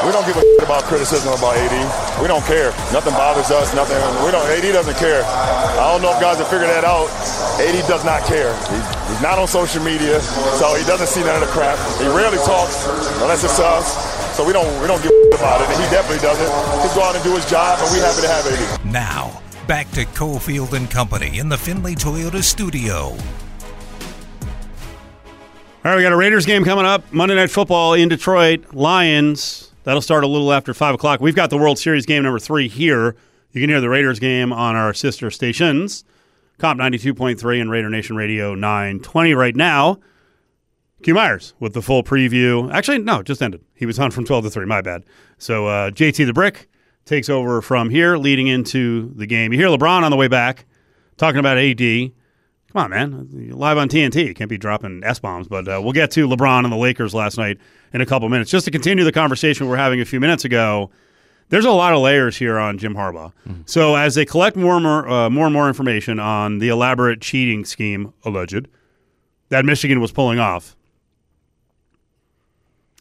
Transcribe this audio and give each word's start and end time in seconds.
We 0.00 0.12
don't 0.12 0.24
give 0.24 0.36
a 0.36 0.40
shit 0.40 0.64
about 0.64 0.84
criticism 0.88 1.36
about 1.36 1.56
AD. 1.60 1.76
We 2.22 2.26
don't 2.26 2.44
care. 2.48 2.72
Nothing 2.88 3.12
bothers 3.12 3.50
us. 3.50 3.74
Nothing. 3.74 4.00
We 4.24 4.32
don't. 4.32 4.48
AD 4.48 4.64
doesn't 4.72 4.96
care. 4.96 5.22
I 5.24 5.92
don't 5.92 6.00
know 6.00 6.12
if 6.14 6.20
guys 6.20 6.38
have 6.38 6.48
figured 6.48 6.70
that 6.72 6.84
out. 6.84 7.12
AD 7.60 7.76
does 7.84 8.04
not 8.04 8.24
care. 8.24 8.56
He's, 8.72 8.86
he's 9.12 9.20
not 9.20 9.36
on 9.38 9.46
social 9.46 9.84
media, 9.84 10.20
so 10.56 10.72
he 10.72 10.84
doesn't 10.88 11.08
see 11.08 11.20
none 11.20 11.36
of 11.36 11.44
the 11.44 11.52
crap. 11.52 11.76
He 12.00 12.08
rarely 12.08 12.40
talks 12.48 12.88
unless 13.20 13.44
it's 13.44 13.60
us. 13.60 13.92
So 14.36 14.46
we 14.46 14.54
don't 14.54 14.68
we 14.80 14.86
don't 14.88 15.02
give 15.02 15.12
a 15.12 15.36
about 15.36 15.60
it, 15.60 15.68
and 15.68 15.76
he 15.76 15.90
definitely 15.90 16.24
doesn't. 16.24 16.48
He's 16.80 16.94
go 16.94 17.02
out 17.02 17.14
and 17.14 17.24
do 17.24 17.34
his 17.36 17.44
job, 17.50 17.78
and 17.82 17.92
we're 17.92 18.00
happy 18.00 18.22
to 18.22 18.28
have 18.28 18.46
AD. 18.48 18.84
Now, 18.84 19.42
back 19.66 19.90
to 19.92 20.04
Cofield 20.16 20.72
and 20.72 20.90
Company 20.90 21.38
in 21.38 21.48
the 21.48 21.58
Finley 21.58 21.94
Toyota 21.94 22.42
studio. 22.42 23.16
All 25.82 25.90
right, 25.90 25.96
we 25.96 26.02
got 26.02 26.12
a 26.12 26.16
Raiders 26.16 26.46
game 26.46 26.64
coming 26.64 26.84
up. 26.84 27.10
Monday 27.12 27.34
Night 27.34 27.50
Football 27.50 27.94
in 27.94 28.08
Detroit. 28.08 28.74
Lions. 28.74 29.69
That'll 29.90 30.00
start 30.00 30.22
a 30.22 30.28
little 30.28 30.52
after 30.52 30.72
5 30.72 30.94
o'clock. 30.94 31.20
We've 31.20 31.34
got 31.34 31.50
the 31.50 31.58
World 31.58 31.76
Series 31.76 32.06
game 32.06 32.22
number 32.22 32.38
three 32.38 32.68
here. 32.68 33.16
You 33.50 33.60
can 33.60 33.68
hear 33.68 33.80
the 33.80 33.88
Raiders 33.88 34.20
game 34.20 34.52
on 34.52 34.76
our 34.76 34.94
sister 34.94 35.32
stations, 35.32 36.04
Comp 36.58 36.78
92.3 36.78 37.60
and 37.60 37.68
Raider 37.72 37.90
Nation 37.90 38.14
Radio 38.14 38.54
920 38.54 39.34
right 39.34 39.56
now. 39.56 39.98
Q 41.02 41.14
Myers 41.14 41.54
with 41.58 41.74
the 41.74 41.82
full 41.82 42.04
preview. 42.04 42.72
Actually, 42.72 42.98
no, 42.98 43.24
just 43.24 43.42
ended. 43.42 43.64
He 43.74 43.84
was 43.84 43.98
on 43.98 44.12
from 44.12 44.24
12 44.24 44.44
to 44.44 44.50
3. 44.50 44.64
My 44.64 44.80
bad. 44.80 45.02
So 45.38 45.66
uh, 45.66 45.90
JT 45.90 46.24
the 46.24 46.32
Brick 46.32 46.68
takes 47.04 47.28
over 47.28 47.60
from 47.60 47.90
here, 47.90 48.16
leading 48.16 48.46
into 48.46 49.12
the 49.16 49.26
game. 49.26 49.52
You 49.52 49.58
hear 49.58 49.76
LeBron 49.76 50.04
on 50.04 50.12
the 50.12 50.16
way 50.16 50.28
back 50.28 50.66
talking 51.16 51.40
about 51.40 51.58
AD. 51.58 52.12
Come 52.72 52.84
on, 52.84 52.90
man. 52.90 53.50
Live 53.52 53.78
on 53.78 53.88
TNT. 53.88 54.26
You 54.26 54.34
can't 54.34 54.48
be 54.48 54.58
dropping 54.58 55.02
S 55.02 55.18
bombs. 55.18 55.48
But 55.48 55.66
uh, 55.66 55.80
we'll 55.82 55.92
get 55.92 56.12
to 56.12 56.28
LeBron 56.28 56.62
and 56.62 56.72
the 56.72 56.76
Lakers 56.76 57.12
last 57.12 57.36
night 57.36 57.58
in 57.92 58.00
a 58.00 58.06
couple 58.06 58.28
minutes. 58.28 58.50
Just 58.50 58.64
to 58.66 58.70
continue 58.70 59.02
the 59.02 59.12
conversation 59.12 59.66
we 59.66 59.70
were 59.70 59.76
having 59.76 60.00
a 60.00 60.04
few 60.04 60.20
minutes 60.20 60.44
ago, 60.44 60.90
there's 61.48 61.64
a 61.64 61.72
lot 61.72 61.92
of 61.92 62.00
layers 62.00 62.36
here 62.36 62.58
on 62.58 62.78
Jim 62.78 62.94
Harbaugh. 62.94 63.32
Mm-hmm. 63.48 63.62
So 63.66 63.96
as 63.96 64.14
they 64.14 64.24
collect 64.24 64.56
more 64.56 64.74
and 64.74 64.84
more, 64.84 65.08
uh, 65.08 65.30
more 65.30 65.46
and 65.46 65.52
more 65.52 65.66
information 65.66 66.20
on 66.20 66.58
the 66.58 66.68
elaborate 66.68 67.20
cheating 67.20 67.64
scheme, 67.64 68.12
alleged, 68.24 68.68
that 69.48 69.64
Michigan 69.64 70.00
was 70.00 70.12
pulling 70.12 70.38
off, 70.38 70.76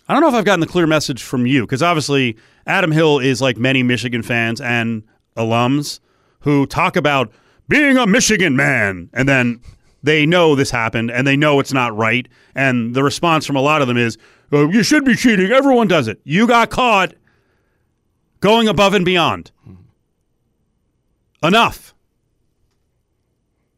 I 0.08 0.14
don't 0.14 0.22
know 0.22 0.30
if 0.30 0.33
I've 0.33 0.45
gotten 0.45 0.61
the 0.61 0.66
clear 0.67 0.88
message 0.88 1.22
from 1.22 1.45
you 1.45 1.61
because 1.61 1.83
obviously 1.83 2.38
Adam 2.66 2.92
Hill 2.92 3.20
is 3.20 3.39
like 3.39 3.58
many 3.58 3.83
Michigan 3.83 4.23
fans 4.23 4.59
and 4.59 5.04
alums 5.38 6.00
who 6.39 6.66
talk 6.66 6.95
about– 6.95 7.31
being 7.70 7.98
a 7.98 8.06
Michigan 8.06 8.58
man. 8.58 9.09
And 9.14 9.30
then 9.30 9.62
they 10.03 10.25
know 10.25 10.56
this 10.56 10.72
happened 10.72 11.12
and 11.12 11.25
they 11.25 11.38
know 11.38 11.59
it's 11.62 11.72
not 11.72 11.95
right. 11.95 12.28
And 12.56 12.94
the 12.94 13.03
response 13.03 13.45
from 13.45 13.56
a 13.56 13.61
lot 13.61 13.81
of 13.81 13.88
them 13.88 13.95
is, 13.95 14.17
oh, 14.52 14.70
you 14.70 14.84
should 14.84 15.06
be 15.06 15.16
cheating. 15.16 15.52
Everyone 15.52 15.88
does 15.88 16.09
it. 16.09 16.20
You 16.26 16.48
got 16.48 16.70
caught 16.70 17.14
going 18.42 18.67
above 18.67 18.94
and 18.94 19.06
beyond. 19.06 19.52
Enough. 21.42 21.94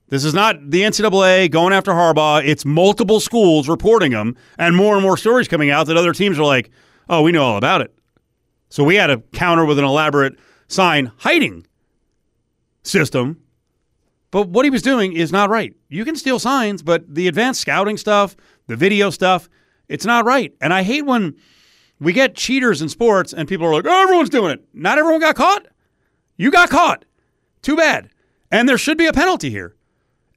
This 0.07 0.25
is 0.25 0.33
not 0.33 0.71
the 0.71 0.81
NCAA 0.81 1.49
going 1.51 1.73
after 1.73 1.91
Harbaugh. 1.91 2.45
It's 2.45 2.65
multiple 2.65 3.19
schools 3.19 3.69
reporting 3.69 4.11
them 4.11 4.35
and 4.57 4.75
more 4.75 4.95
and 4.95 5.03
more 5.03 5.15
stories 5.15 5.47
coming 5.47 5.69
out 5.69 5.87
that 5.87 5.95
other 5.95 6.11
teams 6.11 6.37
are 6.37 6.43
like, 6.43 6.69
oh, 7.09 7.21
we 7.21 7.31
know 7.31 7.43
all 7.43 7.57
about 7.57 7.81
it. 7.81 7.93
So 8.69 8.83
we 8.83 8.95
had 8.95 9.07
to 9.07 9.19
counter 9.33 9.63
with 9.65 9.79
an 9.79 9.85
elaborate 9.85 10.37
sign 10.67 11.11
hiding 11.17 11.65
system 12.83 13.41
but 14.31 14.47
what 14.47 14.65
he 14.65 14.71
was 14.71 14.81
doing 14.81 15.13
is 15.13 15.31
not 15.31 15.49
right. 15.49 15.75
You 15.89 16.05
can 16.05 16.15
steal 16.15 16.39
signs, 16.39 16.81
but 16.81 17.13
the 17.13 17.27
advanced 17.27 17.61
scouting 17.61 17.97
stuff, 17.97 18.35
the 18.67 18.75
video 18.75 19.09
stuff, 19.09 19.49
it's 19.89 20.05
not 20.05 20.25
right. 20.25 20.53
And 20.61 20.73
I 20.73 20.83
hate 20.83 21.05
when 21.05 21.35
we 21.99 22.13
get 22.13 22.35
cheaters 22.35 22.81
in 22.81 22.89
sports 22.89 23.33
and 23.33 23.47
people 23.47 23.67
are 23.67 23.73
like, 23.73 23.85
oh, 23.85 24.03
everyone's 24.03 24.29
doing 24.29 24.51
it. 24.51 24.63
Not 24.73 24.97
everyone 24.97 25.19
got 25.19 25.35
caught. 25.35 25.67
You 26.37 26.49
got 26.49 26.69
caught. 26.69 27.05
Too 27.61 27.75
bad. 27.75 28.09
And 28.49 28.67
there 28.67 28.77
should 28.77 28.97
be 28.97 29.05
a 29.05 29.13
penalty 29.13 29.49
here. 29.49 29.75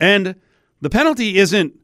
And 0.00 0.34
the 0.80 0.90
penalty 0.90 1.38
isn't 1.38 1.74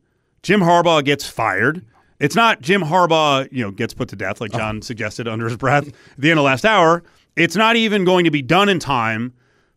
Jim 0.42 0.60
Harbaugh 0.60 1.04
gets 1.04 1.26
fired. 1.26 1.86
It's 2.18 2.34
not 2.34 2.60
Jim 2.60 2.82
Harbaugh, 2.82 3.48
you 3.50 3.64
know, 3.64 3.70
gets 3.70 3.94
put 3.94 4.08
to 4.10 4.16
death 4.16 4.40
like 4.40 4.52
uh-huh. 4.52 4.58
John 4.58 4.76
oh. 4.78 4.80
suggested 4.80 5.28
under 5.28 5.46
his 5.46 5.56
breath 5.56 5.88
at 5.88 5.94
the 6.18 6.30
end 6.30 6.38
of 6.38 6.44
last 6.44 6.66
hour. 6.66 7.02
It's 7.36 7.56
not 7.56 7.76
even 7.76 8.04
going 8.04 8.24
to 8.24 8.30
be 8.30 8.42
done 8.42 8.68
in 8.68 8.80
time 8.80 9.32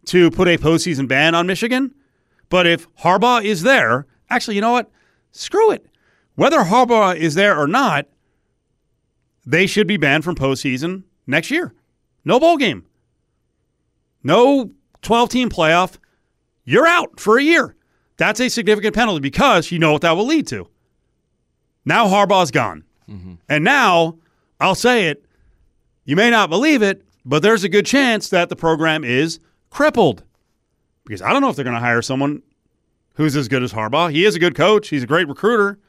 to 0.06 0.32
put 0.32 0.48
a 0.48 0.58
postseason 0.58 1.08
ban 1.08 1.36
on 1.36 1.48
Michigan. 1.48 1.94
But 2.54 2.68
if 2.68 2.88
Harbaugh 2.98 3.44
is 3.44 3.64
there, 3.64 4.06
actually, 4.30 4.54
you 4.54 4.62
know 4.62 4.74
what? 4.74 4.92
Screw 5.32 5.72
it. 5.72 5.88
Whether 6.36 6.60
Harbaugh 6.60 7.16
is 7.16 7.34
there 7.34 7.58
or 7.58 7.66
not, 7.66 8.06
they 9.44 9.66
should 9.66 9.88
be 9.88 9.98
banned 9.98 10.24
from 10.24 10.36
postseason 10.36 11.02
next 11.26 11.50
year. 11.50 11.74
No 12.24 12.40
bowl 12.40 12.58
game. 12.58 12.86
No 14.22 14.70
12 15.02 15.30
team 15.30 15.50
playoff. 15.50 15.98
You're 16.64 16.86
out 16.86 17.20
for 17.20 17.40
a 17.40 17.42
year. 17.44 17.76
That's 18.18 18.40
a 18.40 18.50
significant 18.50 18.94
penalty 18.94 19.20
because 19.20 19.72
you 19.72 19.80
know 19.80 19.92
what 19.92 20.04
that 20.04 20.16
will 20.16 20.28
lead 20.28 20.46
to. 20.50 20.68
Now 21.86 22.06
Harbaugh's 22.06 22.52
gone. 22.52 22.84
Mm-hmm. 23.10 23.34
And 23.50 23.64
now, 23.64 24.20
I'll 24.60 24.76
say 24.76 25.08
it, 25.08 25.26
you 26.06 26.16
may 26.16 26.30
not 26.30 26.52
believe 26.52 26.84
it, 26.84 27.04
but 27.26 27.42
there's 27.42 27.64
a 27.64 27.70
good 27.70 27.88
chance 27.88 28.30
that 28.30 28.50
the 28.50 28.56
program 28.56 29.04
is 29.04 29.40
crippled 29.72 30.24
because 31.06 31.22
I 31.22 31.32
don't 31.32 31.42
know 31.42 31.50
if 31.50 31.56
they're 31.56 31.64
going 31.64 31.76
to 31.76 31.80
hire 31.80 32.02
someone 32.02 32.42
who's 33.16 33.36
as 33.36 33.48
good 33.48 33.64
as 33.64 33.74
Harbaugh. 33.74 34.12
He 34.12 34.26
is 34.26 34.36
a 34.36 34.40
good 34.40 34.56
coach, 34.56 34.90
he's 34.90 35.04
a 35.04 35.08
great 35.08 35.28
recruiter. 35.28 35.80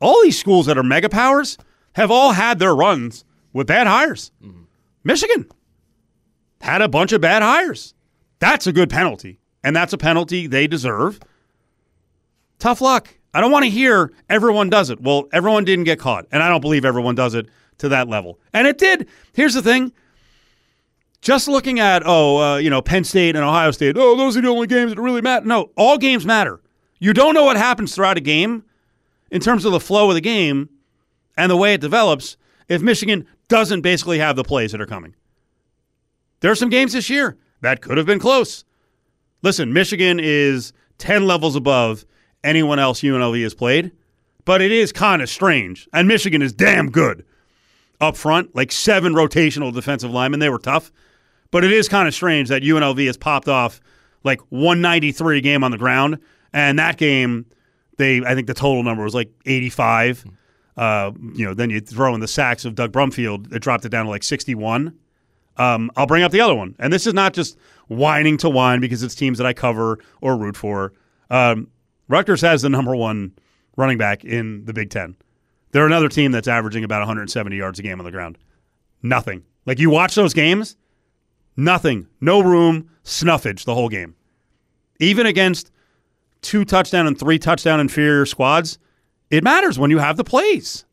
All 0.00 0.22
these 0.22 0.38
schools 0.38 0.66
that 0.66 0.78
are 0.78 0.82
mega 0.82 1.08
powers 1.08 1.58
have 1.94 2.10
all 2.10 2.32
had 2.32 2.58
their 2.58 2.74
runs 2.74 3.24
with 3.52 3.66
bad 3.66 3.86
hires. 3.86 4.30
Mm-hmm. 4.42 4.62
Michigan 5.04 5.46
had 6.60 6.82
a 6.82 6.88
bunch 6.88 7.12
of 7.12 7.20
bad 7.20 7.42
hires. 7.42 7.94
That's 8.38 8.66
a 8.66 8.72
good 8.72 8.90
penalty, 8.90 9.40
and 9.64 9.74
that's 9.74 9.92
a 9.92 9.98
penalty 9.98 10.46
they 10.46 10.66
deserve. 10.66 11.18
Tough 12.58 12.80
luck. 12.80 13.08
I 13.34 13.40
don't 13.40 13.52
want 13.52 13.64
to 13.64 13.70
hear 13.70 14.12
everyone 14.28 14.70
does 14.70 14.90
it. 14.90 15.00
Well, 15.00 15.28
everyone 15.32 15.64
didn't 15.64 15.84
get 15.84 15.98
caught, 15.98 16.26
and 16.30 16.42
I 16.42 16.48
don't 16.48 16.60
believe 16.60 16.84
everyone 16.84 17.14
does 17.14 17.34
it 17.34 17.48
to 17.78 17.88
that 17.90 18.08
level. 18.08 18.38
And 18.52 18.66
it 18.66 18.78
did. 18.78 19.08
Here's 19.32 19.54
the 19.54 19.62
thing 19.62 19.92
just 21.20 21.48
looking 21.48 21.80
at 21.80 22.02
oh 22.04 22.38
uh, 22.38 22.56
you 22.56 22.70
know 22.70 22.82
Penn 22.82 23.04
State 23.04 23.36
and 23.36 23.44
Ohio 23.44 23.70
State 23.70 23.96
oh 23.98 24.16
those 24.16 24.36
are 24.36 24.40
the 24.40 24.48
only 24.48 24.66
games 24.66 24.94
that 24.94 25.00
really 25.00 25.20
matter. 25.20 25.46
No 25.46 25.70
all 25.76 25.98
games 25.98 26.24
matter. 26.24 26.60
You 26.98 27.12
don't 27.12 27.34
know 27.34 27.44
what 27.44 27.56
happens 27.56 27.94
throughout 27.94 28.16
a 28.16 28.20
game 28.20 28.64
in 29.30 29.40
terms 29.40 29.64
of 29.64 29.72
the 29.72 29.80
flow 29.80 30.08
of 30.08 30.14
the 30.14 30.20
game 30.20 30.68
and 31.36 31.50
the 31.50 31.56
way 31.56 31.74
it 31.74 31.80
develops 31.80 32.36
if 32.68 32.82
Michigan 32.82 33.26
doesn't 33.48 33.82
basically 33.82 34.18
have 34.18 34.36
the 34.36 34.44
plays 34.44 34.72
that 34.72 34.80
are 34.80 34.86
coming. 34.86 35.14
There 36.40 36.50
are 36.50 36.56
some 36.56 36.70
games 36.70 36.92
this 36.92 37.10
year 37.10 37.36
that 37.60 37.80
could 37.80 37.96
have 37.96 38.06
been 38.06 38.18
close. 38.18 38.64
Listen 39.42 39.72
Michigan 39.72 40.20
is 40.20 40.72
10 40.98 41.26
levels 41.26 41.56
above 41.56 42.04
anyone 42.44 42.78
else 42.78 43.00
UNLV 43.00 43.42
has 43.42 43.54
played 43.54 43.92
but 44.44 44.62
it 44.62 44.72
is 44.72 44.92
kind 44.92 45.20
of 45.20 45.28
strange 45.28 45.88
and 45.92 46.08
Michigan 46.08 46.40
is 46.40 46.52
damn 46.52 46.90
good 46.90 47.24
up 48.00 48.16
front 48.16 48.54
like 48.54 48.72
seven 48.72 49.12
rotational 49.12 49.72
defensive 49.72 50.10
linemen. 50.10 50.40
They 50.40 50.48
were 50.48 50.58
tough 50.58 50.92
but 51.50 51.64
it 51.64 51.72
is 51.72 51.88
kind 51.88 52.08
of 52.08 52.14
strange 52.14 52.48
that 52.48 52.62
UNLV 52.62 53.06
has 53.06 53.16
popped 53.16 53.48
off 53.48 53.80
like 54.24 54.40
193 54.50 55.40
game 55.40 55.64
on 55.64 55.70
the 55.70 55.78
ground, 55.78 56.18
and 56.52 56.78
that 56.78 56.96
game, 56.96 57.46
they 57.96 58.24
I 58.24 58.34
think 58.34 58.46
the 58.46 58.54
total 58.54 58.82
number 58.82 59.04
was 59.04 59.14
like 59.14 59.30
85. 59.46 60.24
Uh, 60.76 61.10
you 61.34 61.44
know, 61.44 61.54
then 61.54 61.70
you 61.70 61.80
throw 61.80 62.14
in 62.14 62.20
the 62.20 62.28
sacks 62.28 62.64
of 62.64 62.76
Doug 62.76 62.92
Brumfield, 62.92 63.52
it 63.52 63.60
dropped 63.60 63.84
it 63.84 63.88
down 63.88 64.04
to 64.04 64.10
like 64.10 64.22
61. 64.22 64.94
Um, 65.56 65.90
I'll 65.96 66.06
bring 66.06 66.22
up 66.22 66.30
the 66.30 66.40
other 66.40 66.54
one, 66.54 66.76
and 66.78 66.92
this 66.92 67.06
is 67.06 67.14
not 67.14 67.34
just 67.34 67.58
whining 67.88 68.36
to 68.38 68.48
whine 68.48 68.80
because 68.80 69.02
it's 69.02 69.16
teams 69.16 69.38
that 69.38 69.46
I 69.46 69.52
cover 69.52 69.98
or 70.20 70.36
root 70.36 70.56
for. 70.56 70.92
Um, 71.30 71.68
Rutgers 72.08 72.40
has 72.42 72.62
the 72.62 72.68
number 72.68 72.94
one 72.94 73.32
running 73.76 73.98
back 73.98 74.24
in 74.24 74.64
the 74.66 74.72
Big 74.72 74.90
Ten. 74.90 75.16
They're 75.72 75.86
another 75.86 76.08
team 76.08 76.32
that's 76.32 76.48
averaging 76.48 76.84
about 76.84 77.00
170 77.00 77.56
yards 77.56 77.78
a 77.78 77.82
game 77.82 77.98
on 77.98 78.04
the 78.04 78.10
ground. 78.10 78.38
Nothing. 79.02 79.44
Like 79.66 79.78
you 79.78 79.90
watch 79.90 80.14
those 80.14 80.32
games, 80.32 80.76
Nothing. 81.58 82.06
No 82.20 82.40
room. 82.40 82.88
Snuffage 83.02 83.64
the 83.64 83.74
whole 83.74 83.88
game. 83.88 84.14
Even 85.00 85.26
against 85.26 85.72
two 86.40 86.64
touchdown 86.64 87.08
and 87.08 87.18
three 87.18 87.38
touchdown 87.38 87.80
inferior 87.80 88.24
squads, 88.26 88.78
it 89.28 89.42
matters 89.42 89.76
when 89.76 89.90
you 89.90 89.98
have 89.98 90.16
the 90.16 90.24
plays. 90.24 90.84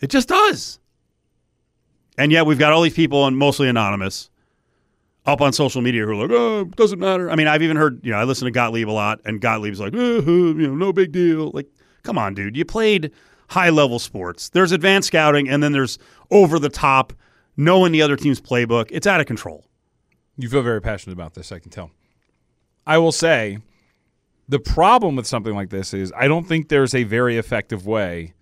It 0.00 0.10
just 0.10 0.28
does. 0.28 0.78
And 2.16 2.30
yet 2.30 2.46
we've 2.46 2.58
got 2.58 2.72
all 2.72 2.82
these 2.82 2.94
people, 2.94 3.26
and 3.26 3.36
mostly 3.36 3.68
anonymous, 3.68 4.30
up 5.26 5.40
on 5.40 5.52
social 5.52 5.82
media 5.82 6.06
who 6.06 6.12
are 6.12 6.26
like, 6.26 6.30
"Oh, 6.30 6.60
it 6.60 6.76
doesn't 6.76 7.00
matter." 7.00 7.28
I 7.28 7.34
mean, 7.34 7.48
I've 7.48 7.62
even 7.62 7.76
heard, 7.76 8.00
you 8.04 8.12
know, 8.12 8.18
I 8.18 8.24
listen 8.24 8.46
to 8.46 8.52
Gottlieb 8.52 8.88
a 8.88 8.92
lot, 8.92 9.20
and 9.24 9.40
Gottlieb's 9.40 9.80
like, 9.80 9.92
oh, 9.94 10.20
you 10.20 10.54
know, 10.54 10.74
no 10.74 10.92
big 10.92 11.10
deal. 11.10 11.50
Like, 11.52 11.66
come 12.04 12.16
on, 12.16 12.34
dude, 12.34 12.56
you 12.56 12.64
played 12.64 13.10
high 13.48 13.70
level 13.70 13.98
sports. 13.98 14.50
There's 14.50 14.72
advanced 14.72 15.08
scouting, 15.08 15.48
and 15.48 15.62
then 15.62 15.72
there's 15.72 15.98
over 16.30 16.58
the 16.58 16.68
top 16.68 17.12
knowing 17.56 17.92
the 17.92 18.02
other 18.02 18.16
team's 18.16 18.40
playbook. 18.40 18.88
It's 18.90 19.06
out 19.06 19.20
of 19.20 19.26
control. 19.26 19.64
You 20.36 20.48
feel 20.48 20.62
very 20.62 20.80
passionate 20.80 21.14
about 21.14 21.34
this, 21.34 21.50
I 21.50 21.58
can 21.58 21.70
tell. 21.70 21.90
I 22.86 22.98
will 22.98 23.12
say 23.12 23.58
the 24.48 24.58
problem 24.58 25.16
with 25.16 25.26
something 25.26 25.54
like 25.54 25.70
this 25.70 25.92
is 25.92 26.12
I 26.16 26.28
don't 26.28 26.46
think 26.46 26.68
there's 26.68 26.94
a 26.94 27.04
very 27.04 27.36
effective 27.36 27.86
way 27.86 28.34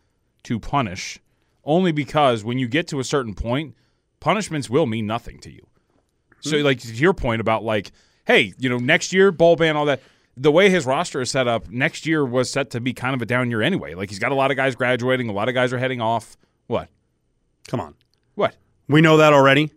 to 0.44 0.58
punish 0.58 1.18
only 1.64 1.92
because 1.92 2.44
when 2.44 2.58
you 2.58 2.68
get 2.68 2.86
to 2.88 3.00
a 3.00 3.04
certain 3.04 3.34
point, 3.34 3.74
punishments 4.20 4.68
will 4.68 4.86
mean 4.86 5.06
nothing 5.06 5.38
to 5.40 5.50
you. 5.50 5.66
So, 6.40 6.58
hmm. 6.58 6.64
like 6.64 6.80
to 6.80 6.92
your 6.92 7.14
point 7.14 7.40
about 7.40 7.64
like, 7.64 7.92
hey, 8.26 8.52
you 8.58 8.68
know, 8.68 8.78
next 8.78 9.12
year 9.12 9.32
bowl 9.32 9.56
ban, 9.56 9.76
all 9.76 9.86
that. 9.86 10.00
The 10.36 10.50
way 10.50 10.68
his 10.68 10.84
roster 10.84 11.20
is 11.20 11.30
set 11.30 11.46
up, 11.46 11.70
next 11.70 12.06
year 12.06 12.24
was 12.24 12.50
set 12.50 12.70
to 12.70 12.80
be 12.80 12.92
kind 12.92 13.14
of 13.14 13.22
a 13.22 13.26
down 13.26 13.50
year 13.50 13.62
anyway. 13.62 13.94
Like 13.94 14.10
he's 14.10 14.18
got 14.18 14.32
a 14.32 14.34
lot 14.34 14.50
of 14.50 14.56
guys 14.56 14.74
graduating, 14.74 15.28
a 15.28 15.32
lot 15.32 15.48
of 15.48 15.54
guys 15.54 15.72
are 15.72 15.78
heading 15.78 16.00
off. 16.00 16.36
What? 16.66 16.88
Come 17.68 17.80
on. 17.80 17.94
What? 18.34 18.56
We 18.88 19.00
know 19.00 19.16
that 19.18 19.32
already. 19.32 19.72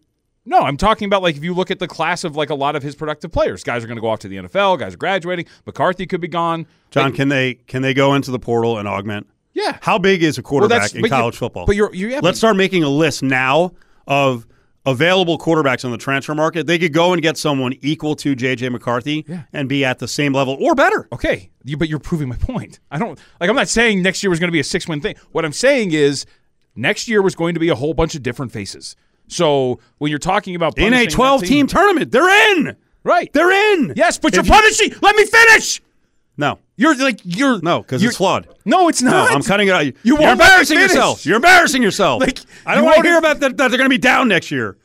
No, 0.46 0.60
I'm 0.60 0.78
talking 0.78 1.06
about 1.08 1.22
like 1.24 1.36
if 1.36 1.44
you 1.44 1.54
look 1.54 1.72
at 1.72 1.80
the 1.80 1.88
class 1.88 2.24
of 2.24 2.36
like 2.38 2.50
a 2.50 2.56
lot 2.56 2.76
of 2.76 2.84
his 2.84 2.96
productive 2.96 3.32
players, 3.32 3.64
guys 3.64 3.84
are 3.84 3.88
going 3.88 3.98
to 3.98 4.02
go 4.02 4.08
off 4.10 4.20
to 4.20 4.28
the 4.30 4.38
NFL. 4.38 4.80
Guys 4.80 4.94
are 4.94 4.98
graduating. 4.98 5.46
McCarthy 5.66 6.06
could 6.06 6.22
be 6.22 6.28
gone. 6.30 6.66
John, 6.92 7.06
Like, 7.08 7.16
can 7.16 7.28
they 7.30 7.56
can 7.56 7.82
they 7.82 7.94
go 7.94 8.14
into 8.14 8.32
the 8.32 8.40
portal 8.40 8.78
and 8.78 8.88
augment? 8.88 9.28
yeah. 9.54 9.78
How 9.82 9.98
big 9.98 10.24
is 10.24 10.38
a 10.38 10.44
quarterback 10.44 10.78
that's- 10.84 10.94
in 10.96 11.04
you- 11.04 11.10
college 11.10 11.36
football? 11.36 11.66
But 11.66 11.76
you're, 11.76 11.94
you're 11.94 12.10
yeah, 12.12 12.20
Let's 12.24 12.38
start 12.38 12.56
making 12.56 12.84
a 12.84 12.90
list 12.90 13.24
now 13.24 13.74
of 14.08 14.48
available 14.86 15.38
quarterbacks 15.38 15.84
on 15.84 15.92
the 15.92 15.98
transfer 15.98 16.34
market. 16.34 16.66
They 16.66 16.80
could 16.80 16.94
go 16.94 17.12
and 17.12 17.22
get 17.22 17.36
someone 17.38 17.74
equal 17.82 18.16
to 18.18 18.34
JJ 18.36 18.72
McCarthy 18.72 19.26
Yeah. 19.28 19.44
and 19.52 19.68
be 19.68 19.84
at 19.84 20.00
the 20.00 20.08
same 20.08 20.32
level 20.32 20.56
or 20.62 20.76
better. 20.76 21.10
Okay, 21.12 21.50
you, 21.66 21.76
but 21.76 21.90
you're 21.90 22.00
proving 22.00 22.30
my 22.30 22.38
point. 22.38 22.80
I 22.90 22.98
don't 23.00 23.20
like. 23.42 23.50
I'm 23.50 23.56
not 23.58 23.68
saying 23.68 24.02
next 24.02 24.24
year 24.24 24.30
was 24.30 24.40
going 24.40 24.48
to 24.48 24.54
be 24.54 24.62
a 24.62 24.64
six 24.64 24.88
win 24.88 25.02
thing. 25.02 25.16
What 25.34 25.44
I'm 25.44 25.52
saying 25.52 25.92
is 25.92 26.26
next 26.78 27.08
year 27.08 27.22
was 27.22 27.36
going 27.36 27.54
to 27.56 27.60
be 27.60 27.70
a 27.70 27.76
whole 27.76 27.94
bunch 27.94 28.16
of 28.16 28.24
different 28.24 28.52
faces. 28.52 28.96
So 29.28 29.80
when 29.98 30.10
you're 30.10 30.20
talking 30.20 30.56
about 30.56 30.78
In 30.78 30.94
a 30.94 31.06
12 31.06 31.44
team 31.44 31.68
tournament, 31.68 32.12
they're 32.12 32.52
in. 32.56 32.78
right? 33.04 33.32
They're 33.34 33.74
in. 33.74 33.94
yes, 33.96 34.18
but 34.18 34.34
you're 34.34 34.42
If 34.42 34.48
you- 34.48 34.54
punishing. 34.54 34.94
Let 35.02 35.16
me 35.16 35.26
finish. 35.26 35.82
No. 36.38 36.60
You're 36.76 36.96
like 36.96 37.20
you're 37.24 37.60
No, 37.62 37.82
because 37.82 38.04
it's 38.04 38.18
flawed. 38.18 38.48
No, 38.64 38.88
it's 38.88 39.02
No, 39.02 39.10
not. 39.10 39.32
I'm 39.32 39.42
cutting 39.42 39.68
it 39.68 39.72
out. 39.72 39.84
You 39.86 39.94
You're 40.04 40.20
won't 40.20 40.34
embarrassing 40.34 40.78
yourself. 40.78 41.26
You're 41.26 41.38
embarrassing 41.38 41.82
yourself. 41.82 42.22
Like, 42.22 42.40
I 42.68 42.76
don't 42.76 42.86
want 42.86 42.98
to 42.98 43.04
hear 43.04 43.18
about 43.18 43.40
that, 43.40 43.58
that 43.58 43.70
they're 43.70 43.78
going 43.78 43.90
to 43.90 43.90
be 43.90 43.98
down 43.98 44.28
next 44.28 44.52
year. 44.52 44.78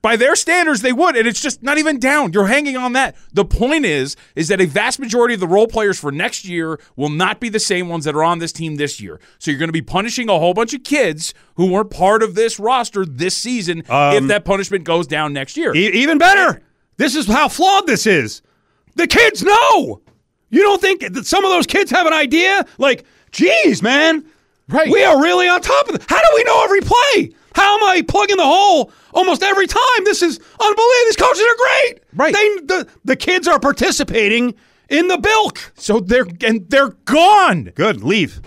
By 0.00 0.16
their 0.16 0.34
standards, 0.36 0.80
they 0.80 0.92
would, 0.92 1.16
and 1.16 1.28
it's 1.28 1.42
just 1.42 1.62
not 1.62 1.76
even 1.76 1.98
down. 1.98 2.32
You're 2.32 2.46
hanging 2.46 2.76
on 2.78 2.94
that. 2.94 3.14
The 3.34 3.44
point 3.44 3.84
is, 3.84 4.16
is 4.36 4.48
that 4.48 4.60
a 4.60 4.64
vast 4.66 4.98
majority 4.98 5.34
of 5.34 5.40
the 5.40 5.46
role 5.46 5.66
players 5.66 5.98
for 6.00 6.10
next 6.10 6.46
year 6.46 6.80
will 6.96 7.10
not 7.10 7.40
be 7.40 7.50
the 7.50 7.60
same 7.60 7.88
ones 7.88 8.06
that 8.06 8.14
are 8.14 8.24
on 8.24 8.38
this 8.38 8.52
team 8.52 8.76
this 8.76 8.98
year. 9.00 9.20
So 9.38 9.50
you're 9.50 9.58
going 9.58 9.68
to 9.68 9.72
be 9.72 9.82
punishing 9.82 10.30
a 10.30 10.38
whole 10.38 10.54
bunch 10.54 10.72
of 10.72 10.82
kids 10.82 11.34
who 11.56 11.70
weren't 11.70 11.90
part 11.90 12.22
of 12.22 12.36
this 12.36 12.58
roster 12.58 13.04
this 13.04 13.36
season 13.36 13.80
if 13.80 13.90
um, 13.90 14.28
that 14.28 14.46
punishment 14.46 14.84
goes 14.84 15.06
down 15.06 15.34
next 15.34 15.58
year. 15.58 15.74
E- 15.74 15.88
even 15.88 16.16
better. 16.16 16.62
This 16.96 17.14
is 17.14 17.26
how 17.26 17.48
flawed 17.48 17.86
this 17.86 18.06
is. 18.06 18.40
The 18.94 19.06
kids 19.06 19.42
know. 19.42 20.00
You 20.50 20.62
don't 20.62 20.80
think 20.80 21.00
that 21.00 21.26
some 21.26 21.44
of 21.44 21.50
those 21.50 21.66
kids 21.66 21.90
have 21.90 22.06
an 22.06 22.12
idea? 22.12 22.64
Like, 22.78 23.04
geez, 23.32 23.82
man. 23.82 24.24
Right. 24.68 24.90
We 24.90 25.02
are 25.04 25.20
really 25.20 25.48
on 25.48 25.60
top 25.60 25.88
of 25.88 25.94
it. 25.94 26.04
How 26.08 26.18
do 26.18 26.28
we 26.34 26.44
know 26.44 26.64
every 26.64 26.80
play? 26.80 27.32
How 27.54 27.76
am 27.76 27.84
I 27.84 28.02
plugging 28.02 28.36
the 28.36 28.44
hole 28.44 28.92
almost 29.12 29.42
every 29.42 29.66
time? 29.66 30.04
This 30.04 30.22
is 30.22 30.38
unbelievable. 30.38 31.04
These 31.06 31.16
coaches 31.16 31.40
are 31.40 31.56
great. 31.56 32.02
Right. 32.14 32.34
They, 32.34 32.48
the, 32.66 32.88
the 33.04 33.16
kids 33.16 33.48
are 33.48 33.58
participating 33.58 34.54
in 34.88 35.08
the 35.08 35.18
bilk. 35.18 35.72
so 35.76 36.00
they're 36.00 36.26
and 36.44 36.68
they're 36.70 36.90
gone. 37.04 37.72
Good. 37.74 38.02
Leave. 38.02 38.40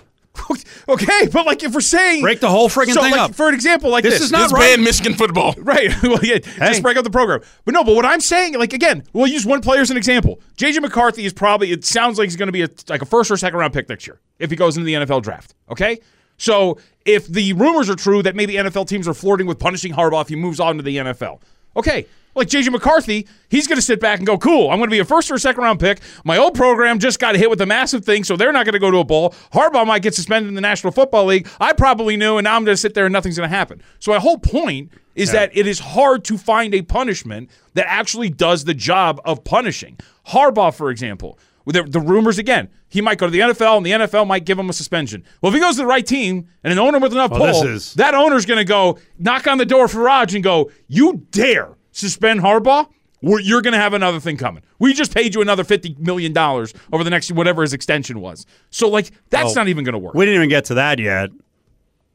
Okay, 0.88 1.28
but 1.32 1.46
like 1.46 1.62
if 1.62 1.74
we're 1.74 1.80
saying 1.80 2.22
Break 2.22 2.40
the 2.40 2.48
whole 2.48 2.68
friggin' 2.68 2.94
so 2.94 3.02
thing 3.02 3.12
like, 3.12 3.20
up. 3.20 3.34
For 3.34 3.48
an 3.48 3.54
example, 3.54 3.90
like 3.90 4.04
This 4.04 4.14
this, 4.14 4.22
is 4.24 4.32
not 4.32 4.42
This 4.42 4.52
right. 4.52 4.60
banned 4.60 4.84
Michigan 4.84 5.14
football. 5.14 5.54
Right. 5.62 5.90
well, 6.02 6.18
yeah, 6.22 6.38
Hey. 6.44 6.68
just 6.68 6.82
break 6.82 6.96
up 6.96 7.04
the 7.04 7.10
program. 7.10 7.40
But 7.64 7.74
no, 7.74 7.84
but 7.84 7.94
what 7.94 8.04
I'm 8.04 8.20
saying, 8.20 8.54
like 8.58 8.72
again, 8.72 9.04
we'll 9.12 9.26
use 9.26 9.46
one 9.46 9.60
player 9.60 9.80
as 9.80 9.90
an 9.90 9.96
example. 9.96 10.40
JJ 10.56 10.80
McCarthy 10.82 11.24
is 11.24 11.32
probably. 11.32 11.70
It 11.72 11.84
sounds 11.84 12.18
like 12.18 12.26
he's 12.26 12.36
going 12.36 12.48
to 12.48 12.52
be 12.52 12.62
a, 12.62 12.68
like 12.88 13.02
a 13.02 13.06
first 13.06 13.30
or 13.30 13.36
second 13.36 13.58
round 13.58 13.72
pick 13.72 13.88
next 13.88 14.06
year 14.06 14.20
if 14.38 14.50
he 14.50 14.56
goes 14.56 14.76
into 14.76 14.84
the 14.84 14.94
NFL 14.94 15.22
draft. 15.22 15.54
Okay. 15.70 16.00
So 16.36 16.78
if 17.04 17.26
the 17.28 17.52
rumors 17.52 17.88
are 17.88 17.94
true 17.94 18.22
that 18.22 18.34
maybe 18.34 18.54
NFL 18.54 18.88
teams 18.88 19.06
are 19.06 19.14
flirting 19.14 19.46
with 19.46 19.58
punishing 19.58 19.92
Harbaugh 19.92 20.22
if 20.22 20.28
he 20.28 20.36
moves 20.36 20.58
on 20.58 20.76
to 20.76 20.82
the 20.82 20.96
NFL, 20.96 21.40
okay. 21.76 22.06
Like 22.34 22.48
JJ 22.48 22.70
McCarthy, 22.72 23.28
he's 23.50 23.66
going 23.66 23.76
to 23.76 23.82
sit 23.82 24.00
back 24.00 24.18
and 24.18 24.26
go, 24.26 24.38
"Cool, 24.38 24.70
I'm 24.70 24.78
going 24.78 24.88
to 24.88 24.94
be 24.94 25.00
a 25.00 25.04
first 25.04 25.30
or 25.30 25.34
a 25.34 25.38
second 25.38 25.62
round 25.62 25.80
pick. 25.80 26.00
My 26.24 26.38
old 26.38 26.54
program 26.54 26.98
just 26.98 27.18
got 27.18 27.36
hit 27.36 27.50
with 27.50 27.60
a 27.60 27.66
massive 27.66 28.04
thing, 28.04 28.24
so 28.24 28.36
they're 28.36 28.52
not 28.52 28.64
going 28.64 28.72
to 28.72 28.78
go 28.78 28.90
to 28.90 28.98
a 28.98 29.04
bowl. 29.04 29.30
Harbaugh 29.52 29.86
might 29.86 30.02
get 30.02 30.14
suspended 30.14 30.48
in 30.48 30.54
the 30.54 30.60
National 30.62 30.92
Football 30.92 31.26
League. 31.26 31.46
I 31.60 31.72
probably 31.74 32.16
knew, 32.16 32.38
and 32.38 32.44
now 32.44 32.56
I'm 32.56 32.64
going 32.64 32.74
to 32.74 32.80
sit 32.80 32.94
there 32.94 33.04
and 33.06 33.12
nothing's 33.12 33.36
going 33.36 33.48
to 33.50 33.54
happen. 33.54 33.82
So 33.98 34.12
my 34.12 34.18
whole 34.18 34.38
point 34.38 34.92
is 35.14 35.30
that 35.32 35.54
it 35.54 35.66
is 35.66 35.78
hard 35.78 36.24
to 36.24 36.38
find 36.38 36.74
a 36.74 36.80
punishment 36.82 37.50
that 37.74 37.86
actually 37.86 38.30
does 38.30 38.64
the 38.64 38.74
job 38.74 39.20
of 39.26 39.44
punishing. 39.44 39.98
Harbaugh, 40.28 40.74
for 40.74 40.90
example, 40.90 41.38
with 41.66 41.76
the, 41.76 41.82
the 41.82 42.00
rumors 42.00 42.38
again, 42.38 42.70
he 42.88 43.00
might 43.00 43.18
go 43.18 43.26
to 43.26 43.30
the 43.30 43.40
NFL, 43.40 43.76
and 43.76 43.86
the 43.86 43.90
NFL 43.92 44.26
might 44.26 44.44
give 44.44 44.58
him 44.58 44.70
a 44.70 44.72
suspension. 44.72 45.22
Well, 45.40 45.50
if 45.52 45.54
he 45.54 45.60
goes 45.60 45.76
to 45.76 45.82
the 45.82 45.86
right 45.86 46.04
team 46.04 46.48
and 46.64 46.72
an 46.72 46.78
owner 46.78 46.98
with 46.98 47.12
enough 47.12 47.30
oh, 47.32 47.40
Well, 47.40 47.52
pull, 47.52 47.70
is- 47.70 47.94
that 47.94 48.14
owner's 48.14 48.46
going 48.46 48.58
to 48.58 48.64
go 48.64 48.98
knock 49.18 49.46
on 49.46 49.58
the 49.58 49.66
door 49.66 49.86
for 49.86 50.00
Rog 50.00 50.32
and 50.34 50.42
go, 50.42 50.70
"You 50.88 51.26
dare 51.30 51.76
suspend 51.92 52.40
Harbaugh? 52.40 52.88
We're, 53.22 53.38
you're 53.38 53.62
going 53.62 53.72
to 53.74 53.78
have 53.78 53.94
another 53.94 54.18
thing 54.18 54.36
coming. 54.36 54.64
We 54.80 54.92
just 54.94 55.14
paid 55.14 55.34
you 55.34 55.42
another 55.42 55.62
fifty 55.62 55.94
million 55.98 56.32
dollars 56.32 56.74
over 56.92 57.04
the 57.04 57.10
next 57.10 57.30
whatever 57.30 57.62
his 57.62 57.72
extension 57.72 58.20
was. 58.20 58.46
So 58.70 58.88
like 58.88 59.12
that's 59.30 59.52
Oh. 59.52 59.54
not 59.54 59.68
even 59.68 59.84
going 59.84 59.92
to 59.92 59.98
work. 60.00 60.14
We 60.14 60.24
didn't 60.24 60.36
even 60.40 60.48
get 60.48 60.64
to 60.66 60.74
that 60.74 60.98
yet. 60.98 61.30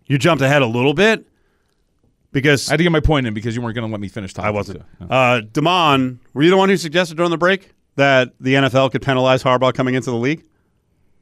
You 0.07 0.17
jumped 0.17 0.41
ahead 0.43 0.61
a 0.61 0.65
little 0.67 0.93
bit 0.93 1.25
because 2.31 2.67
I 2.69 2.73
had 2.73 2.77
to 2.77 2.83
get 2.83 2.91
my 2.91 2.99
point 2.99 3.25
in 3.27 3.33
because 3.33 3.55
you 3.55 3.61
weren't 3.61 3.75
going 3.75 3.87
to 3.87 3.91
let 3.91 4.01
me 4.01 4.07
finish 4.09 4.33
talking. 4.33 4.47
I 4.47 4.51
wasn't. 4.51 4.79
so, 4.99 5.05
no. 5.05 5.07
Uh, 5.15 5.41
Damon, 5.51 6.19
were 6.33 6.43
you 6.43 6.49
the 6.49 6.57
one 6.57 6.69
who 6.69 6.77
suggested 6.77 7.15
during 7.17 7.31
the 7.31 7.37
break 7.37 7.71
that 7.95 8.33
the 8.39 8.55
NFL 8.55 8.91
could 8.91 9.01
penalize 9.01 9.43
Harbaugh 9.43 9.73
coming 9.73 9.95
into 9.95 10.11
the 10.11 10.17
league? 10.17 10.43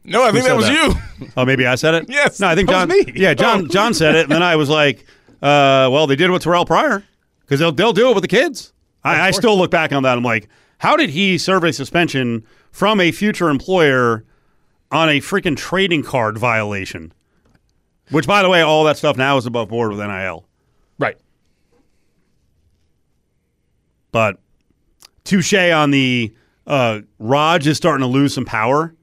No, 0.04 0.24
I 0.24 0.32
think 0.32 0.46
that 0.46 0.56
was 0.56 0.68
that? 0.68 0.74
you. 1.20 1.28
Oh, 1.38 1.46
maybe 1.46 1.66
I 1.66 1.76
said 1.76 1.94
it. 1.96 2.06
Yes, 2.10 2.40
No, 2.40 2.48
I 2.48 2.56
think 2.56 2.70
that 2.70 2.88
John. 2.88 2.98
was 2.98 3.08
me. 3.08 3.14
Yeah, 3.16 3.34
John. 3.34 3.70
John 3.70 3.94
said 3.94 4.16
it, 4.16 4.24
and 4.24 4.32
then 4.32 4.44
I 4.44 4.56
was 4.56 4.70
like, 4.70 5.06
uh, 5.42 5.90
"Well, 5.92 6.06
they 6.08 6.16
did 6.16 6.30
it 6.30 6.34
with 6.34 6.44
Terrell 6.44 6.66
Pryor 6.66 7.04
because 7.46 7.60
they'll 7.60 7.72
they'll 7.72 7.94
do 7.94 8.10
it 8.10 8.14
with 8.16 8.24
the 8.24 8.28
kids." 8.28 8.74
I, 9.04 9.28
I 9.28 9.32
still 9.32 9.56
look 9.56 9.70
back 9.70 9.94
on 9.94 10.02
that. 10.04 10.18
I'm 10.18 10.24
like, 10.24 10.50
how 10.80 10.98
did 10.98 11.12
he 11.12 11.38
serve 11.38 11.64
a 11.64 11.72
suspension 11.72 12.44
from 12.72 13.00
a 13.00 13.12
future 13.12 13.50
employer 13.50 14.26
on 14.92 15.10
a 15.10 15.20
freaking 15.20 15.56
trading 15.56 16.02
card 16.02 16.40
violation? 16.40 17.14
Which, 18.10 18.26
by 18.26 18.42
the 18.42 18.50
way, 18.50 18.62
all 18.62 18.84
that 18.86 18.98
stuff 18.98 19.16
now 19.16 19.38
is 19.38 19.46
above 19.46 19.70
board 19.70 19.92
with 19.92 20.00
NIL. 20.00 20.48
right. 21.00 21.18
But 24.12 24.40
touche 25.24 25.54
on 25.54 25.92
the 25.92 26.34
uh, 26.66 27.02
Rog 27.20 27.66
is 27.68 27.78
starting 27.78 28.02
to 28.02 28.08
lose 28.08 28.34
some 28.34 28.46
power 28.46 28.96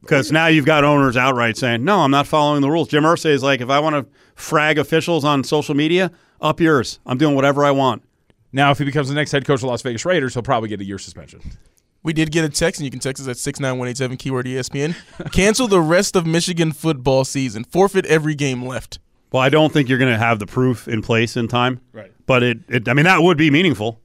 because 0.00 0.32
now 0.32 0.46
you've 0.46 0.64
got 0.64 0.82
owners 0.84 1.16
outright 1.16 1.56
saying, 1.56 1.84
"No, 1.84 2.00
I'm 2.00 2.10
not 2.10 2.26
following 2.26 2.62
the 2.62 2.70
rules." 2.70 2.88
Jim 2.88 3.04
Irsay 3.04 3.30
is 3.30 3.42
like, 3.42 3.60
"If 3.60 3.68
I 3.68 3.80
want 3.80 3.96
to 3.96 4.12
frag 4.36 4.78
officials 4.78 5.24
on 5.24 5.42
social 5.42 5.74
media, 5.74 6.12
up 6.40 6.60
yours. 6.60 7.00
I'm 7.04 7.18
doing 7.18 7.34
whatever 7.34 7.64
I 7.64 7.72
want." 7.72 8.04
Now, 8.52 8.70
if 8.70 8.78
he 8.78 8.84
becomes 8.84 9.08
the 9.08 9.14
next 9.14 9.32
head 9.32 9.44
coach 9.44 9.56
of 9.56 9.62
the 9.62 9.66
Las 9.66 9.82
Vegas 9.82 10.04
Raiders, 10.04 10.34
he'll 10.34 10.42
probably 10.42 10.68
get 10.68 10.80
a 10.80 10.84
year 10.84 10.98
suspension. 10.98 11.40
We 12.02 12.12
did 12.12 12.30
get 12.30 12.44
a 12.44 12.48
text, 12.48 12.80
and 12.80 12.84
you 12.84 12.90
can 12.92 13.00
text 13.00 13.20
us 13.20 13.28
at 13.28 13.36
69187 13.36 14.16
keyword 14.16 14.46
ESPN. 14.46 14.94
Cancel 15.32 15.66
the 15.66 15.80
rest 15.80 16.14
of 16.14 16.24
Michigan 16.24 16.70
football 16.70 17.24
season. 17.24 17.64
Forfeit 17.64 18.06
every 18.06 18.36
game 18.36 18.64
left. 18.64 19.00
Well, 19.32 19.42
I 19.42 19.48
don't 19.48 19.72
think 19.72 19.88
you're 19.88 19.98
going 19.98 20.12
to 20.12 20.18
have 20.18 20.38
the 20.38 20.46
proof 20.46 20.86
in 20.86 21.02
place 21.02 21.36
in 21.36 21.48
time. 21.48 21.80
Right. 21.92 22.12
But 22.26 22.44
it, 22.44 22.58
it 22.68 22.88
I 22.88 22.94
mean, 22.94 23.06
that 23.06 23.22
would 23.22 23.36
be 23.36 23.50
meaningful, 23.50 24.00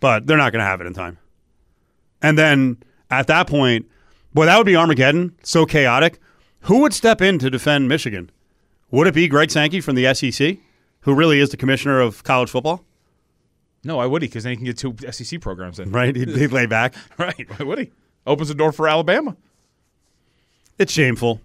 but 0.00 0.26
they're 0.26 0.36
not 0.36 0.52
going 0.52 0.60
to 0.60 0.66
have 0.66 0.80
it 0.80 0.86
in 0.86 0.94
time. 0.94 1.16
And 2.20 2.36
then 2.36 2.82
at 3.10 3.28
that 3.28 3.46
point, 3.46 3.86
boy, 4.34 4.46
that 4.46 4.56
would 4.56 4.66
be 4.66 4.76
Armageddon. 4.76 5.36
So 5.44 5.64
chaotic. 5.64 6.18
Who 6.62 6.80
would 6.80 6.92
step 6.92 7.20
in 7.22 7.38
to 7.38 7.50
defend 7.50 7.88
Michigan? 7.88 8.30
Would 8.92 9.08
it 9.08 9.14
be 9.14 9.26
Greg 9.26 9.50
Sankey 9.50 9.80
from 9.80 9.96
the 9.96 10.14
SEC, 10.14 10.58
who 11.00 11.14
really 11.14 11.40
is 11.40 11.50
the 11.50 11.56
commissioner 11.56 12.00
of 12.00 12.22
college 12.22 12.50
football? 12.50 12.84
No, 13.84 13.96
why 13.96 14.06
would 14.06 14.22
he? 14.22 14.28
Because 14.28 14.44
then 14.44 14.52
he 14.52 14.56
can 14.56 14.66
get 14.66 14.78
two 14.78 14.94
SEC 15.10 15.40
programs 15.40 15.80
in. 15.80 15.90
Right? 15.90 16.14
He'd, 16.14 16.28
he'd 16.28 16.52
lay 16.52 16.66
back. 16.66 16.94
Right. 17.18 17.48
Why 17.58 17.64
would 17.64 17.78
he? 17.78 17.90
Opens 18.26 18.48
the 18.48 18.54
door 18.54 18.70
for 18.70 18.86
Alabama. 18.88 19.36
It's 20.78 20.92
shameful. 20.92 21.40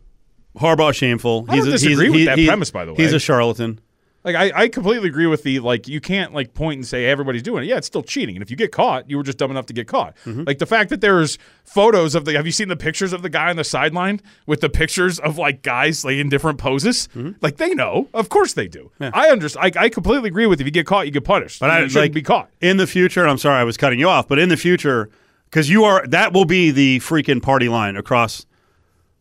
Harbaugh 0.58 0.94
shameful. 0.94 1.46
I 1.50 1.58
don't 1.58 1.66
disagree 1.66 2.10
with 2.10 2.26
that 2.26 2.46
premise, 2.46 2.70
by 2.70 2.86
the 2.86 2.94
way. 2.94 3.04
He's 3.04 3.14
a 3.14 3.20
charlatan. 3.20 3.80
Like 4.24 4.36
I, 4.36 4.64
I 4.64 4.68
completely 4.68 5.08
agree 5.08 5.28
with 5.28 5.44
the 5.44 5.60
like 5.60 5.88
you 5.88 6.02
can't 6.02 6.34
like 6.34 6.54
point 6.54 6.80
and 6.80 6.86
say 6.88 7.06
everybody's 7.06 7.44
doing 7.44 7.64
it. 7.64 7.68
Yeah, 7.68 7.78
it's 7.78 7.88
still 7.88 8.04
cheating. 8.04 8.36
And 8.36 8.44
if 8.44 8.52
you 8.52 8.58
get 8.58 8.74
caught, 8.74 9.10
you 9.10 9.16
were 9.16 9.24
just 9.24 9.38
dumb 9.38 9.52
enough 9.52 9.68
to 9.68 9.74
get 9.74 9.88
caught. 9.88 10.18
Mm-hmm. 10.26 10.44
Like 10.46 10.58
the 10.58 10.66
fact 10.66 10.90
that 10.90 11.00
there's 11.00 11.38
photos 11.64 12.14
of 12.14 12.26
the 12.26 12.34
have 12.34 12.46
you 12.46 12.52
seen 12.52 12.68
the 12.68 12.76
pictures 12.76 13.14
of 13.14 13.22
the 13.22 13.30
guy 13.30 13.50
on 13.50 13.56
the 13.56 13.64
sideline 13.64 14.20
with 14.46 14.60
the 14.60 14.70
pictures 14.70 15.18
of 15.20 15.38
like 15.38 15.62
guys 15.62 16.04
like 16.04 16.16
in 16.18 16.28
different 16.28 16.58
poses? 16.58 17.08
Mm-hmm. 17.16 17.34
Like 17.42 17.56
they 17.58 17.74
know. 17.74 18.10
Of 18.14 18.28
course 18.28 18.54
they 18.54 18.68
do. 18.68 18.92
I 19.00 19.30
understand 19.30 19.78
I, 19.78 19.84
I 19.86 19.90
completely 19.90 20.28
agree 20.28 20.46
with 20.46 20.60
if 20.60 20.66
you 20.66 20.72
get 20.72 20.86
caught, 20.86 21.06
you 21.06 21.12
get 21.12 21.24
punished. 21.24 21.62
But 21.62 21.68
you 21.68 21.72
I 21.72 21.88
shouldn't 21.88 21.96
like 21.96 22.14
be 22.14 22.22
caught. 22.22 22.50
in 22.60 22.78
the 22.78 22.88
future. 22.88 23.26
I'm 23.26 23.38
sorry, 23.38 23.62
I 23.62 23.64
was 23.64 23.78
cutting 23.78 24.00
you 24.00 24.10
off, 24.10 24.28
but 24.28 24.40
in 24.40 24.50
the 24.50 24.58
future, 24.58 25.10
because 25.46 25.70
you 25.70 25.86
are 25.86 26.06
that 26.08 26.34
will 26.34 26.46
be 26.46 26.72
the 26.72 27.00
freaking 27.00 27.42
party 27.42 27.70
line 27.70 27.96
across 27.96 28.46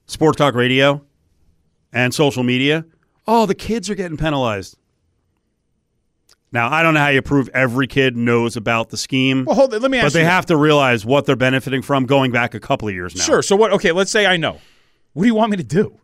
sports 0.07 0.39
talk 0.39 0.55
radio 0.55 1.01
and 1.93 2.13
social 2.13 2.43
media. 2.43 2.85
Oh, 3.29 3.47
the 3.47 3.55
kids 3.55 3.89
are 3.89 3.95
getting 3.95 4.17
penalized. 4.17 4.77
Now 6.53 6.73
I 6.73 6.83
don't 6.83 6.95
know 6.95 7.01
how 7.01 7.09
you 7.09 7.23
prove 7.23 7.49
every 7.53 7.87
kid 7.87 8.17
knows 8.17 8.57
about 8.57 8.91
the 8.91 8.97
scheme, 8.97 9.45
Well, 9.45 9.57
hold 9.57 9.75
it. 9.75 9.83
Let 9.83 9.91
me 9.91 9.99
ask 9.99 10.07
but 10.07 10.13
they 10.13 10.21
you. 10.21 10.27
have 10.27 10.47
to 10.47 10.57
realize 10.57 11.05
what 11.05 11.27
they're 11.27 11.37
benefiting 11.37 11.83
from 11.83 12.07
going 12.07 12.31
back 12.33 12.55
a 12.55 12.61
couple 12.61 12.89
of 12.89 12.95
years 12.95 13.15
now. 13.17 13.25
Sure. 13.25 13.43
So 13.43 13.57
what 13.57 13.73
okay, 13.73 13.93
let's 13.93 14.11
say 14.11 14.27
I 14.27 14.37
know. 14.37 14.59
What 15.13 15.23
do 15.25 15.27
you 15.29 15.35
want 15.35 15.51
me 15.51 15.57
to 15.57 15.65
do? 15.65 15.99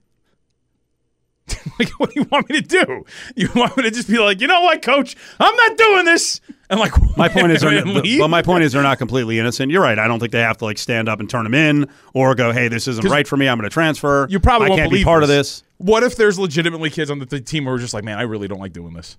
like, 1.78 1.88
what 1.98 2.10
do 2.14 2.20
you 2.20 2.26
want 2.30 2.48
me 2.48 2.60
to 2.60 2.66
do? 2.66 3.04
You 3.36 3.48
want 3.54 3.76
me 3.76 3.82
to 3.82 3.90
just 3.90 4.08
be 4.08 4.18
like, 4.18 4.40
you 4.40 4.46
know 4.46 4.60
what, 4.62 4.80
coach? 4.80 5.16
I'm 5.40 5.54
not 5.54 5.76
doing 5.76 6.04
this. 6.04 6.40
And 6.70 6.78
like, 6.80 6.92
My 7.16 7.28
point 7.28 7.50
is, 7.52 7.60
they're, 7.60 7.84
leave? 7.84 8.20
but 8.20 8.28
my 8.28 8.42
point 8.42 8.64
is, 8.64 8.72
they're 8.72 8.82
not 8.82 8.98
completely 8.98 9.38
innocent. 9.38 9.70
You're 9.70 9.82
right. 9.82 9.98
I 9.98 10.06
don't 10.08 10.18
think 10.20 10.32
they 10.32 10.40
have 10.40 10.56
to 10.58 10.64
like 10.64 10.78
stand 10.78 11.08
up 11.08 11.20
and 11.20 11.28
turn 11.28 11.44
them 11.44 11.54
in 11.54 11.88
or 12.14 12.34
go, 12.34 12.52
"Hey, 12.52 12.68
this 12.68 12.88
isn't 12.88 13.06
right 13.08 13.26
for 13.28 13.36
me. 13.36 13.48
I'm 13.48 13.58
going 13.58 13.68
to 13.68 13.74
transfer." 13.74 14.26
you 14.30 14.40
probably 14.40 14.66
I 14.66 14.70
won't 14.70 14.78
can't 14.80 14.90
believe 14.90 15.02
be 15.02 15.04
part 15.04 15.20
this. 15.22 15.30
of 15.30 15.36
this. 15.36 15.62
What 15.78 16.02
if 16.04 16.16
there's 16.16 16.38
legitimately 16.38 16.88
kids 16.90 17.10
on 17.10 17.18
the 17.18 17.26
th- 17.26 17.44
team 17.44 17.64
who 17.64 17.70
are 17.70 17.78
just 17.78 17.92
like, 17.92 18.04
man, 18.04 18.18
I 18.18 18.22
really 18.22 18.48
don't 18.48 18.60
like 18.60 18.72
doing 18.72 18.94
this. 18.94 19.16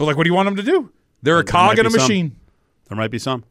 But 0.00 0.06
like, 0.06 0.16
what 0.16 0.24
do 0.24 0.30
you 0.30 0.34
want 0.34 0.46
them 0.46 0.56
to 0.56 0.62
do? 0.62 0.90
They're 1.22 1.34
a 1.38 1.44
There 1.44 1.52
cog 1.52 1.78
in 1.78 1.84
a 1.84 1.90
be 1.90 1.98
some. 1.98 2.02
machine. 2.08 2.36
There 2.88 2.96
might 2.96 3.10
be 3.10 3.18
some. 3.18 3.44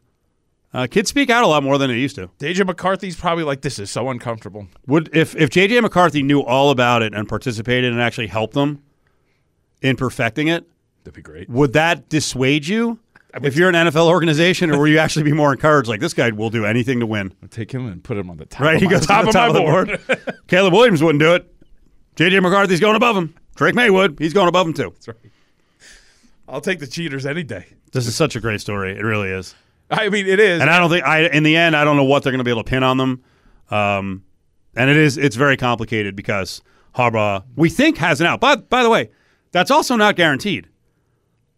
Uh, 0.74 0.88
kids 0.90 1.08
speak 1.10 1.30
out 1.30 1.44
a 1.44 1.48
lot 1.48 1.62
more 1.62 1.78
than 1.78 1.92
they 1.92 1.98
used 1.98 2.16
to. 2.16 2.28
DJ 2.40 2.66
McCarthy's 2.66 3.16
probably 3.16 3.44
like, 3.44 3.62
this 3.62 3.78
is 3.78 3.92
so 3.92 4.10
uncomfortable. 4.10 4.68
Would 4.88 5.16
if 5.16 5.36
if 5.36 5.52
JJ 5.52 5.80
McCarthy 5.84 6.24
knew 6.24 6.42
all 6.42 6.72
about 6.72 7.04
it 7.04 7.14
and 7.14 7.30
participated 7.30 7.92
and 7.94 8.02
actually 8.02 8.28
helped 8.28 8.56
them 8.56 8.82
in 9.84 9.96
perfecting 9.96 10.48
it, 10.48 10.68
That'd 11.04 11.14
be 11.16 11.22
great. 11.22 11.50
would 11.50 11.74
that 11.74 12.10
dissuade 12.10 12.66
you? 12.68 12.98
If 13.44 13.56
you're 13.56 13.70
an 13.70 13.76
NFL 13.76 14.08
organization, 14.08 14.72
or 14.72 14.80
will 14.80 14.88
you 14.88 14.98
actually 14.98 15.22
be 15.22 15.34
more 15.34 15.52
encouraged? 15.54 15.88
Like 15.88 16.00
this 16.00 16.16
guy 16.16 16.32
will 16.32 16.50
do 16.50 16.66
anything 16.66 17.00
to 17.00 17.06
win, 17.06 17.32
I'll 17.44 17.48
take 17.50 17.72
him 17.72 17.86
and 17.86 18.04
put 18.04 18.18
him 18.18 18.28
on 18.32 18.38
the 18.38 18.46
top. 18.48 18.62
right? 18.62 18.76
Of 18.78 18.82
He 18.82 18.88
goes 18.88 19.06
top, 19.06 19.26
top 19.32 19.52
of 19.52 19.56
of 19.56 19.56
my 19.56 19.60
the 19.60 19.60
board. 19.60 20.08
board. 20.08 20.40
Caleb 20.48 20.74
Williams 20.74 21.04
wouldn't 21.04 21.20
do 21.22 21.36
it. 21.36 21.52
JJ 22.16 22.42
McCarthy's 22.42 22.80
going 22.80 22.96
above 22.96 23.16
him. 23.16 23.36
Drake 23.56 23.76
Maywood, 23.76 24.18
he's 24.20 24.34
going 24.34 24.48
above 24.48 24.66
him 24.66 24.74
too. 24.74 24.94
I'll 26.50 26.62
take 26.62 26.80
the 26.80 26.88
cheaters 26.88 27.26
any 27.26 27.44
day. 27.44 27.66
This 27.92 28.08
is 28.08 28.16
such 28.16 28.36
a 28.36 28.40
great 28.42 28.62
story. 28.62 28.98
It 28.98 29.04
really 29.04 29.30
is. 29.30 29.56
I 29.92 30.10
mean, 30.10 30.28
it 30.28 30.40
is. 30.40 30.62
And 30.62 30.70
I 30.70 30.80
don't 30.80 30.90
think 30.90 31.06
I 31.06 31.28
in 31.28 31.44
the 31.44 31.56
end 31.56 31.76
I 31.76 31.84
don't 31.84 31.98
know 31.98 32.04
what 32.04 32.24
they're 32.24 32.32
going 32.32 32.40
to 32.40 32.44
be 32.44 32.52
able 32.52 32.64
to 32.64 32.70
pin 32.70 32.84
on 32.84 32.98
them. 32.98 33.24
Um, 33.72 34.24
and 34.76 34.90
it 34.90 34.98
is 34.98 35.18
it's 35.18 35.36
very 35.36 35.58
complicated 35.58 36.16
because 36.16 36.62
Harbaugh 36.96 37.44
we 37.56 37.70
think 37.70 37.98
has 37.98 38.22
an 38.22 38.28
out. 38.28 38.40
But 38.40 38.70
by 38.70 38.84
the 38.84 38.90
way, 38.90 39.10
that's 39.52 39.72
also 39.72 39.96
not 39.96 40.16
guaranteed. 40.16 40.68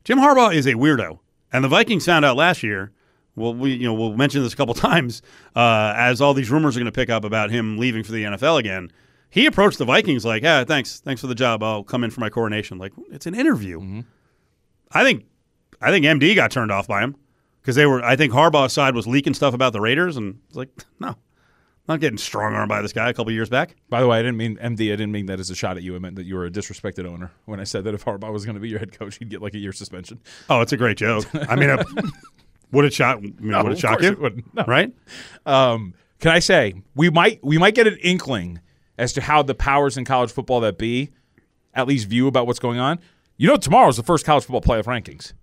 Jim 0.03 0.19
Harbaugh 0.19 0.53
is 0.53 0.65
a 0.65 0.73
weirdo, 0.73 1.19
and 1.53 1.63
the 1.63 1.67
Vikings 1.67 2.05
found 2.05 2.25
out 2.25 2.35
last 2.35 2.63
year. 2.63 2.91
Well, 3.35 3.53
we 3.53 3.73
you 3.73 3.85
know 3.85 3.93
we'll 3.93 4.15
mention 4.15 4.43
this 4.43 4.53
a 4.53 4.57
couple 4.57 4.73
times 4.89 5.21
uh, 5.55 5.93
as 5.95 6.21
all 6.21 6.33
these 6.33 6.49
rumors 6.49 6.75
are 6.75 6.79
going 6.79 6.85
to 6.85 6.91
pick 6.91 7.09
up 7.09 7.23
about 7.23 7.49
him 7.49 7.77
leaving 7.77 8.03
for 8.03 8.11
the 8.11 8.23
NFL 8.23 8.59
again. 8.59 8.91
He 9.29 9.45
approached 9.45 9.77
the 9.77 9.85
Vikings 9.85 10.25
like, 10.25 10.43
"Yeah, 10.43 10.63
thanks, 10.65 10.99
thanks 10.99 11.21
for 11.21 11.27
the 11.27 11.35
job. 11.35 11.63
I'll 11.63 11.83
come 11.83 12.03
in 12.03 12.11
for 12.11 12.19
my 12.19 12.29
coronation." 12.29 12.77
Like 12.77 12.93
it's 13.09 13.25
an 13.25 13.35
interview. 13.35 14.03
I 14.93 15.03
think 15.03 15.25
I 15.81 15.91
think 15.91 16.05
MD 16.05 16.35
got 16.35 16.51
turned 16.51 16.71
off 16.71 16.87
by 16.87 17.01
him 17.01 17.15
because 17.61 17.75
they 17.75 17.85
were. 17.85 18.03
I 18.03 18.15
think 18.15 18.33
Harbaugh's 18.33 18.73
side 18.73 18.95
was 18.95 19.07
leaking 19.07 19.33
stuff 19.33 19.53
about 19.53 19.73
the 19.73 19.81
Raiders, 19.81 20.17
and 20.17 20.39
it's 20.47 20.55
like, 20.57 20.69
no, 20.99 21.15
not 21.87 21.99
getting 21.99 22.17
strong 22.17 22.53
armed 22.53 22.69
by 22.69 22.81
this 22.81 22.93
guy 22.93 23.09
a 23.09 23.13
couple 23.13 23.31
years 23.31 23.49
back. 23.49 23.75
By 23.89 24.01
the 24.01 24.07
way, 24.07 24.19
I 24.19 24.21
didn't 24.21 24.37
mean 24.37 24.57
MD. 24.57 24.87
I 24.87 24.95
didn't 24.95 25.11
mean 25.11 25.25
that 25.27 25.39
as 25.39 25.49
a 25.49 25.55
shot 25.55 25.77
at 25.77 25.83
you. 25.83 25.95
I 25.95 25.99
meant 25.99 26.15
that 26.17 26.25
you 26.25 26.35
were 26.35 26.45
a 26.45 26.51
disrespected 26.51 27.05
owner 27.05 27.31
when 27.45 27.59
I 27.59 27.63
said 27.63 27.83
that 27.85 27.93
if 27.93 28.05
Harbaugh 28.05 28.31
was 28.31 28.45
going 28.45 28.55
to 28.55 28.61
be 28.61 28.69
your 28.69 28.79
head 28.79 28.97
coach, 28.97 29.17
he'd 29.17 29.29
get 29.29 29.41
like 29.41 29.53
a 29.53 29.57
year 29.59 29.73
suspension. 29.73 30.19
Oh, 30.49 30.61
it's 30.61 30.71
a 30.73 30.77
great 30.77 30.97
joke. 30.97 31.25
I 31.49 31.55
mean, 31.55 31.69
uh, 31.69 31.83
would 32.71 32.85
it 32.85 32.93
shock? 32.93 33.17
I 33.17 33.21
mean, 33.21 33.35
No, 33.39 33.63
would 33.63 33.73
it 33.73 33.79
shock 33.79 34.01
you? 34.01 34.11
it. 34.25 34.43
No. 34.53 34.63
Right? 34.67 34.93
Um, 35.45 35.93
can 36.19 36.31
I 36.31 36.39
say 36.39 36.75
we 36.95 37.09
might 37.09 37.43
we 37.43 37.57
might 37.57 37.73
get 37.75 37.87
an 37.87 37.97
inkling 38.03 38.59
as 38.97 39.13
to 39.13 39.21
how 39.21 39.41
the 39.41 39.55
powers 39.55 39.97
in 39.97 40.05
college 40.05 40.31
football 40.31 40.59
that 40.59 40.77
be 40.77 41.09
at 41.73 41.87
least 41.87 42.07
view 42.07 42.27
about 42.27 42.45
what's 42.45 42.59
going 42.59 42.77
on? 42.77 42.99
You 43.41 43.47
know, 43.47 43.57
tomorrow's 43.57 43.97
the 43.97 44.03
first 44.03 44.23
college 44.23 44.45
football 44.45 44.61
playoff 44.61 44.83
rankings, 44.83 45.33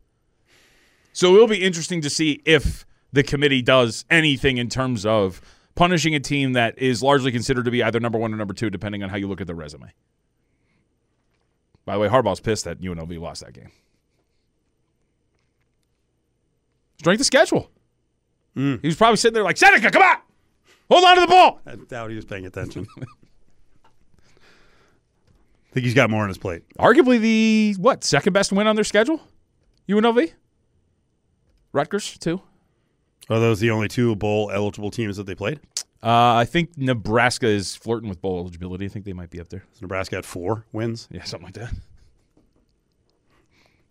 so 1.12 1.34
it'll 1.34 1.48
be 1.48 1.64
interesting 1.64 2.00
to 2.02 2.08
see 2.08 2.40
if 2.44 2.86
the 3.12 3.24
committee 3.24 3.60
does 3.60 4.04
anything 4.08 4.56
in 4.56 4.68
terms 4.68 5.04
of 5.04 5.40
punishing 5.74 6.14
a 6.14 6.20
team 6.20 6.52
that 6.52 6.78
is 6.78 7.02
largely 7.02 7.32
considered 7.32 7.64
to 7.64 7.72
be 7.72 7.82
either 7.82 7.98
number 7.98 8.16
one 8.16 8.32
or 8.32 8.36
number 8.36 8.54
two, 8.54 8.70
depending 8.70 9.02
on 9.02 9.08
how 9.08 9.16
you 9.16 9.26
look 9.26 9.40
at 9.40 9.48
their 9.48 9.56
resume. 9.56 9.92
By 11.86 11.94
the 11.94 11.98
way, 11.98 12.06
Harbaugh's 12.06 12.38
pissed 12.38 12.66
that 12.66 12.80
UNLV 12.80 13.18
lost 13.18 13.44
that 13.44 13.52
game. 13.52 13.72
Strength 17.00 17.18
of 17.18 17.26
schedule. 17.26 17.68
Mm. 18.56 18.80
He 18.80 18.86
was 18.86 18.94
probably 18.94 19.16
sitting 19.16 19.34
there 19.34 19.42
like, 19.42 19.56
Seneca, 19.56 19.90
come 19.90 20.02
on! 20.02 20.18
Hold 20.88 21.02
on 21.02 21.14
to 21.16 21.20
the 21.22 21.26
ball! 21.26 21.60
I 21.66 21.74
doubt 21.74 22.10
he 22.10 22.16
was 22.16 22.26
paying 22.26 22.46
attention. 22.46 22.86
I 25.70 25.74
think 25.74 25.84
he's 25.84 25.94
got 25.94 26.10
more 26.10 26.22
on 26.22 26.28
his 26.28 26.38
plate. 26.38 26.62
Arguably 26.78 27.20
the, 27.20 27.74
what, 27.78 28.02
second 28.04 28.32
best 28.32 28.52
win 28.52 28.66
on 28.66 28.74
their 28.74 28.84
schedule? 28.84 29.20
UNLV? 29.88 30.32
Rutgers, 31.72 32.16
too? 32.18 32.40
Are 33.28 33.38
those 33.38 33.60
the 33.60 33.70
only 33.70 33.88
two 33.88 34.16
bowl 34.16 34.50
eligible 34.50 34.90
teams 34.90 35.18
that 35.18 35.26
they 35.26 35.34
played? 35.34 35.60
Uh, 36.02 36.34
I 36.36 36.44
think 36.44 36.78
Nebraska 36.78 37.46
is 37.46 37.74
flirting 37.74 38.08
with 38.08 38.20
bowl 38.20 38.38
eligibility. 38.38 38.86
I 38.86 38.88
think 38.88 39.04
they 39.04 39.12
might 39.12 39.30
be 39.30 39.40
up 39.40 39.48
there. 39.48 39.64
Nebraska 39.80 40.16
had 40.16 40.24
four 40.24 40.64
wins. 40.72 41.08
Yeah, 41.10 41.24
something 41.24 41.46
like 41.46 41.54
that. 41.54 41.72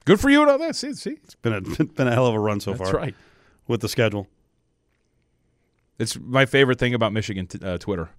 Good 0.05 0.19
for 0.19 0.29
you 0.29 0.41
and 0.41 0.49
all 0.49 0.57
that. 0.57 0.75
See, 0.75 0.93
see? 0.93 1.17
It's 1.23 1.35
been 1.35 1.53
a 1.53 1.61
been 1.85 2.07
a 2.07 2.13
hell 2.13 2.25
of 2.27 2.33
a 2.33 2.39
run 2.39 2.61
so 2.61 2.71
That's 2.71 2.77
far 2.79 2.85
That's 2.93 2.97
right. 2.97 3.15
with 3.67 3.81
the 3.81 3.89
schedule. 3.89 4.27
It's 5.99 6.17
my 6.17 6.45
favorite 6.45 6.79
thing 6.79 6.93
about 6.93 7.11
Michigan 7.11 7.45
t- 7.45 7.59
uh, 7.61 7.77
Twitter. 7.77 8.09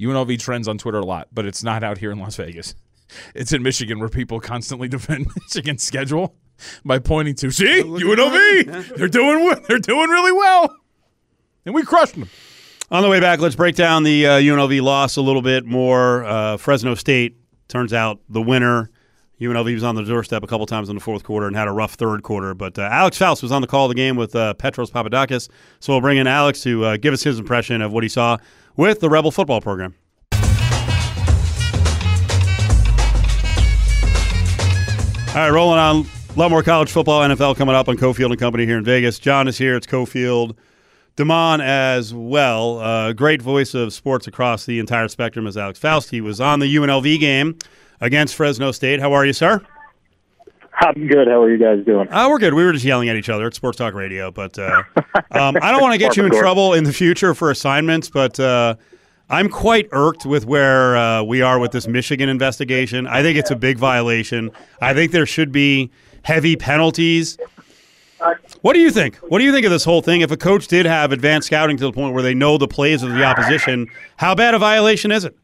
UNLV 0.00 0.38
trends 0.38 0.68
on 0.68 0.78
Twitter 0.78 0.98
a 0.98 1.04
lot, 1.04 1.28
but 1.32 1.46
it's 1.46 1.62
not 1.62 1.82
out 1.82 1.98
here 1.98 2.10
in 2.10 2.18
Las 2.18 2.36
Vegas. 2.36 2.74
It's 3.36 3.52
in 3.52 3.62
Michigan 3.62 4.00
where 4.00 4.08
people 4.08 4.40
constantly 4.40 4.88
defend 4.96 5.28
Michigan's 5.36 5.84
schedule 5.84 6.34
by 6.84 6.98
pointing 6.98 7.36
to, 7.36 7.52
see, 7.52 7.80
UNLV, 7.84 8.96
they're 8.96 9.06
doing 9.06 9.54
they're 9.68 9.78
doing 9.78 10.10
really 10.10 10.32
well, 10.32 10.74
and 11.64 11.72
we 11.72 11.84
crushed 11.84 12.16
them. 12.16 12.28
On 12.90 13.04
the 13.04 13.08
way 13.08 13.20
back, 13.20 13.38
let's 13.38 13.54
break 13.54 13.76
down 13.76 14.02
the 14.02 14.26
uh, 14.26 14.30
UNLV 14.40 14.82
loss 14.82 15.16
a 15.16 15.22
little 15.22 15.40
bit 15.40 15.64
more. 15.64 16.24
Uh, 16.24 16.56
Fresno 16.56 16.96
State 16.96 17.36
turns 17.68 17.92
out 17.92 18.18
the 18.28 18.42
winner. 18.42 18.90
UNLV 19.40 19.74
was 19.74 19.84
on 19.84 19.96
the 19.96 20.02
doorstep 20.02 20.42
a 20.42 20.46
couple 20.46 20.64
times 20.66 20.88
in 20.88 20.94
the 20.94 21.00
fourth 21.00 21.22
quarter 21.22 21.46
and 21.46 21.54
had 21.54 21.68
a 21.68 21.72
rough 21.72 21.94
third 21.94 22.22
quarter. 22.22 22.54
But 22.54 22.78
uh, 22.78 22.88
Alex 22.90 23.18
Faust 23.18 23.42
was 23.42 23.52
on 23.52 23.60
the 23.60 23.68
call 23.68 23.84
of 23.84 23.90
the 23.90 23.94
game 23.94 24.16
with 24.16 24.34
uh, 24.34 24.54
Petros 24.54 24.90
Papadakis. 24.90 25.48
So 25.78 25.92
we'll 25.92 26.00
bring 26.00 26.16
in 26.16 26.26
Alex 26.26 26.62
to 26.62 26.84
uh, 26.84 26.96
give 26.96 27.12
us 27.12 27.22
his 27.22 27.38
impression 27.38 27.82
of 27.82 27.92
what 27.92 28.02
he 28.02 28.08
saw 28.08 28.38
with 28.76 29.00
the 29.00 29.08
Rebel 29.08 29.30
football 29.30 29.60
program. 29.60 29.94
All 35.36 35.42
right, 35.42 35.50
rolling 35.50 35.78
on. 35.78 36.06
A 36.34 36.38
lot 36.38 36.50
more 36.50 36.62
college 36.62 36.90
football, 36.90 37.20
NFL 37.20 37.56
coming 37.56 37.74
up 37.74 37.88
on 37.88 37.96
Cofield 37.96 38.30
and 38.30 38.38
Company 38.38 38.64
here 38.64 38.78
in 38.78 38.84
Vegas. 38.84 39.18
John 39.18 39.48
is 39.48 39.58
here. 39.58 39.76
It's 39.76 39.86
Cofield. 39.86 40.56
Damon 41.16 41.60
as 41.60 42.12
well. 42.14 42.78
Uh, 42.78 43.12
great 43.12 43.40
voice 43.42 43.74
of 43.74 43.92
sports 43.92 44.26
across 44.26 44.66
the 44.66 44.78
entire 44.78 45.08
spectrum 45.08 45.46
is 45.46 45.56
Alex 45.56 45.78
Faust. 45.78 46.10
He 46.10 46.20
was 46.20 46.40
on 46.40 46.60
the 46.60 46.74
UNLV 46.74 47.18
game 47.20 47.58
against 48.00 48.34
Fresno 48.34 48.70
State. 48.72 49.00
How 49.00 49.12
are 49.12 49.24
you, 49.24 49.32
sir? 49.32 49.60
I'm 50.78 51.06
good. 51.06 51.26
How 51.26 51.42
are 51.42 51.50
you 51.50 51.58
guys 51.58 51.84
doing? 51.84 52.08
Uh, 52.12 52.28
we're 52.28 52.38
good. 52.38 52.54
We 52.54 52.64
were 52.64 52.72
just 52.72 52.84
yelling 52.84 53.08
at 53.08 53.16
each 53.16 53.28
other 53.28 53.46
at 53.46 53.54
Sports 53.54 53.78
Talk 53.78 53.94
Radio, 53.94 54.30
but 54.30 54.58
uh, 54.58 54.82
um, 55.30 55.56
I 55.62 55.72
don't 55.72 55.80
want 55.80 55.94
to 55.94 55.98
get 55.98 56.16
you 56.16 56.24
in 56.24 56.30
trouble 56.30 56.74
in 56.74 56.84
the 56.84 56.92
future 56.92 57.34
for 57.34 57.50
assignments, 57.50 58.10
but 58.10 58.38
uh, 58.38 58.76
I'm 59.30 59.48
quite 59.48 59.88
irked 59.92 60.26
with 60.26 60.44
where 60.44 60.96
uh, 60.96 61.22
we 61.22 61.40
are 61.40 61.58
with 61.58 61.72
this 61.72 61.88
Michigan 61.88 62.28
investigation. 62.28 63.06
I 63.06 63.22
think 63.22 63.38
it's 63.38 63.50
a 63.50 63.56
big 63.56 63.78
violation. 63.78 64.50
I 64.80 64.92
think 64.92 65.12
there 65.12 65.26
should 65.26 65.50
be 65.50 65.90
heavy 66.22 66.56
penalties. 66.56 67.38
What 68.60 68.74
do 68.74 68.80
you 68.80 68.90
think? 68.90 69.16
What 69.16 69.38
do 69.38 69.44
you 69.44 69.52
think 69.52 69.64
of 69.64 69.72
this 69.72 69.84
whole 69.84 70.02
thing? 70.02 70.20
If 70.20 70.30
a 70.30 70.36
coach 70.36 70.68
did 70.68 70.84
have 70.84 71.10
advanced 71.10 71.46
scouting 71.46 71.76
to 71.78 71.84
the 71.84 71.92
point 71.92 72.12
where 72.12 72.22
they 72.22 72.34
know 72.34 72.58
the 72.58 72.68
plays 72.68 73.02
of 73.02 73.12
the 73.12 73.24
opposition, 73.24 73.88
how 74.16 74.34
bad 74.34 74.54
a 74.54 74.58
violation 74.58 75.10
is 75.10 75.24
it? 75.24 75.36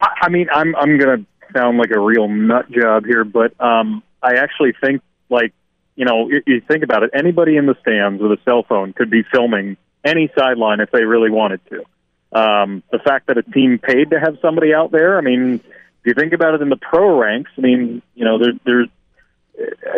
I 0.00 0.08
I 0.22 0.28
mean, 0.28 0.48
I'm 0.52 0.74
I'm 0.76 0.98
gonna 0.98 1.24
sound 1.54 1.78
like 1.78 1.90
a 1.90 1.98
real 1.98 2.28
nut 2.28 2.70
job 2.70 3.06
here, 3.06 3.24
but 3.24 3.58
um, 3.60 4.02
I 4.26 4.36
actually 4.36 4.72
think 4.80 5.02
like 5.30 5.52
you 5.96 6.04
know, 6.04 6.28
you, 6.28 6.42
you 6.46 6.60
think 6.60 6.84
about 6.84 7.02
it. 7.02 7.10
Anybody 7.14 7.56
in 7.56 7.66
the 7.66 7.74
stands 7.80 8.20
with 8.20 8.30
a 8.32 8.38
cell 8.44 8.62
phone 8.62 8.92
could 8.92 9.10
be 9.10 9.22
filming 9.32 9.76
any 10.04 10.30
sideline 10.36 10.80
if 10.80 10.90
they 10.90 11.04
really 11.04 11.30
wanted 11.30 11.60
to. 11.70 11.84
Um, 12.38 12.82
the 12.92 12.98
fact 12.98 13.28
that 13.28 13.38
a 13.38 13.42
team 13.42 13.78
paid 13.78 14.10
to 14.10 14.20
have 14.20 14.36
somebody 14.42 14.74
out 14.74 14.92
there, 14.92 15.16
I 15.16 15.22
mean, 15.22 15.54
if 15.54 16.04
you 16.04 16.14
think 16.14 16.34
about 16.34 16.54
it 16.54 16.62
in 16.62 16.68
the 16.68 16.76
pro 16.76 17.18
ranks, 17.18 17.50
I 17.56 17.62
mean, 17.62 18.02
you 18.14 18.24
know, 18.24 18.38
there, 18.38 18.52
there's 18.64 18.88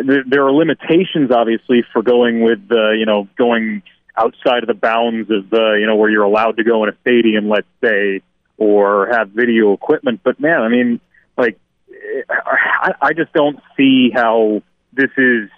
there, 0.04 0.22
there 0.24 0.46
are 0.46 0.52
limitations, 0.52 1.32
obviously, 1.32 1.84
for 1.92 2.02
going 2.02 2.42
with 2.42 2.60
uh, 2.70 2.92
you 2.92 3.06
know 3.06 3.28
going 3.36 3.82
outside 4.16 4.62
of 4.62 4.68
the 4.68 4.74
bounds 4.74 5.30
of 5.30 5.50
the 5.50 5.76
you 5.80 5.86
know 5.86 5.96
where 5.96 6.10
you're 6.10 6.22
allowed 6.22 6.58
to 6.58 6.64
go 6.64 6.84
in 6.84 6.90
a 6.90 6.96
stadium, 7.00 7.48
let's 7.48 7.66
say, 7.82 8.22
or 8.56 9.08
have 9.10 9.30
video 9.30 9.72
equipment. 9.72 10.20
But 10.22 10.38
man, 10.38 10.62
I 10.62 10.68
mean, 10.68 11.00
like, 11.36 11.58
I, 12.30 12.92
I 13.00 13.12
just 13.12 13.32
don't 13.32 13.60
see 13.76 14.10
how 14.14 14.62
this 14.92 15.10
is 15.16 15.50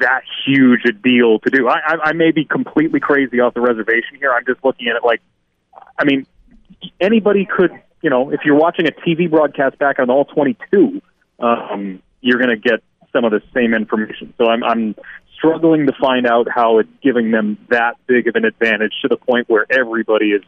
that 0.00 0.22
huge 0.46 0.80
a 0.86 0.92
deal 0.92 1.38
to 1.40 1.50
do. 1.50 1.68
I, 1.68 1.78
I, 1.86 1.96
I 2.04 2.12
may 2.12 2.30
be 2.30 2.44
completely 2.44 3.00
crazy 3.00 3.40
off 3.40 3.54
the 3.54 3.60
reservation 3.60 4.16
here. 4.18 4.32
I'm 4.32 4.44
just 4.46 4.64
looking 4.64 4.88
at 4.88 4.96
it 4.96 5.04
like, 5.04 5.20
I 5.98 6.04
mean, 6.04 6.26
anybody 7.00 7.46
could, 7.46 7.70
you 8.02 8.10
know, 8.10 8.30
if 8.30 8.40
you're 8.44 8.56
watching 8.56 8.86
a 8.86 8.92
TV 8.92 9.30
broadcast 9.30 9.78
back 9.78 9.98
on 9.98 10.10
all 10.10 10.24
22, 10.24 11.02
um, 11.38 12.02
you're 12.20 12.38
going 12.38 12.50
to 12.50 12.56
get 12.56 12.82
some 13.12 13.24
of 13.24 13.30
the 13.30 13.42
same 13.54 13.74
information. 13.74 14.32
So 14.38 14.46
I'm, 14.46 14.64
I'm 14.64 14.94
struggling 15.36 15.86
to 15.86 15.92
find 16.00 16.26
out 16.26 16.48
how 16.52 16.78
it's 16.78 16.88
giving 17.02 17.30
them 17.30 17.58
that 17.68 17.96
big 18.06 18.26
of 18.28 18.36
an 18.36 18.44
advantage 18.44 18.92
to 19.02 19.08
the 19.08 19.16
point 19.16 19.48
where 19.48 19.66
everybody 19.70 20.30
is 20.30 20.42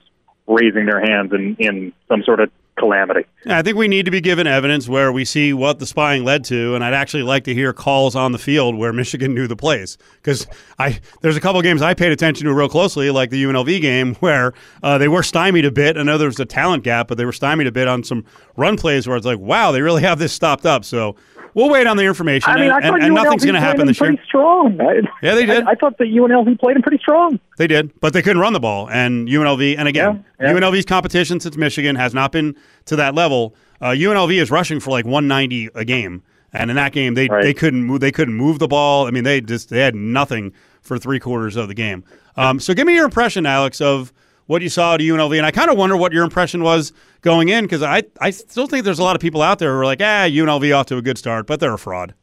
raising 0.47 0.87
their 0.87 1.01
hands 1.01 1.33
in, 1.33 1.57
in 1.59 1.93
some 2.09 2.23
sort 2.23 2.41
of 2.41 2.51
calamity. 2.77 3.25
I 3.47 3.63
think 3.63 3.77
we 3.77 3.89
need 3.89 4.05
to 4.05 4.11
be 4.11 4.21
given 4.21 4.47
evidence 4.47 4.89
where 4.89 5.11
we 5.11 5.25
see 5.25 5.53
what 5.53 5.79
the 5.79 5.87
spying 5.87 6.25
led 6.25 6.45
to, 6.45 6.75
and 6.75 6.85
I'd 6.85 6.95
actually 6.95 7.23
like 7.23 7.45
to 7.45 7.55
hear 7.55 7.73
calls 7.73 8.15
on 8.15 8.33
the 8.33 8.39
field 8.39 8.77
where 8.77 8.93
Michigan 8.93 9.35
knew 9.35 9.47
the 9.47 9.57
plays 9.57 9.99
because 10.17 10.47
I 10.79 11.01
there's 11.23 11.37
a 11.37 11.41
couple 11.41 11.61
games 11.63 11.83
I 11.83 11.95
paid 11.95 12.13
attention 12.13 12.47
to 12.47 12.55
real 12.55 12.69
closely, 12.69 13.11
like 13.11 13.31
the 13.31 13.43
UNLV 13.43 13.81
game 13.81 14.15
where 14.21 14.53
uh, 14.83 14.99
they 14.99 15.09
were 15.09 15.23
stymied 15.23 15.65
a 15.65 15.71
bit. 15.71 15.97
I 15.97 16.03
know 16.03 16.19
there 16.19 16.29
was 16.29 16.41
a 16.41 16.45
talent 16.45 16.85
gap, 16.85 17.09
but 17.09 17.19
they 17.19 17.25
were 17.25 17.33
stymied 17.33 17.67
a 17.67 17.73
bit 17.73 17.89
on 17.89 18.05
some 18.05 18.25
run 18.57 18.77
plays 18.77 19.07
where 19.07 19.17
it's 19.17 19.27
like, 19.27 19.39
wow, 19.39 19.73
they 19.73 19.83
really 19.83 20.03
have 20.03 20.19
this 20.19 20.33
stopped 20.33 20.67
up. 20.67 20.85
So 20.85 21.17
we'll 21.57 21.69
wait 21.71 21.89
on 21.89 21.97
the 21.97 22.05
information, 22.05 22.53
I 22.53 22.61
mean, 22.61 22.71
I 22.71 22.77
and, 22.77 22.85
thought 22.85 22.95
and, 22.95 23.05
and 23.05 23.15
nothing's 23.15 23.45
going 23.45 23.55
to 23.55 23.61
happen 23.61 23.79
played 23.87 23.89
this 23.89 23.99
them 23.99 24.07
year. 24.07 24.17
pretty 24.17 24.29
strong. 24.29 24.81
I, 24.81 25.27
Yeah, 25.27 25.35
they 25.35 25.47
did. 25.47 25.65
I, 25.65 25.73
I 25.73 25.75
thought 25.75 25.99
that 25.99 26.05
UNLV 26.05 26.61
played 26.61 26.77
them 26.77 26.83
pretty 26.83 26.99
strong. 26.99 27.41
They 27.59 27.67
did, 27.67 27.99
but 28.01 28.13
they 28.13 28.23
couldn't 28.23 28.41
run 28.41 28.53
the 28.53 28.61
ball. 28.61 28.89
And 28.89 29.27
UNLV, 29.27 29.77
and 29.77 29.89
again, 29.89 30.25
Yeah, 30.41 30.53
yeah. 30.53 30.61
UNLV's 30.61 30.85
competition 30.85 31.41
since 31.41 31.57
Michigan 31.57 31.97
has 31.97 32.15
not 32.15 32.31
been 32.31 32.55
to 32.85 32.95
that 32.97 33.15
level. 33.17 33.57
Uh, 33.81 33.87
UNLV 33.87 34.41
is 34.41 34.51
rushing 34.51 34.79
for 34.79 34.91
like 34.91 35.05
190 35.07 35.71
a 35.75 35.85
game, 35.85 36.23
and 36.53 36.71
in 36.71 36.77
that 36.77 36.93
game 36.93 37.15
they, 37.15 37.27
Right. 37.29 37.43
they 37.43 37.55
couldn't 37.55 37.83
move. 37.83 38.01
They 38.01 38.13
couldn't 38.13 38.35
move 38.35 38.59
the 38.61 38.69
ball. 38.69 39.07
I 39.07 39.11
mean, 39.11 39.25
they 39.25 39.41
just 39.41 39.71
they 39.71 39.81
had 39.81 39.95
nothing 39.95 40.53
for 40.83 40.99
three 40.99 41.19
quarters 41.19 41.57
of 41.57 41.67
the 41.69 41.75
game. 41.75 42.05
Um, 42.37 42.61
so, 42.61 42.73
give 42.75 42.87
me 42.87 42.95
your 42.95 43.07
impression, 43.07 43.45
Alex, 43.47 43.81
of 43.81 44.13
what 44.47 44.63
you 44.63 44.69
saw 44.69 44.95
at 44.95 45.01
UNLV, 45.01 45.37
and 45.37 45.45
I 45.45 45.51
kind 45.51 45.71
of 45.71 45.77
wonder 45.77 45.97
what 45.97 46.13
your 46.13 46.25
impression 46.25 46.63
was 46.63 46.93
going 47.21 47.49
in 47.49 47.65
because 47.65 47.83
I 47.83 48.05
I 48.21 48.31
still 48.31 48.67
think 48.67 48.85
there's 48.85 48.99
a 48.99 49.05
lot 49.05 49.17
of 49.17 49.23
people 49.23 49.43
out 49.43 49.59
there 49.59 49.73
who 49.73 49.81
are 49.81 49.85
like, 49.85 50.01
ah, 50.01 50.27
UNLV 50.27 50.77
off 50.77 50.87
to 50.87 50.97
a 50.97 51.03
good 51.03 51.19
start, 51.19 51.47
but 51.47 51.61
they're 51.61 51.75
a 51.75 51.79
fraud. 51.79 52.15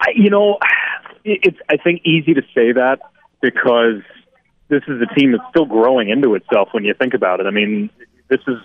I, 0.00 0.12
you 0.14 0.30
know, 0.30 0.58
it's 1.24 1.58
I 1.68 1.76
think 1.76 2.02
easy 2.04 2.34
to 2.34 2.42
say 2.54 2.72
that 2.72 3.00
because 3.40 4.02
this 4.68 4.82
is 4.88 5.00
a 5.00 5.14
team 5.14 5.32
that's 5.32 5.44
still 5.50 5.64
growing 5.64 6.10
into 6.10 6.34
itself 6.34 6.68
when 6.72 6.84
you 6.84 6.94
think 6.94 7.14
about 7.14 7.40
it. 7.40 7.46
I 7.46 7.50
mean, 7.50 7.90
this 8.28 8.40
is 8.46 8.58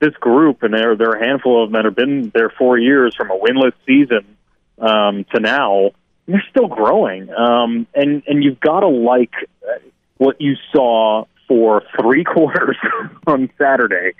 this 0.00 0.14
group, 0.14 0.62
and 0.62 0.72
there 0.74 0.96
there 0.96 1.10
are 1.10 1.16
a 1.16 1.26
handful 1.26 1.62
of 1.62 1.70
them 1.70 1.74
that 1.74 1.84
have 1.84 1.96
been 1.96 2.30
there 2.34 2.50
four 2.50 2.78
years 2.78 3.14
from 3.16 3.30
a 3.30 3.38
winless 3.38 3.72
season 3.86 4.36
um, 4.78 5.24
to 5.34 5.40
now. 5.40 5.90
They're 6.26 6.44
still 6.50 6.68
growing, 6.68 7.30
um, 7.34 7.86
and 7.94 8.22
and 8.26 8.44
you've 8.44 8.60
got 8.60 8.80
to 8.80 8.88
like 8.88 9.32
uh, 9.62 9.78
what 10.18 10.40
you 10.40 10.54
saw 10.72 11.24
for 11.52 11.82
three 12.00 12.24
quarters 12.34 12.78
on 13.26 13.50
Saturday. 13.58 14.12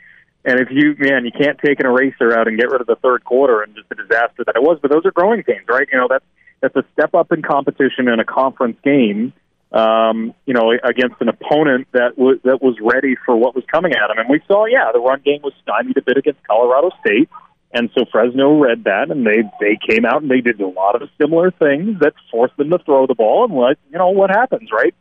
And 0.45 0.61
if 0.61 0.69
you, 0.71 0.95
man, 0.99 1.25
you 1.25 1.31
can't 1.33 1.59
take 1.65 1.81
an 1.81 1.87
eraser 1.87 2.37
out 2.37 2.47
and 2.47 2.59
get 2.59 2.71
rid 2.71 2.81
of 2.81 2.87
the 2.87 2.97
third 2.97 3.25
quarter 3.25 3.63
and 3.63 3.75
just 3.75 3.89
the 3.89 3.95
disaster 3.95 4.45
that 4.45 4.55
it 4.55 4.63
was. 4.63 4.79
But 4.83 4.91
those 4.91 5.07
are 5.07 5.13
growing 5.13 5.43
pains, 5.43 5.65
right? 5.69 5.89
You 5.91 5.99
know, 5.99 6.09
that's 6.11 6.25
that's 6.61 6.77
a 6.77 6.85
step 6.93 7.15
up 7.15 7.33
in 7.33 7.43
competition 7.43 8.09
in 8.09 8.21
a 8.21 8.25
conference 8.25 8.77
game. 8.85 9.33
Um, 9.73 10.35
you 10.45 10.53
know, 10.53 10.73
against 10.85 11.17
an 11.21 11.31
opponent 11.31 11.89
that 11.93 12.19
was 12.19 12.39
that 12.45 12.61
was 12.61 12.77
ready 12.83 13.17
for 13.25 13.35
what 13.35 13.55
was 13.55 13.65
coming 13.73 13.93
at 13.93 14.09
them. 14.09 14.19
And 14.19 14.29
we 14.29 14.41
saw, 14.47 14.67
yeah, 14.67 14.91
the 14.93 15.01
run 15.01 15.23
game 15.25 15.41
was 15.43 15.55
stymied 15.63 15.97
a 15.97 16.03
bit 16.03 16.19
against 16.19 16.47
Colorado 16.47 16.91
State, 17.01 17.31
and 17.73 17.89
so 17.97 18.05
Fresno 18.13 18.61
read 18.61 18.85
that, 18.85 19.11
and 19.11 19.25
they 19.25 19.49
they 19.61 19.79
came 19.89 20.05
out 20.05 20.21
and 20.21 20.31
they 20.31 20.43
did 20.43 20.61
a 20.61 20.69
lot 20.69 21.01
of 21.01 21.09
similar 21.19 21.51
things 21.53 22.01
that 22.01 22.13
forced 22.31 22.55
them 22.59 22.69
to 22.71 22.79
throw 22.85 23.07
the 23.07 23.15
ball. 23.15 23.45
And 23.45 23.55
what 23.55 23.79
you 23.91 23.97
know 23.97 24.11
what 24.11 24.29
happens, 24.29 24.69
right? 24.71 24.95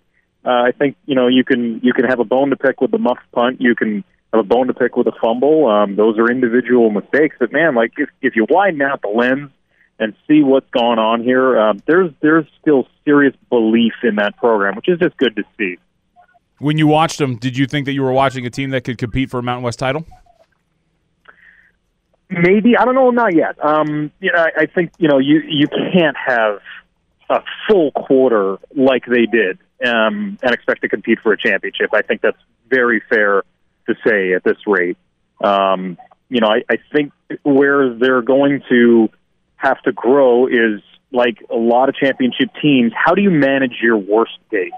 Uh, 0.44 0.50
I 0.50 0.72
think 0.72 0.96
you 1.06 1.16
know 1.16 1.28
you 1.28 1.44
can 1.44 1.80
you 1.84 1.94
can 1.94 2.06
have 2.06 2.20
a 2.20 2.24
bone 2.24 2.50
to 2.50 2.56
pick 2.56 2.82
with 2.82 2.92
the 2.92 2.98
muff 2.98 3.20
punt. 3.32 3.62
You 3.62 3.76
can 3.76 4.04
have 4.34 4.40
a 4.40 4.48
bone 4.48 4.68
to 4.68 4.74
pick 4.74 4.96
with 4.96 5.08
a 5.08 5.12
fumble. 5.22 5.68
Um, 5.68 5.96
those 5.96 6.18
are 6.18 6.32
individual 6.32 6.90
mistakes. 6.90 7.36
But 7.40 7.52
man, 7.52 7.76
like 7.76 7.94
if 7.98 8.10
if 8.22 8.36
you 8.36 8.48
widen 8.50 8.82
out 8.82 9.02
the 9.02 9.10
lens 9.10 9.52
and 10.00 10.16
see 10.28 10.42
what's 10.42 10.70
going 10.72 10.98
on 10.98 11.24
here, 11.24 11.60
um, 11.60 11.82
there's 11.86 12.12
there's 12.22 12.46
still 12.60 12.88
serious 13.06 13.36
belief 13.50 13.94
in 14.04 14.16
that 14.16 14.36
program, 14.38 14.76
which 14.76 14.90
is 14.90 15.00
just 15.00 15.16
good 15.18 15.36
to 15.36 15.44
see. 15.58 15.78
When 16.58 16.78
you 16.78 16.88
watched 16.88 17.18
them, 17.18 17.38
did 17.38 17.58
you 17.58 17.68
think 17.68 17.86
that 17.86 17.94
you 17.94 18.02
were 18.02 18.12
watching 18.12 18.46
a 18.46 18.50
team 18.50 18.72
that 18.72 18.84
could 18.84 18.98
compete 18.98 19.30
for 19.30 19.40
a 19.40 19.44
Mountain 19.44 19.64
West 19.64 19.80
title? 19.80 20.06
Maybe 22.30 22.78
I 22.78 22.86
don't 22.86 22.96
know, 22.96 23.10
not 23.12 23.36
yet. 23.36 23.64
Um, 23.64 24.12
you 24.22 24.32
know, 24.32 24.40
I, 24.40 24.62
I 24.62 24.66
think 24.66 24.92
you 24.98 25.08
know 25.08 25.20
you 25.20 25.42
you 25.48 25.68
can't 25.68 26.16
have 26.18 26.62
a 27.32 27.44
full 27.68 27.92
quarter 27.92 28.58
like 28.76 29.06
they 29.06 29.26
did 29.26 29.58
um, 29.86 30.38
and 30.44 30.54
expect 30.54 30.82
to 30.82 30.90
compete 30.90 31.20
for 31.24 31.32
a 31.32 31.38
championship. 31.38 31.90
I 31.94 32.02
think 32.02 32.22
that's 32.22 32.38
very 32.70 33.02
fair 33.10 33.44
to 33.88 33.96
say 34.06 34.34
at 34.34 34.44
this 34.44 34.58
rate. 34.68 34.98
Um, 35.44 35.98
you 36.30 36.42
know, 36.42 36.48
I, 36.48 36.64
I 36.70 36.78
think 36.94 37.14
where 37.44 37.94
they're 37.94 38.22
going 38.22 38.62
to 38.70 39.10
have 39.56 39.82
to 39.84 39.92
grow 39.92 40.48
is 40.48 40.82
like 41.12 41.44
a 41.50 41.56
lot 41.56 41.90
of 41.90 41.96
championship 41.96 42.50
teams. 42.62 42.92
How 42.96 43.14
do 43.16 43.22
you 43.22 43.32
manage 43.32 43.78
your 43.82 43.98
worst 43.98 44.38
days? 44.52 44.72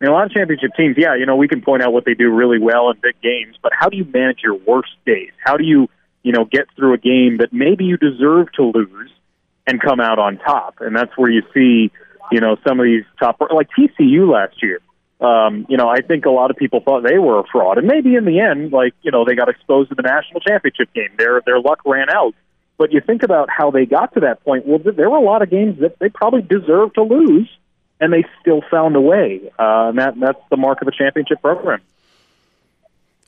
I 0.00 0.04
mean, 0.04 0.12
a 0.12 0.14
lot 0.14 0.26
of 0.26 0.32
championship 0.32 0.70
teams, 0.76 0.96
yeah, 0.98 1.14
you 1.16 1.26
know, 1.26 1.36
we 1.36 1.48
can 1.48 1.60
point 1.60 1.82
out 1.82 1.92
what 1.92 2.06
they 2.06 2.14
do 2.14 2.30
really 2.30 2.58
well 2.58 2.90
in 2.90 2.96
big 3.02 3.20
games, 3.22 3.56
but 3.62 3.72
how 3.78 3.88
do 3.88 3.98
you 3.98 4.04
manage 4.04 4.40
your 4.42 4.54
worst 4.54 4.92
days? 5.04 5.30
How 5.44 5.58
do 5.58 5.64
you, 5.64 5.88
you 6.22 6.32
know, 6.32 6.44
get 6.44 6.66
through 6.74 6.94
a 6.94 6.98
game 6.98 7.38
that 7.38 7.52
maybe 7.52 7.84
you 7.84 7.98
deserve 7.98 8.50
to 8.54 8.62
lose 8.62 9.10
and 9.70 9.80
come 9.80 10.00
out 10.00 10.18
on 10.18 10.38
top? 10.38 10.76
And 10.80 10.94
that's 10.94 11.16
where 11.16 11.30
you 11.30 11.42
see, 11.54 11.90
you 12.32 12.40
know, 12.40 12.56
some 12.66 12.80
of 12.80 12.84
these 12.84 13.04
top, 13.18 13.40
like 13.52 13.68
TCU 13.78 14.30
last 14.30 14.62
year. 14.62 14.80
Um, 15.20 15.66
you 15.68 15.76
know, 15.76 15.88
I 15.88 16.00
think 16.00 16.24
a 16.24 16.30
lot 16.30 16.50
of 16.50 16.56
people 16.56 16.80
thought 16.80 17.02
they 17.02 17.18
were 17.18 17.40
a 17.40 17.44
fraud, 17.52 17.76
and 17.76 17.86
maybe 17.86 18.14
in 18.14 18.24
the 18.24 18.40
end, 18.40 18.72
like 18.72 18.94
you 19.02 19.10
know, 19.10 19.26
they 19.26 19.34
got 19.34 19.50
exposed 19.50 19.90
in 19.90 19.96
the 19.96 20.02
national 20.02 20.40
championship 20.40 20.92
game. 20.94 21.10
Their 21.18 21.42
their 21.44 21.60
luck 21.60 21.80
ran 21.84 22.08
out. 22.08 22.34
But 22.78 22.92
you 22.92 23.02
think 23.02 23.22
about 23.22 23.50
how 23.50 23.70
they 23.70 23.84
got 23.84 24.14
to 24.14 24.20
that 24.20 24.42
point. 24.42 24.64
Well, 24.66 24.78
there 24.78 25.10
were 25.10 25.18
a 25.18 25.22
lot 25.22 25.42
of 25.42 25.50
games 25.50 25.80
that 25.80 25.98
they 25.98 26.08
probably 26.08 26.40
deserved 26.40 26.94
to 26.94 27.02
lose, 27.02 27.50
and 28.00 28.10
they 28.10 28.24
still 28.40 28.62
found 28.70 28.96
a 28.96 29.00
way. 29.02 29.42
Uh, 29.58 29.90
and 29.90 29.98
that 29.98 30.18
that's 30.18 30.40
the 30.48 30.56
mark 30.56 30.80
of 30.80 30.88
a 30.88 30.90
championship 30.90 31.42
program. 31.42 31.82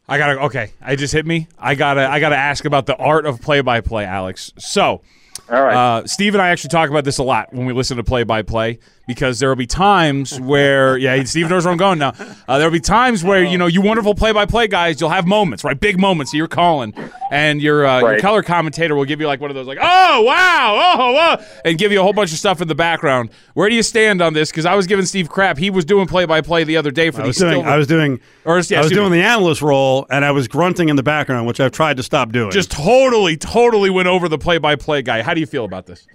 I 0.08 0.16
gotta 0.16 0.40
okay. 0.44 0.72
I 0.80 0.96
just 0.96 1.12
hit 1.12 1.26
me. 1.26 1.48
I 1.58 1.74
gotta 1.74 2.08
I 2.08 2.20
gotta 2.20 2.36
ask 2.36 2.64
about 2.64 2.86
the 2.86 2.96
art 2.96 3.26
of 3.26 3.42
play 3.42 3.60
by 3.60 3.82
play, 3.82 4.06
Alex. 4.06 4.54
So 4.56 5.02
All 5.50 5.62
right. 5.62 5.74
Uh, 5.74 6.06
Steve 6.06 6.34
and 6.34 6.42
I 6.42 6.48
actually 6.48 6.68
talk 6.68 6.88
about 6.88 7.04
this 7.04 7.18
a 7.18 7.22
lot 7.22 7.52
when 7.52 7.66
we 7.66 7.72
listen 7.72 7.96
to 7.96 8.04
play 8.04 8.22
by 8.24 8.42
play 8.42 8.78
because 9.06 9.38
there 9.40 9.48
will 9.48 9.56
be 9.56 9.66
times 9.66 10.40
where, 10.40 10.96
yeah, 10.96 11.22
Steve 11.24 11.50
knows 11.50 11.64
where 11.64 11.72
I'm 11.72 11.78
going 11.78 11.98
now. 11.98 12.12
Uh, 12.48 12.58
there 12.58 12.68
will 12.68 12.72
be 12.72 12.80
times 12.80 13.24
where, 13.24 13.42
you 13.44 13.58
know, 13.58 13.66
you 13.66 13.80
wonderful 13.82 14.14
play 14.14 14.32
by 14.32 14.46
play 14.46 14.68
guys, 14.68 15.00
you'll 15.00 15.10
have 15.10 15.26
moments, 15.26 15.64
right? 15.64 15.78
Big 15.78 15.98
moments 16.00 16.32
that 16.32 16.38
you're 16.38 16.46
calling, 16.48 16.94
and 17.30 17.60
your, 17.60 17.84
uh, 17.84 18.00
your 18.00 18.18
color 18.20 18.42
commentator 18.42 18.94
will 18.94 19.04
give 19.04 19.20
you 19.20 19.26
like 19.26 19.40
one 19.40 19.50
of 19.50 19.54
those, 19.54 19.66
like, 19.66 19.78
oh, 19.80 20.22
wow, 20.22 20.94
oh, 20.98 21.12
wow, 21.12 21.44
and 21.64 21.78
give 21.78 21.90
you 21.92 22.00
a 22.00 22.02
whole 22.02 22.12
bunch 22.12 22.32
of 22.32 22.38
stuff 22.38 22.60
in 22.60 22.68
the 22.68 22.74
background. 22.74 23.30
Where 23.54 23.68
do 23.68 23.74
you 23.74 23.82
stand 23.82 24.22
on 24.22 24.34
this? 24.34 24.50
Because 24.50 24.66
I 24.66 24.74
was 24.74 24.86
giving 24.86 25.04
Steve 25.04 25.28
crap. 25.28 25.58
He 25.58 25.70
was 25.70 25.84
doing 25.84 26.06
play 26.06 26.24
by 26.24 26.40
play 26.40 26.64
the 26.64 26.76
other 26.76 26.90
day 26.90 27.10
for 27.10 27.18
I 27.18 27.22
the 27.22 27.28
was 27.28 27.36
doing, 27.38 27.64
I 27.66 27.76
was 27.76 27.86
doing, 27.86 28.20
Or, 28.44 28.58
yeah, 28.60 28.78
I 28.78 28.82
was 28.82 28.92
doing 28.92 29.10
me. 29.10 29.18
the 29.18 29.24
analyst 29.24 29.62
role, 29.62 30.06
and 30.10 30.24
I 30.24 30.30
was 30.30 30.48
grunting 30.48 30.88
in 30.88 30.96
the 30.96 31.02
background, 31.02 31.46
which 31.46 31.60
I've 31.60 31.72
tried 31.72 31.96
to 31.96 32.02
stop 32.02 32.32
doing. 32.32 32.50
just 32.50 32.70
totally, 32.70 33.36
totally 33.36 33.90
went 33.90 34.08
over 34.08 34.28
the 34.28 34.38
play 34.38 34.58
by 34.58 34.76
play 34.76 35.02
guy. 35.02 35.22
How 35.22 35.34
do 35.34 35.40
you 35.40 35.46
feel 35.46 35.64
about 35.64 35.86
this? 35.86 36.06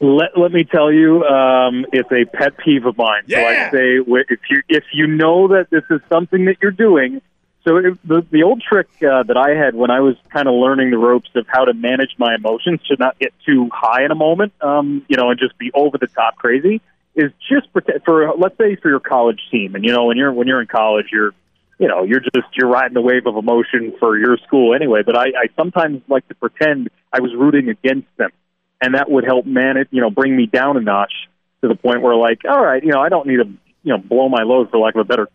Let, 0.00 0.30
let 0.36 0.50
me 0.50 0.64
tell 0.64 0.90
you, 0.90 1.24
um, 1.24 1.84
it's 1.92 2.10
a 2.10 2.24
pet 2.24 2.56
peeve 2.56 2.86
of 2.86 2.96
mine. 2.96 3.24
So 3.28 3.36
I 3.68 3.70
say, 3.70 3.96
if 4.30 4.40
you 4.48 4.62
if 4.68 4.84
you 4.94 5.06
know 5.06 5.48
that 5.48 5.68
this 5.70 5.84
is 5.90 6.00
something 6.08 6.46
that 6.46 6.56
you're 6.62 6.70
doing, 6.70 7.20
so 7.66 7.76
it, 7.76 8.08
the 8.08 8.26
the 8.30 8.42
old 8.42 8.62
trick 8.66 8.88
uh, 9.02 9.22
that 9.24 9.36
I 9.36 9.50
had 9.50 9.74
when 9.74 9.90
I 9.90 10.00
was 10.00 10.16
kind 10.30 10.48
of 10.48 10.54
learning 10.54 10.90
the 10.90 10.96
ropes 10.96 11.28
of 11.34 11.46
how 11.48 11.66
to 11.66 11.74
manage 11.74 12.14
my 12.18 12.34
emotions 12.34 12.80
to 12.88 12.96
not 12.98 13.18
get 13.18 13.34
too 13.44 13.68
high 13.70 14.04
in 14.04 14.10
a 14.10 14.14
moment, 14.14 14.54
um, 14.62 15.04
you 15.08 15.18
know, 15.18 15.30
and 15.30 15.38
just 15.38 15.58
be 15.58 15.70
over 15.74 15.98
the 15.98 16.06
top 16.06 16.36
crazy, 16.36 16.80
is 17.14 17.30
just 17.50 17.70
pretend 17.72 18.02
for 18.04 18.32
let's 18.38 18.56
say 18.56 18.76
for 18.76 18.88
your 18.88 19.00
college 19.00 19.40
team, 19.50 19.74
and 19.74 19.84
you 19.84 19.92
know, 19.92 20.06
when 20.06 20.16
you're 20.16 20.32
when 20.32 20.46
you're 20.46 20.62
in 20.62 20.66
college, 20.66 21.08
you're 21.12 21.34
you 21.80 21.88
know, 21.88 22.04
you're 22.04 22.20
just 22.20 22.46
you're 22.54 22.68
riding 22.68 22.94
the 22.94 23.00
wave 23.00 23.26
of 23.26 23.36
emotion 23.36 23.94
for 23.98 24.16
your 24.18 24.36
school 24.46 24.74
anyway. 24.74 25.02
But 25.04 25.16
I, 25.16 25.28
I 25.28 25.48
sometimes 25.56 26.02
like 26.08 26.28
to 26.28 26.34
pretend 26.34 26.90
I 27.10 27.20
was 27.20 27.34
rooting 27.34 27.70
against 27.70 28.08
them, 28.18 28.30
and 28.80 28.94
that 28.94 29.10
would 29.10 29.24
help 29.24 29.46
manage, 29.46 29.88
you 29.90 30.00
know, 30.00 30.10
bring 30.10 30.36
me 30.36 30.46
down 30.46 30.76
a 30.76 30.80
notch 30.80 31.12
to 31.62 31.68
the 31.68 31.74
point 31.74 32.02
where, 32.02 32.16
like, 32.16 32.40
all 32.48 32.62
right, 32.62 32.82
you 32.82 32.90
know, 32.90 33.00
I 33.00 33.08
don't 33.08 33.26
need 33.26 33.36
to, 33.36 33.48
you 33.82 33.92
know, 33.92 33.98
blow 33.98 34.28
my 34.28 34.42
load 34.42 34.70
for 34.70 34.78
lack 34.78 34.94
of 34.94 35.00
a 35.00 35.04
better 35.04 35.28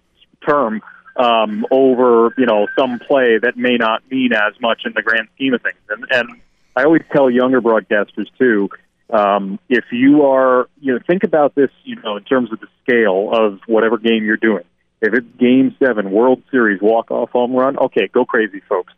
term 0.48 0.82
um, 1.16 1.66
over, 1.72 2.34
you 2.38 2.46
know, 2.46 2.68
some 2.78 3.00
play 3.00 3.38
that 3.42 3.58
may 3.58 3.78
not 3.78 4.04
mean 4.10 4.34
as 4.34 4.60
much 4.62 4.82
in 4.86 4.94
the 4.96 5.02
grand 5.02 5.28
scheme 5.36 5.54
of 5.54 5.62
things. 5.62 5.78
And 5.90 6.06
and 6.12 6.42
I 6.76 6.84
always 6.84 7.04
tell 7.12 7.30
younger 7.30 7.62
broadcasters 7.62 8.28
too. 8.38 8.70
Um, 9.10 9.60
if 9.70 9.86
you 9.92 10.24
are, 10.24 10.68
you 10.82 10.94
know, 10.94 11.00
think 11.06 11.24
about 11.24 11.56
this, 11.56 11.70
you 11.84 11.96
know, 11.98 12.18
in 12.18 12.24
terms 12.24 12.52
of 12.52 12.60
the 12.60 12.68
scale 12.84 13.30
of 13.32 13.60
whatever 13.68 13.98
game 13.98 14.26
you're 14.26 14.38
doing. 14.38 14.64
If 15.02 15.14
it's 15.14 15.28
Game 15.38 15.76
Seven, 15.78 16.10
World 16.12 16.42
Series 16.50 16.82
walk 16.82 17.12
off 17.12 17.30
home 17.30 17.54
run, 17.54 17.78
okay, 17.78 18.08
go 18.08 18.26
crazy, 18.26 18.62
folks. 18.68 18.94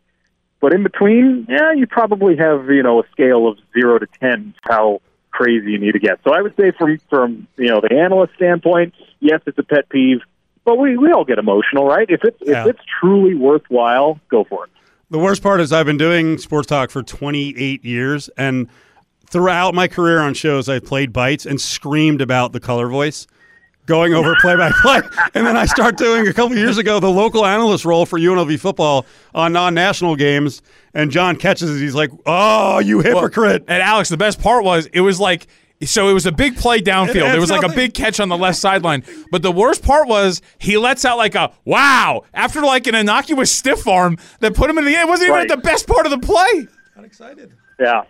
But 0.59 0.73
in 0.73 0.83
between, 0.83 1.45
yeah, 1.49 1.73
you 1.73 1.85
probably 1.87 2.35
have 2.37 2.69
you 2.69 2.83
know 2.83 3.01
a 3.01 3.07
scale 3.11 3.47
of 3.47 3.57
zero 3.73 3.99
to 3.99 4.07
ten 4.19 4.53
how 4.63 5.01
crazy 5.31 5.71
you 5.71 5.77
need 5.77 5.91
to 5.91 5.99
get. 5.99 6.19
So 6.23 6.33
I 6.33 6.41
would 6.41 6.55
say 6.55 6.71
from 6.71 6.97
from 7.09 7.47
you 7.57 7.69
know 7.69 7.79
the 7.81 7.95
analyst 7.95 8.33
standpoint, 8.35 8.93
yes, 9.19 9.41
it's 9.45 9.57
a 9.57 9.63
pet 9.63 9.87
peeve, 9.89 10.21
but 10.65 10.77
we 10.77 10.97
we 10.97 11.11
all 11.11 11.25
get 11.25 11.37
emotional, 11.37 11.85
right? 11.85 12.09
If 12.09 12.21
it's 12.23 12.37
Yeah. 12.41 12.63
if 12.63 12.75
it's 12.75 12.79
truly 12.99 13.35
worthwhile, 13.35 14.19
go 14.29 14.43
for 14.45 14.65
it. 14.65 14.71
The 15.09 15.19
worst 15.19 15.41
part 15.41 15.61
is 15.61 15.71
I've 15.71 15.85
been 15.85 15.97
doing 15.97 16.37
sports 16.37 16.67
talk 16.67 16.89
for 16.89 17.01
28 17.01 17.85
years, 17.85 18.29
and 18.37 18.67
throughout 19.29 19.73
my 19.73 19.87
career 19.87 20.19
on 20.19 20.33
shows, 20.33 20.67
I've 20.67 20.83
played 20.85 21.13
bites 21.13 21.45
and 21.45 21.61
screamed 21.61 22.19
about 22.21 22.51
the 22.51 22.59
color 22.59 22.87
voice. 22.89 23.27
Going 23.87 24.13
over 24.13 24.35
play 24.41 24.55
by 24.55 24.69
play. 24.81 25.01
And 25.33 25.47
then 25.47 25.57
I 25.57 25.65
start 25.65 25.97
doing 25.97 26.27
a 26.27 26.33
couple 26.33 26.55
years 26.55 26.77
ago 26.77 26.99
the 26.99 27.09
local 27.09 27.45
analyst 27.45 27.85
role 27.85 28.05
for 28.05 28.19
UNLV 28.19 28.59
football 28.59 29.07
on 29.33 29.53
non 29.53 29.73
national 29.73 30.15
games. 30.15 30.61
And 30.93 31.09
John 31.09 31.35
catches 31.37 31.75
it. 31.75 31.79
He's 31.79 31.95
like, 31.95 32.11
oh, 32.25 32.77
you 32.79 32.99
hypocrite. 33.01 33.63
And 33.67 33.81
Alex, 33.81 34.09
the 34.09 34.17
best 34.17 34.39
part 34.41 34.63
was 34.63 34.85
it 34.93 35.01
was 35.01 35.19
like 35.19 35.47
so 35.83 36.09
it 36.09 36.13
was 36.13 36.25
a 36.25 36.31
big 36.31 36.55
play 36.57 36.81
downfield. 36.81 37.29
It- 37.29 37.35
It 37.35 37.39
was 37.39 37.51
like 37.51 37.63
a 37.63 37.69
big 37.73 37.93
catch 37.93 38.19
on 38.19 38.29
the 38.29 38.37
left 38.37 38.57
sideline. 38.57 39.03
But 39.31 39.41
the 39.43 39.51
worst 39.51 39.83
part 39.83 40.07
was 40.07 40.41
he 40.57 40.75
lets 40.77 41.05
out 41.05 41.17
like 41.17 41.35
a 41.35 41.51
wow 41.65 42.23
after 42.33 42.61
like 42.61 42.87
an 42.87 42.95
innocuous 42.95 43.51
stiff 43.51 43.87
arm 43.87 44.17
that 44.39 44.55
put 44.55 44.69
him 44.69 44.77
in 44.79 44.85
the 44.85 44.95
end. 44.95 45.07
It 45.07 45.11
wasn't 45.11 45.27
even 45.29 45.35
Right. 45.41 45.51
at 45.51 45.55
the 45.55 45.61
best 45.61 45.87
part 45.87 46.05
of 46.07 46.11
the 46.11 46.19
play. 46.19 46.67
Got 46.95 47.05
excited. 47.05 47.51
Yeah. 47.79 48.03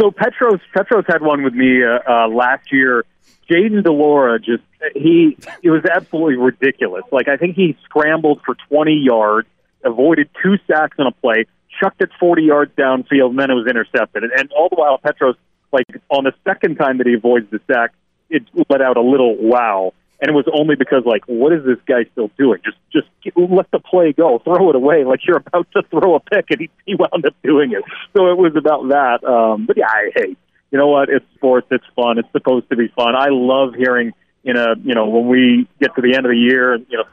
So 0.00 0.10
Petros 0.10 0.58
Petros 0.74 1.04
had 1.06 1.20
one 1.22 1.42
with 1.44 1.52
me 1.54 1.84
uh, 1.84 1.98
uh, 2.08 2.28
last 2.28 2.72
year. 2.72 3.04
Jayden 3.52 3.82
de 3.82 3.92
Laura 3.92 4.38
just 4.38 4.62
he 4.94 5.36
it 5.62 5.70
was 5.70 5.84
absolutely 5.84 6.36
ridiculous. 6.36 7.04
Like 7.12 7.28
I 7.28 7.36
think 7.36 7.56
he 7.56 7.76
scrambled 7.84 8.40
for 8.44 8.56
20 8.68 8.94
yards, 9.04 9.48
avoided 9.84 10.30
two 10.42 10.56
sacks 10.66 10.96
on 10.98 11.06
a 11.06 11.12
play, 11.12 11.46
chucked 11.80 12.02
it 12.02 12.10
40 12.18 12.42
yards 12.42 12.72
downfield, 12.76 13.30
and 13.30 13.38
then 13.38 13.50
it 13.50 13.54
was 13.54 13.66
intercepted. 13.68 14.24
And, 14.24 14.32
and 14.32 14.50
all 14.52 14.68
the 14.68 14.76
while 14.76 14.98
Petros 14.98 15.36
like 15.72 15.86
on 16.10 16.24
the 16.24 16.32
second 16.44 16.76
time 16.76 16.98
that 16.98 17.06
he 17.06 17.14
avoids 17.14 17.50
the 17.50 17.60
sack, 17.66 17.92
it 18.30 18.42
let 18.68 18.80
out 18.80 18.96
a 18.96 19.02
little 19.02 19.36
wow. 19.36 19.92
And 20.20 20.30
it 20.30 20.34
was 20.34 20.46
only 20.54 20.76
because, 20.76 21.02
like, 21.04 21.24
what 21.26 21.52
is 21.52 21.64
this 21.64 21.78
guy 21.84 22.04
still 22.12 22.30
doing? 22.38 22.60
Just, 22.64 22.76
just 22.92 23.08
get, 23.24 23.36
let 23.36 23.68
the 23.72 23.80
play 23.80 24.12
go, 24.12 24.38
throw 24.38 24.70
it 24.70 24.76
away, 24.76 25.04
like 25.04 25.26
you're 25.26 25.38
about 25.38 25.66
to 25.72 25.82
throw 25.90 26.14
a 26.14 26.20
pick, 26.20 26.46
and 26.50 26.60
he, 26.60 26.70
he 26.86 26.94
wound 26.94 27.26
up 27.26 27.34
doing 27.42 27.72
it. 27.72 27.82
So 28.16 28.30
it 28.30 28.38
was 28.38 28.54
about 28.54 28.88
that. 28.90 29.24
Um, 29.28 29.66
but 29.66 29.76
yeah, 29.76 29.88
I 29.88 30.12
hate. 30.14 30.38
You 30.72 30.78
know 30.78 30.88
what? 30.88 31.08
It's 31.08 31.24
sports. 31.34 31.68
It's 31.70 31.84
fun. 31.94 32.18
It's 32.18 32.32
supposed 32.32 32.68
to 32.70 32.76
be 32.76 32.88
fun. 32.88 33.14
I 33.14 33.28
love 33.30 33.74
hearing, 33.74 34.12
in 34.42 34.56
a, 34.56 34.74
you 34.82 34.94
know, 34.94 35.06
when 35.06 35.28
we 35.28 35.68
get 35.80 35.94
to 35.94 36.02
the 36.02 36.16
end 36.16 36.26
of 36.26 36.30
the 36.32 36.38
year, 36.38 36.74
you 36.76 36.98
know, 36.98 37.04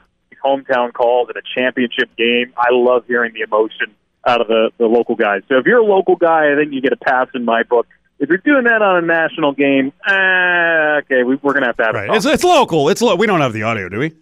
hometown 0.44 0.92
calls 0.92 1.28
and 1.28 1.36
a 1.36 1.42
championship 1.54 2.08
game. 2.16 2.52
I 2.56 2.68
love 2.72 3.04
hearing 3.06 3.32
the 3.34 3.42
emotion 3.42 3.94
out 4.26 4.40
of 4.40 4.48
the 4.48 4.70
the 4.78 4.86
local 4.86 5.14
guys. 5.14 5.42
So 5.48 5.58
if 5.58 5.66
you're 5.66 5.78
a 5.78 5.84
local 5.84 6.16
guy, 6.16 6.52
I 6.52 6.56
think 6.56 6.72
you 6.72 6.80
get 6.80 6.92
a 6.92 6.96
pass 6.96 7.28
in 7.34 7.44
my 7.44 7.62
book. 7.62 7.86
If 8.18 8.28
you're 8.28 8.38
doing 8.38 8.64
that 8.64 8.82
on 8.82 9.02
a 9.02 9.06
national 9.06 9.52
game, 9.52 9.92
eh, 10.06 11.00
okay, 11.02 11.22
we, 11.22 11.36
we're 11.36 11.54
gonna 11.54 11.66
have 11.66 11.76
to 11.78 11.84
have 11.84 11.94
Right. 11.94 12.10
It's, 12.14 12.26
it's 12.26 12.44
local. 12.44 12.88
It's 12.88 13.00
lo- 13.00 13.16
we 13.16 13.26
don't 13.26 13.40
have 13.40 13.52
the 13.52 13.62
audio, 13.62 13.88
do 13.88 13.98
we? 13.98 14.12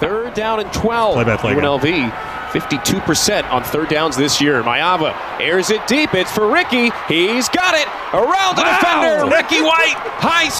Third 0.00 0.34
down 0.34 0.60
and 0.60 0.72
12. 0.72 1.14
Play-by-play. 1.14 1.54
UNLV 1.54 2.10
52% 2.50 3.50
on 3.52 3.62
third 3.62 3.88
downs 3.88 4.16
this 4.16 4.40
year. 4.40 4.62
Maiava 4.62 5.14
airs 5.40 5.70
it 5.70 5.86
deep. 5.86 6.14
It's 6.14 6.32
for 6.32 6.50
Ricky. 6.50 6.90
He's 7.06 7.48
got 7.48 7.74
it. 7.74 7.86
Around 8.12 8.56
the 8.56 8.62
Wow. 8.62 8.78
defender. 8.80 9.36
Ricky 9.36 9.62
White. 9.62 9.94
High 9.96 10.50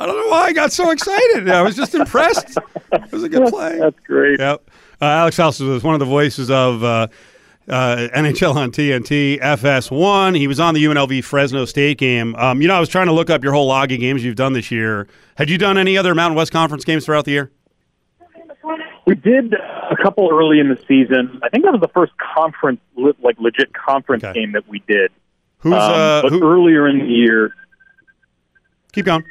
I 0.00 0.06
don't 0.06 0.16
know 0.16 0.30
why 0.30 0.42
I 0.46 0.52
got 0.52 0.70
so 0.72 0.90
excited. 0.90 1.48
I 1.48 1.62
was 1.62 1.74
just 1.74 1.94
impressed. 1.94 2.56
It 2.92 3.10
was 3.12 3.24
a 3.24 3.28
good 3.28 3.48
play. 3.48 3.78
That's 3.80 3.98
great. 4.06 4.38
Yep. 4.38 4.70
Uh, 5.00 5.04
Alex 5.04 5.36
Faust 5.36 5.60
was 5.60 5.82
one 5.82 5.94
of 5.94 5.98
the 6.00 6.06
voices 6.06 6.50
of 6.52 6.84
uh, 6.84 7.08
uh, 7.68 8.08
NHL 8.14 8.54
on 8.54 8.70
TNT, 8.70 9.40
FS1. 9.40 10.36
He 10.36 10.46
was 10.46 10.60
on 10.60 10.74
the 10.74 10.84
UNLV 10.84 11.24
Fresno 11.24 11.64
State 11.64 11.98
game. 11.98 12.36
Um, 12.36 12.62
you 12.62 12.68
know, 12.68 12.74
I 12.74 12.80
was 12.80 12.88
trying 12.88 13.06
to 13.06 13.12
look 13.12 13.28
up 13.28 13.42
your 13.42 13.52
whole 13.52 13.66
log 13.66 13.90
of 13.90 13.98
games 13.98 14.22
you've 14.24 14.36
done 14.36 14.52
this 14.52 14.70
year. 14.70 15.08
Had 15.36 15.50
you 15.50 15.58
done 15.58 15.76
any 15.76 15.98
other 15.98 16.14
Mountain 16.14 16.36
West 16.36 16.52
Conference 16.52 16.84
games 16.84 17.04
throughout 17.04 17.24
the 17.24 17.32
year? 17.32 17.50
We 19.08 19.14
did 19.14 19.54
a 19.54 19.96
couple 20.02 20.28
early 20.30 20.60
in 20.60 20.68
the 20.68 20.76
season. 20.86 21.40
I 21.42 21.48
think 21.48 21.64
that 21.64 21.72
was 21.72 21.80
the 21.80 21.88
first 21.88 22.12
conference, 22.34 22.80
like 23.22 23.38
legit 23.40 23.72
conference 23.72 24.22
Okay. 24.22 24.38
game 24.38 24.52
that 24.52 24.68
we 24.68 24.80
did. 24.86 25.10
Who's 25.60 25.72
Um, 25.72 25.80
uh, 25.80 26.22
but 26.22 26.32
who? 26.32 26.42
earlier 26.46 26.86
in 26.86 26.98
the 26.98 27.06
year. 27.06 27.54
Keep 28.92 29.06
going. 29.06 29.24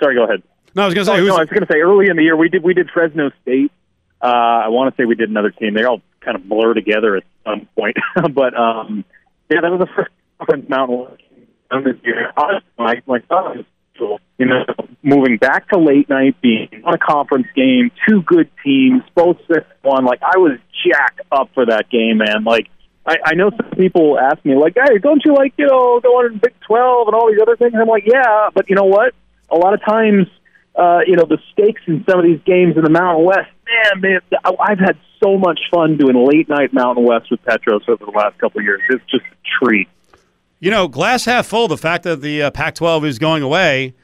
Sorry, 0.00 0.14
go 0.16 0.24
ahead. 0.24 0.42
No, 0.74 0.82
I 0.82 0.86
was 0.86 0.94
going 0.94 1.06
to 1.06 1.12
Oh, 1.12 1.16
say 1.16 1.26
no. 1.26 1.36
I 1.36 1.40
was 1.40 1.48
going 1.48 1.66
to 1.66 1.72
say 1.72 1.80
early 1.80 2.08
in 2.08 2.16
the 2.16 2.22
year 2.22 2.36
we 2.36 2.50
did 2.50 2.62
we 2.62 2.74
did 2.74 2.90
Fresno 2.90 3.30
State. 3.40 3.72
Uh, 4.20 4.26
I 4.26 4.68
want 4.68 4.94
to 4.94 5.02
say 5.02 5.06
we 5.06 5.14
did 5.14 5.30
another 5.30 5.50
team. 5.50 5.72
They 5.74 5.84
all 5.84 6.02
kind 6.20 6.36
of 6.36 6.46
blur 6.48 6.74
together 6.74 7.16
at 7.16 7.24
some 7.44 7.66
point, 7.76 7.96
but 8.34 8.54
um, 8.54 9.04
yeah, 9.50 9.62
that 9.62 9.70
was 9.70 9.80
the 9.80 9.86
first 9.96 10.10
conference 10.38 10.68
Mountain 10.68 10.98
West 10.98 11.22
game 11.70 11.84
this 11.84 11.96
year. 12.04 12.32
Honestly, 12.36 12.68
my 12.78 13.02
my 13.06 13.18
thought 13.20 13.56
was 13.56 13.64
cool. 14.02 14.20
You 14.38 14.46
know, 14.46 14.64
moving 15.02 15.36
back 15.36 15.68
to 15.68 15.78
late 15.78 16.08
night, 16.08 16.40
being 16.42 16.68
on 16.84 16.94
a 16.94 16.98
conference 16.98 17.46
game, 17.54 17.90
two 18.08 18.22
good 18.22 18.50
teams, 18.64 19.02
both 19.14 19.38
six 19.46 19.66
one. 19.82 20.04
Like 20.04 20.20
I 20.22 20.38
was 20.38 20.58
jacked 20.84 21.20
up 21.30 21.50
for 21.54 21.66
that 21.66 21.90
game, 21.90 22.18
man. 22.18 22.44
Like. 22.44 22.68
I, 23.04 23.16
I 23.24 23.34
know 23.34 23.50
some 23.50 23.70
people 23.76 24.16
ask 24.16 24.44
me, 24.44 24.54
like, 24.54 24.76
"Hey, 24.76 24.98
don't 24.98 25.20
you 25.24 25.34
like 25.34 25.54
you 25.56 25.66
know 25.66 25.98
going 25.98 26.34
to 26.34 26.38
Big 26.38 26.54
Twelve 26.60 27.08
and 27.08 27.16
all 27.16 27.28
these 27.28 27.40
other 27.42 27.56
things?" 27.56 27.72
I'm 27.74 27.88
like, 27.88 28.04
"Yeah," 28.06 28.50
but 28.54 28.70
you 28.70 28.76
know 28.76 28.84
what? 28.84 29.12
A 29.50 29.56
lot 29.56 29.74
of 29.74 29.84
times, 29.84 30.28
uh, 30.76 31.00
you 31.04 31.16
know, 31.16 31.24
the 31.24 31.38
stakes 31.52 31.82
in 31.88 32.04
some 32.08 32.20
of 32.20 32.24
these 32.24 32.38
games 32.46 32.76
in 32.76 32.84
the 32.84 32.90
Mountain 32.90 33.24
West, 33.24 33.50
man, 33.66 34.00
man, 34.02 34.20
I've 34.44 34.78
had 34.78 34.98
so 35.20 35.36
much 35.36 35.58
fun 35.74 35.96
doing 35.96 36.14
late 36.14 36.48
night 36.48 36.72
Mountain 36.72 37.04
West 37.04 37.28
with 37.28 37.42
Petros 37.42 37.82
over 37.88 38.04
the 38.04 38.12
last 38.12 38.38
couple 38.38 38.60
of 38.60 38.64
years. 38.64 38.80
It's 38.88 39.04
just 39.10 39.24
a 39.24 39.36
treat. 39.58 39.88
You 40.62 40.70
know, 40.70 40.86
glass 40.86 41.24
half 41.24 41.46
full. 41.48 41.66
The 41.66 41.76
fact 41.76 42.04
that 42.04 42.20
the 42.20 42.42
uh, 42.44 42.50
Pac-12 42.52 43.04
is 43.04 43.18
going 43.18 43.42
away, 43.42 43.94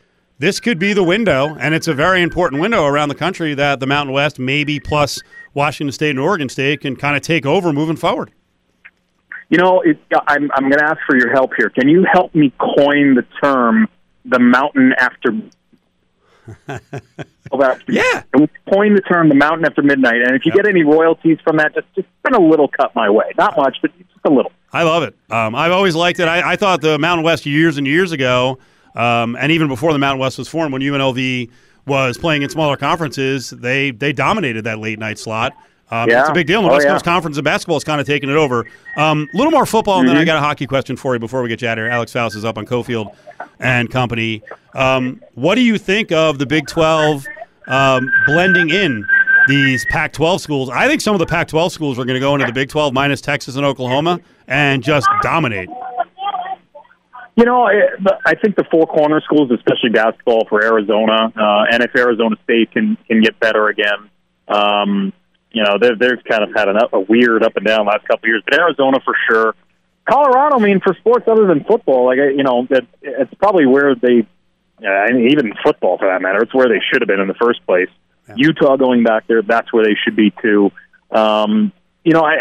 this 0.40 0.58
could 0.58 0.76
be 0.76 0.92
the 0.92 1.04
window, 1.04 1.54
and 1.60 1.72
it's 1.72 1.86
a 1.86 1.94
very 1.94 2.20
important 2.20 2.60
window 2.60 2.84
around 2.84 3.10
the 3.10 3.14
country 3.14 3.54
that 3.54 3.78
the 3.78 3.86
Mountain 3.86 4.12
West, 4.12 4.40
maybe 4.40 4.80
plus 4.80 5.22
Washington 5.54 5.92
State 5.92 6.10
and 6.10 6.18
Oregon 6.18 6.48
State, 6.48 6.80
can 6.80 6.96
kind 6.96 7.14
of 7.16 7.22
take 7.22 7.46
over 7.46 7.72
moving 7.72 7.94
forward. 7.94 8.32
You 9.50 9.58
know, 9.58 9.82
it, 9.82 10.00
I'm 10.26 10.50
I'm 10.52 10.64
going 10.64 10.80
to 10.80 10.84
ask 10.84 10.98
for 11.06 11.16
your 11.16 11.30
help 11.30 11.52
here. 11.56 11.70
Can 11.70 11.88
you 11.88 12.04
help 12.12 12.34
me 12.34 12.52
coin 12.58 13.14
the 13.14 13.24
term 13.40 13.86
"the 14.24 14.40
mountain 14.40 14.94
after"? 14.98 15.30
Yeah. 17.88 18.22
Can 18.32 18.42
we 18.42 18.48
coin 18.72 18.94
the 18.94 19.00
term 19.00 19.28
"the 19.28 19.34
mountain 19.34 19.64
after 19.64 19.82
midnight"? 19.82 20.22
And 20.22 20.34
if 20.34 20.44
you 20.44 20.52
get 20.52 20.66
any 20.66 20.82
royalties 20.82 21.38
from 21.42 21.56
that, 21.58 21.74
just 21.74 21.86
just 21.94 22.08
send 22.26 22.34
a 22.36 22.40
little 22.40 22.68
cut 22.68 22.94
my 22.94 23.10
way. 23.10 23.32
Not 23.38 23.56
much, 23.56 23.78
but 23.82 23.96
just 23.98 24.10
a 24.24 24.30
little. 24.30 24.52
I 24.72 24.82
love 24.82 25.02
it. 25.02 25.16
Um, 25.30 25.54
I've 25.54 25.72
always 25.72 25.94
liked 25.94 26.20
it. 26.20 26.28
I, 26.28 26.52
I 26.52 26.56
thought 26.56 26.80
the 26.80 26.98
Mountain 26.98 27.24
West 27.24 27.46
years 27.46 27.78
and 27.78 27.86
years 27.86 28.12
ago, 28.12 28.58
um, 28.94 29.36
and 29.36 29.50
even 29.50 29.68
before 29.68 29.92
the 29.92 29.98
Mountain 29.98 30.20
West 30.20 30.38
was 30.38 30.48
formed, 30.48 30.72
when 30.72 30.82
UNLV 30.82 31.50
was 31.86 32.18
playing 32.18 32.42
in 32.42 32.50
smaller 32.50 32.76
conferences, 32.76 33.50
they 33.50 33.90
they 33.90 34.12
dominated 34.12 34.64
that 34.64 34.78
late 34.78 34.98
night 34.98 35.18
slot. 35.18 35.54
Um, 35.90 36.08
Yeah. 36.08 36.20
It's 36.20 36.30
a 36.30 36.34
big 36.34 36.46
deal. 36.46 36.58
And 36.60 36.66
the 36.66 36.70
Oh, 36.70 36.74
West 36.74 36.86
yeah. 36.86 36.92
Coast 36.92 37.04
Conference 37.04 37.38
of 37.38 37.44
basketball 37.44 37.76
is 37.76 37.84
kind 37.84 38.00
of 38.00 38.06
taking 38.06 38.28
it 38.28 38.36
over. 38.36 38.66
A 38.96 39.02
um, 39.02 39.28
little 39.32 39.50
more 39.50 39.64
football, 39.66 40.00
and 40.00 40.08
then 40.08 40.16
I 40.16 40.20
Mm-hmm. 40.20 40.26
got 40.26 40.36
a 40.36 40.40
hockey 40.40 40.66
question 40.66 40.96
for 40.96 41.14
you 41.14 41.18
before 41.18 41.42
we 41.42 41.48
get 41.48 41.62
you 41.62 41.68
out 41.68 41.78
of 41.78 41.84
here. 41.84 41.90
Alex 41.90 42.12
Faust 42.12 42.36
is 42.36 42.44
up 42.44 42.58
on 42.58 42.66
Cofield 42.66 43.14
and 43.60 43.90
company. 43.90 44.42
Um, 44.74 45.22
what 45.34 45.54
do 45.54 45.62
you 45.62 45.78
think 45.78 46.12
of 46.12 46.38
the 46.38 46.46
Big 46.46 46.66
12 46.66 47.26
um, 47.68 48.10
blending 48.26 48.70
in 48.70 49.06
these 49.48 49.86
Pac 49.86 50.12
12 50.12 50.40
schools? 50.40 50.68
I 50.70 50.86
think 50.88 51.00
some 51.00 51.14
of 51.14 51.18
the 51.20 51.26
Pac 51.26 51.48
12 51.48 51.72
schools 51.72 51.98
are 51.98 52.04
going 52.04 52.14
to 52.14 52.20
go 52.20 52.34
into 52.34 52.46
the 52.46 52.52
Big 52.52 52.68
12 52.68 52.92
minus 52.92 53.20
Texas 53.20 53.56
and 53.56 53.64
Oklahoma 53.64 54.20
and 54.46 54.82
just 54.82 55.08
dominate. 55.22 55.68
You 57.36 57.44
know, 57.44 57.62
I 57.66 58.34
think 58.34 58.56
the 58.56 58.64
four 58.68 58.86
corner 58.88 59.20
schools, 59.20 59.50
especially 59.52 59.90
basketball 59.90 60.44
for 60.48 60.62
Arizona, 60.64 61.32
uh, 61.36 61.64
and 61.70 61.84
if 61.84 61.94
Arizona 61.96 62.34
State 62.42 62.72
can 62.72 62.96
can 63.06 63.20
get 63.22 63.38
better 63.38 63.68
again, 63.68 64.10
um, 64.48 65.12
you 65.52 65.62
know, 65.64 65.78
they've, 65.80 65.98
they've 65.98 66.22
kind 66.28 66.42
of 66.42 66.50
had 66.54 66.68
an, 66.68 66.76
up- 66.76 66.92
a 66.92 67.00
weird 67.00 67.42
up 67.42 67.56
and 67.56 67.66
down 67.66 67.86
last 67.86 68.06
couple 68.06 68.24
of 68.24 68.28
years. 68.28 68.42
But 68.44 68.58
Arizona 68.58 68.98
for 69.04 69.14
sure. 69.28 69.54
Colorado, 70.08 70.56
I 70.56 70.58
mean, 70.60 70.80
for 70.80 70.94
sports 70.94 71.26
other 71.28 71.46
than 71.46 71.64
football, 71.64 72.06
like 72.06 72.16
you 72.16 72.42
know, 72.42 72.66
that 72.70 72.86
it's 73.02 73.32
probably 73.34 73.66
where 73.66 73.94
they, 73.94 74.26
uh, 74.82 74.88
I 74.88 75.12
mean, 75.12 75.30
even 75.32 75.52
football 75.62 75.98
for 75.98 76.08
that 76.08 76.22
matter, 76.22 76.42
it's 76.42 76.54
where 76.54 76.68
they 76.68 76.80
should 76.90 77.02
have 77.02 77.08
been 77.08 77.20
in 77.20 77.28
the 77.28 77.34
first 77.34 77.64
place. 77.66 77.90
Utah 78.36 78.76
going 78.76 79.02
back 79.02 79.26
there, 79.26 79.42
that's 79.42 79.72
where 79.72 79.84
they 79.84 79.96
should 80.02 80.16
be 80.16 80.32
too. 80.42 80.70
Um, 81.10 81.72
you 82.04 82.12
know, 82.12 82.22
I, 82.22 82.36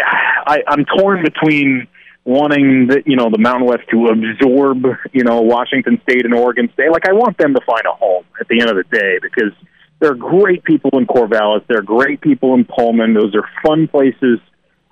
I 0.46 0.64
I'm 0.68 0.86
torn 0.86 1.24
between 1.24 1.88
wanting 2.24 2.88
the 2.88 3.02
you 3.06 3.16
know 3.16 3.30
the 3.30 3.38
Mountain 3.38 3.68
West 3.68 3.84
to 3.90 4.08
absorb 4.08 4.86
you 5.14 5.24
know 5.24 5.42
Washington 5.42 6.00
State 6.04 6.26
and 6.26 6.34
Oregon 6.34 6.70
State. 6.74 6.92
Like 6.92 7.08
I 7.08 7.14
want 7.14 7.38
them 7.38 7.54
to 7.54 7.62
find 7.66 7.86
a 7.86 7.96
home 7.96 8.26
at 8.40 8.48
the 8.48 8.60
end 8.60 8.70
of 8.70 8.76
the 8.76 8.84
day 8.84 9.20
because 9.22 9.54
there 10.00 10.12
are 10.12 10.16
great 10.16 10.64
people 10.64 10.98
in 10.98 11.08
Corvallis. 11.08 11.66
There 11.68 11.80
are 11.80 11.84
great 11.84 12.22
people 12.22 12.54
in 12.54 12.66
Pullman. 12.66 13.14
Those 13.14 13.34
are 13.36 13.48
fun 13.66 13.88
places 13.88 14.40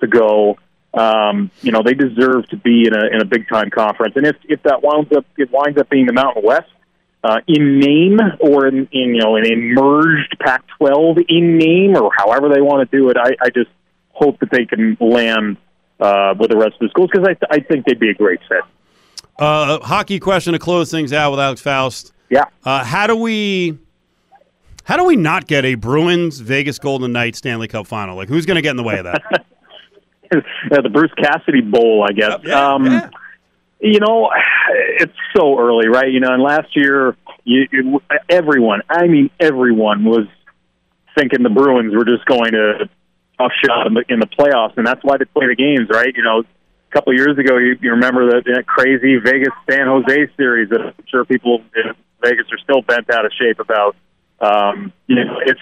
to 0.01 0.07
go. 0.07 0.57
Um, 0.93 1.51
you 1.61 1.71
know 1.71 1.83
they 1.83 1.93
deserve 1.93 2.47
to 2.49 2.57
be 2.57 2.87
in 2.87 2.93
a 2.93 3.05
in 3.07 3.21
a 3.21 3.25
big 3.25 3.47
time 3.49 3.69
conference. 3.69 4.15
And 4.15 4.25
if 4.25 4.37
if 4.45 4.63
that 4.63 4.81
winds 4.81 5.11
up 5.11 5.25
it 5.37 5.51
winds 5.51 5.77
up 5.77 5.89
being 5.89 6.05
the 6.05 6.13
Mountain 6.13 6.43
West. 6.43 6.69
Uh, 7.23 7.39
in 7.47 7.79
name 7.79 8.19
or 8.39 8.67
in, 8.67 8.87
in 8.91 9.15
you 9.15 9.19
know 9.19 9.35
an 9.35 9.73
merged 9.73 10.37
Pac-12 10.39 11.25
in 11.27 11.57
name 11.57 11.95
or 11.97 12.11
however 12.15 12.49
they 12.49 12.61
want 12.61 12.87
to 12.87 12.97
do 12.97 13.09
it, 13.09 13.17
I, 13.17 13.35
I 13.41 13.49
just 13.49 13.71
hope 14.11 14.39
that 14.41 14.51
they 14.51 14.65
can 14.65 14.95
land 14.99 15.57
uh, 15.99 16.35
with 16.37 16.51
the 16.51 16.57
rest 16.57 16.73
of 16.73 16.81
the 16.81 16.89
schools 16.89 17.09
because 17.11 17.27
I, 17.27 17.55
I 17.55 17.61
think 17.61 17.85
they'd 17.85 17.99
be 17.99 18.11
a 18.11 18.13
great 18.13 18.39
fit. 18.47 18.61
Uh, 19.39 19.79
hockey 19.79 20.19
question 20.19 20.53
to 20.53 20.59
close 20.59 20.91
things 20.91 21.11
out 21.11 21.31
with 21.31 21.39
Alex 21.39 21.61
Faust. 21.61 22.13
Yeah. 22.29 22.45
Uh, 22.63 22.83
how 22.83 23.07
do 23.07 23.15
we 23.15 23.79
how 24.85 24.97
do 24.97 25.03
we 25.03 25.15
not 25.15 25.47
get 25.47 25.65
a 25.65 25.75
Bruins 25.75 26.39
Vegas 26.39 26.79
Golden 26.79 27.11
Knights 27.11 27.39
Stanley 27.39 27.67
Cup 27.67 27.87
final? 27.87 28.15
Like 28.15 28.29
who's 28.29 28.45
going 28.45 28.55
to 28.55 28.61
get 28.61 28.71
in 28.71 28.77
the 28.77 28.83
way 28.83 28.99
of 28.99 29.05
that? 29.05 29.21
uh, 30.31 30.81
the 30.81 30.89
Bruce 30.89 31.11
Cassidy 31.17 31.61
Bowl, 31.61 32.05
I 32.07 32.13
guess. 32.13 32.39
Yeah, 32.43 32.73
um, 32.73 32.85
yeah. 32.85 33.09
You 33.79 33.99
know, 33.99 34.29
it's 34.99 35.13
so 35.35 35.59
early, 35.59 35.87
right? 35.87 36.11
You 36.11 36.19
know, 36.19 36.31
and 36.31 36.41
last 36.41 36.75
year 36.75 37.17
you, 37.43 37.67
you, 37.71 38.01
everyone, 38.29 38.81
I 38.87 39.07
mean 39.07 39.31
everyone, 39.39 40.03
was 40.03 40.27
thinking 41.17 41.41
the 41.41 41.49
Bruins 41.49 41.95
were 41.95 42.05
just 42.05 42.25
going 42.25 42.51
to 42.51 42.89
tough 43.39 43.51
shot 43.65 43.87
in 43.87 43.95
the, 43.95 44.03
in 44.07 44.19
the 44.19 44.27
playoffs, 44.27 44.77
and 44.77 44.85
that's 44.85 45.03
why 45.03 45.17
they 45.17 45.25
play 45.25 45.47
the 45.47 45.55
games, 45.55 45.89
right? 45.89 46.13
You 46.15 46.23
know, 46.23 46.39
a 46.41 46.93
couple 46.93 47.11
of 47.11 47.17
years 47.17 47.37
ago, 47.39 47.57
you, 47.57 47.75
you 47.81 47.91
remember 47.91 48.27
that, 48.31 48.43
that 48.45 48.67
crazy 48.67 49.17
Vegas 49.17 49.53
San 49.69 49.87
Jose 49.87 50.27
series 50.37 50.69
that 50.69 50.81
I'm 50.81 50.93
sure 51.09 51.25
people 51.25 51.63
in 51.75 51.95
Vegas 52.21 52.45
are 52.51 52.59
still 52.59 52.81
bent 52.81 53.09
out 53.09 53.25
of 53.25 53.31
shape 53.39 53.59
about. 53.59 53.95
Um, 54.45 54.93
you 55.07 55.15
know, 55.15 55.39
it's 55.45 55.61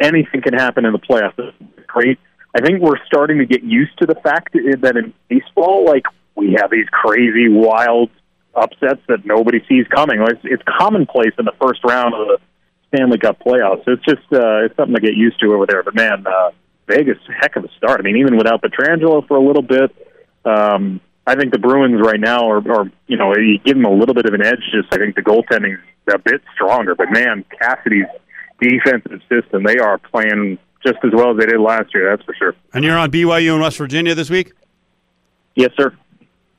anything 0.00 0.42
can 0.42 0.54
happen 0.54 0.84
in 0.84 0.92
the 0.92 0.98
playoffs. 0.98 1.38
It's 1.38 1.86
great. 1.86 2.18
I 2.54 2.60
think 2.60 2.80
we're 2.80 3.02
starting 3.06 3.38
to 3.38 3.46
get 3.46 3.62
used 3.62 3.98
to 3.98 4.06
the 4.06 4.14
fact 4.14 4.52
that 4.52 4.96
in 4.96 5.12
baseball, 5.28 5.84
like 5.84 6.04
we 6.34 6.56
have 6.60 6.70
these 6.70 6.86
crazy, 6.90 7.48
wild 7.48 8.10
upsets 8.54 9.00
that 9.08 9.24
nobody 9.24 9.60
sees 9.68 9.86
coming. 9.88 10.20
It's, 10.22 10.40
it's 10.44 10.62
commonplace 10.78 11.32
in 11.38 11.44
the 11.44 11.54
first 11.60 11.82
round 11.84 12.14
of 12.14 12.28
the 12.28 12.38
Stanley 12.88 13.18
Cup 13.18 13.40
playoffs. 13.40 13.82
It's 13.86 14.04
just 14.04 14.22
uh, 14.32 14.64
it's 14.64 14.76
something 14.76 14.94
to 14.94 15.00
get 15.00 15.14
used 15.14 15.40
to 15.40 15.52
over 15.52 15.66
there. 15.66 15.82
But 15.82 15.94
man, 15.94 16.24
uh, 16.26 16.50
Vegas, 16.86 17.18
heck 17.40 17.56
of 17.56 17.64
a 17.64 17.68
start. 17.76 18.00
I 18.00 18.02
mean, 18.02 18.16
even 18.16 18.36
without 18.36 18.62
Pietrangelo 18.62 19.26
for 19.26 19.36
a 19.36 19.44
little 19.44 19.62
bit, 19.62 19.90
um, 20.44 21.00
I 21.26 21.34
think 21.34 21.52
the 21.52 21.58
Bruins 21.58 22.00
right 22.00 22.20
now 22.20 22.50
are, 22.50 22.58
are, 22.70 22.92
you 23.06 23.16
know, 23.16 23.34
you 23.36 23.58
give 23.58 23.76
them 23.76 23.86
a 23.86 23.92
little 23.92 24.14
bit 24.14 24.26
of 24.26 24.34
an 24.34 24.44
edge. 24.44 24.62
Just 24.72 24.92
I 24.92 24.98
think 24.98 25.16
the 25.16 25.22
goaltending's 25.22 25.80
a 26.12 26.18
bit 26.18 26.42
stronger. 26.54 26.94
But 26.94 27.10
man, 27.10 27.44
Cassidy's 27.58 28.06
defensive 28.68 29.20
system, 29.28 29.64
they 29.64 29.78
are 29.78 29.98
playing 29.98 30.58
just 30.84 30.98
as 31.04 31.12
well 31.12 31.30
as 31.30 31.38
they 31.38 31.46
did 31.46 31.60
last 31.60 31.94
year. 31.94 32.10
That's 32.10 32.24
for 32.24 32.34
sure. 32.34 32.54
And 32.72 32.84
you're 32.84 32.98
on 32.98 33.10
BYU 33.10 33.54
in 33.54 33.60
West 33.60 33.78
Virginia 33.78 34.14
this 34.14 34.30
week. 34.30 34.52
Yes, 35.54 35.70
sir. 35.76 35.90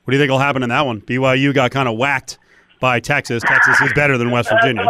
What 0.04 0.12
do 0.12 0.16
you 0.16 0.22
think 0.22 0.30
will 0.30 0.38
happen 0.38 0.62
in 0.62 0.68
that 0.70 0.86
one? 0.86 1.00
BYU 1.00 1.54
got 1.54 1.70
kind 1.70 1.88
of 1.88 1.96
whacked 1.96 2.38
by 2.80 3.00
Texas. 3.00 3.42
Texas 3.46 3.80
is 3.80 3.92
better 3.94 4.18
than 4.18 4.30
West 4.30 4.50
Virginia. 4.50 4.84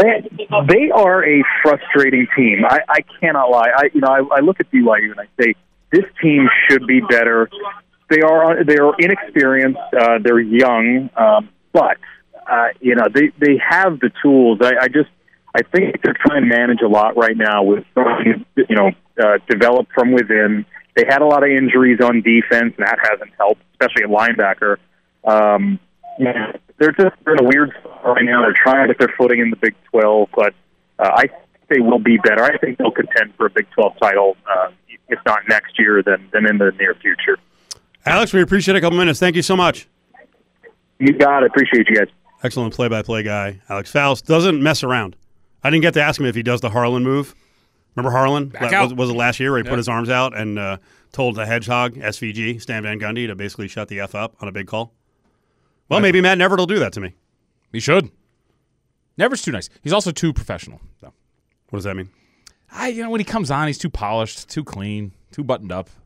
They, 0.00 0.28
they 0.68 0.90
are 0.90 1.24
a 1.24 1.42
frustrating 1.62 2.26
team. 2.36 2.64
I, 2.66 2.80
I 2.88 3.00
cannot 3.20 3.50
lie. 3.50 3.70
I 3.76 3.90
you 3.94 4.00
know 4.00 4.08
I, 4.08 4.36
I 4.36 4.40
look 4.40 4.60
at 4.60 4.70
BYU 4.70 5.10
and 5.10 5.20
I 5.20 5.26
say 5.40 5.54
this 5.90 6.04
team 6.20 6.48
should 6.68 6.86
be 6.86 7.00
better. 7.00 7.48
They 8.10 8.20
are 8.20 8.64
they 8.64 8.76
are 8.76 8.94
inexperienced. 8.98 9.80
Uh, 9.98 10.18
they're 10.22 10.40
young, 10.40 11.08
um, 11.16 11.48
but 11.72 11.96
uh, 12.50 12.68
you 12.80 12.94
know 12.94 13.06
they 13.12 13.30
they 13.38 13.58
have 13.66 14.00
the 14.00 14.10
tools. 14.22 14.58
I, 14.60 14.72
I 14.82 14.88
just 14.88 15.08
I 15.54 15.62
think 15.62 16.00
they're 16.02 16.16
trying 16.26 16.42
to 16.42 16.48
manage 16.48 16.80
a 16.82 16.88
lot 16.88 17.16
right 17.16 17.36
now 17.36 17.62
with 17.62 17.84
you 17.96 18.76
know 18.76 18.90
uh, 19.22 19.38
develop 19.48 19.88
from 19.94 20.12
within. 20.12 20.64
They 20.96 21.04
had 21.08 21.22
a 21.22 21.26
lot 21.26 21.42
of 21.42 21.50
injuries 21.50 22.00
on 22.02 22.22
defense, 22.22 22.74
and 22.76 22.86
that 22.86 22.98
hasn't 23.02 23.30
helped, 23.38 23.62
especially 23.72 24.04
at 24.04 24.10
linebacker. 24.10 24.76
Um, 25.24 25.78
yeah, 26.18 26.52
they're 26.78 26.92
just 26.92 27.16
they're 27.24 27.34
in 27.34 27.44
a 27.44 27.48
weird 27.48 27.72
spot 27.80 28.04
right 28.04 28.24
now. 28.24 28.42
They're 28.42 28.54
trying 28.54 28.88
to 28.88 28.94
get 28.94 28.98
their 28.98 29.14
footing 29.16 29.40
in 29.40 29.50
the 29.50 29.56
Big 29.56 29.74
12, 29.90 30.28
but 30.34 30.54
uh, 30.98 31.10
I 31.14 31.26
think 31.26 31.42
they 31.68 31.80
will 31.80 31.98
be 31.98 32.18
better. 32.18 32.44
I 32.44 32.58
think 32.58 32.78
they'll 32.78 32.90
contend 32.90 33.34
for 33.36 33.46
a 33.46 33.50
Big 33.50 33.66
12 33.70 33.94
title, 34.00 34.36
uh, 34.50 34.70
if 35.08 35.18
not 35.24 35.40
next 35.48 35.78
year, 35.78 36.02
then 36.02 36.28
then 36.32 36.46
in 36.46 36.58
the 36.58 36.72
near 36.78 36.94
future. 36.94 37.38
Alex, 38.04 38.32
we 38.32 38.42
appreciate 38.42 38.76
a 38.76 38.80
couple 38.80 38.98
minutes. 38.98 39.20
Thank 39.20 39.36
you 39.36 39.42
so 39.42 39.56
much. 39.56 39.86
You 40.98 41.12
got 41.12 41.42
it. 41.42 41.46
Appreciate 41.46 41.88
you 41.88 41.96
guys. 41.96 42.08
Excellent 42.42 42.74
play-by-play 42.74 43.22
guy, 43.22 43.60
Alex 43.68 43.92
Faust 43.92 44.26
doesn't 44.26 44.60
mess 44.60 44.82
around. 44.82 45.14
I 45.64 45.70
didn't 45.70 45.82
get 45.82 45.94
to 45.94 46.02
ask 46.02 46.20
him 46.20 46.26
if 46.26 46.34
he 46.34 46.42
does 46.42 46.60
the 46.60 46.70
Harlan 46.70 47.02
move. 47.02 47.34
Remember 47.94 48.10
Harlan? 48.16 48.48
Back 48.48 48.62
was, 48.62 48.72
out. 48.72 48.96
was 48.96 49.10
it 49.10 49.14
last 49.14 49.38
year 49.38 49.50
where 49.52 49.60
he 49.60 49.64
Yeah. 49.64 49.70
put 49.70 49.76
his 49.78 49.88
arms 49.88 50.08
out 50.08 50.36
and 50.36 50.58
uh, 50.58 50.78
told 51.12 51.36
the 51.36 51.44
hedgehog, 51.46 51.94
SVG, 51.94 52.60
Stan 52.60 52.82
Van 52.82 52.98
Gundy, 52.98 53.26
to 53.26 53.34
basically 53.34 53.68
shut 53.68 53.88
the 53.88 54.00
F 54.00 54.14
up 54.14 54.34
on 54.40 54.48
a 54.48 54.52
big 54.52 54.66
call? 54.66 54.94
Well, 55.88 56.00
maybe 56.00 56.20
Matt 56.20 56.38
Neverett 56.38 56.56
will 56.58 56.66
do 56.66 56.78
that 56.78 56.92
to 56.94 57.00
me. 57.00 57.14
He 57.70 57.80
should. 57.80 58.10
Never's 59.18 59.42
too 59.42 59.52
nice. 59.52 59.68
He's 59.82 59.92
also 59.92 60.10
too 60.10 60.32
professional. 60.32 60.80
So. 61.00 61.12
What 61.68 61.78
does 61.78 61.84
that 61.84 61.96
mean? 61.96 62.08
I, 62.70 62.88
you 62.88 63.02
know, 63.02 63.10
when 63.10 63.20
he 63.20 63.24
comes 63.24 63.50
on, 63.50 63.66
he's 63.66 63.76
too 63.76 63.90
polished, 63.90 64.48
too 64.48 64.64
clean, 64.64 65.12
too 65.30 65.44
buttoned 65.44 65.72
up. 65.72 65.90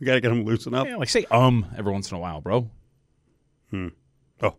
We 0.00 0.04
got 0.06 0.14
to 0.14 0.20
get 0.20 0.30
him 0.30 0.44
loosened 0.44 0.74
up. 0.74 0.86
Yeah, 0.86 0.96
like 0.96 1.08
say 1.08 1.24
um 1.30 1.64
every 1.78 1.90
once 1.92 2.10
in 2.10 2.16
a 2.18 2.20
while, 2.20 2.42
bro. 2.42 2.68
Hmm. 3.70 3.88
Oh. 4.42 4.54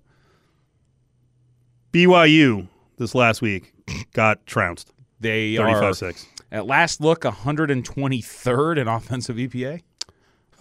BYU 1.94 2.68
this 3.00 3.16
last 3.16 3.42
week 3.42 3.74
got 4.14 4.46
trounced 4.46 4.94
They 5.20 5.58
are 5.58 5.66
35 5.74 5.98
6. 5.98 6.28
at 6.52 6.66
last 6.68 7.02
look 7.02 7.22
123rd 7.22 8.78
in 8.78 8.88
offensive 8.88 9.38
EPA. 9.38 9.82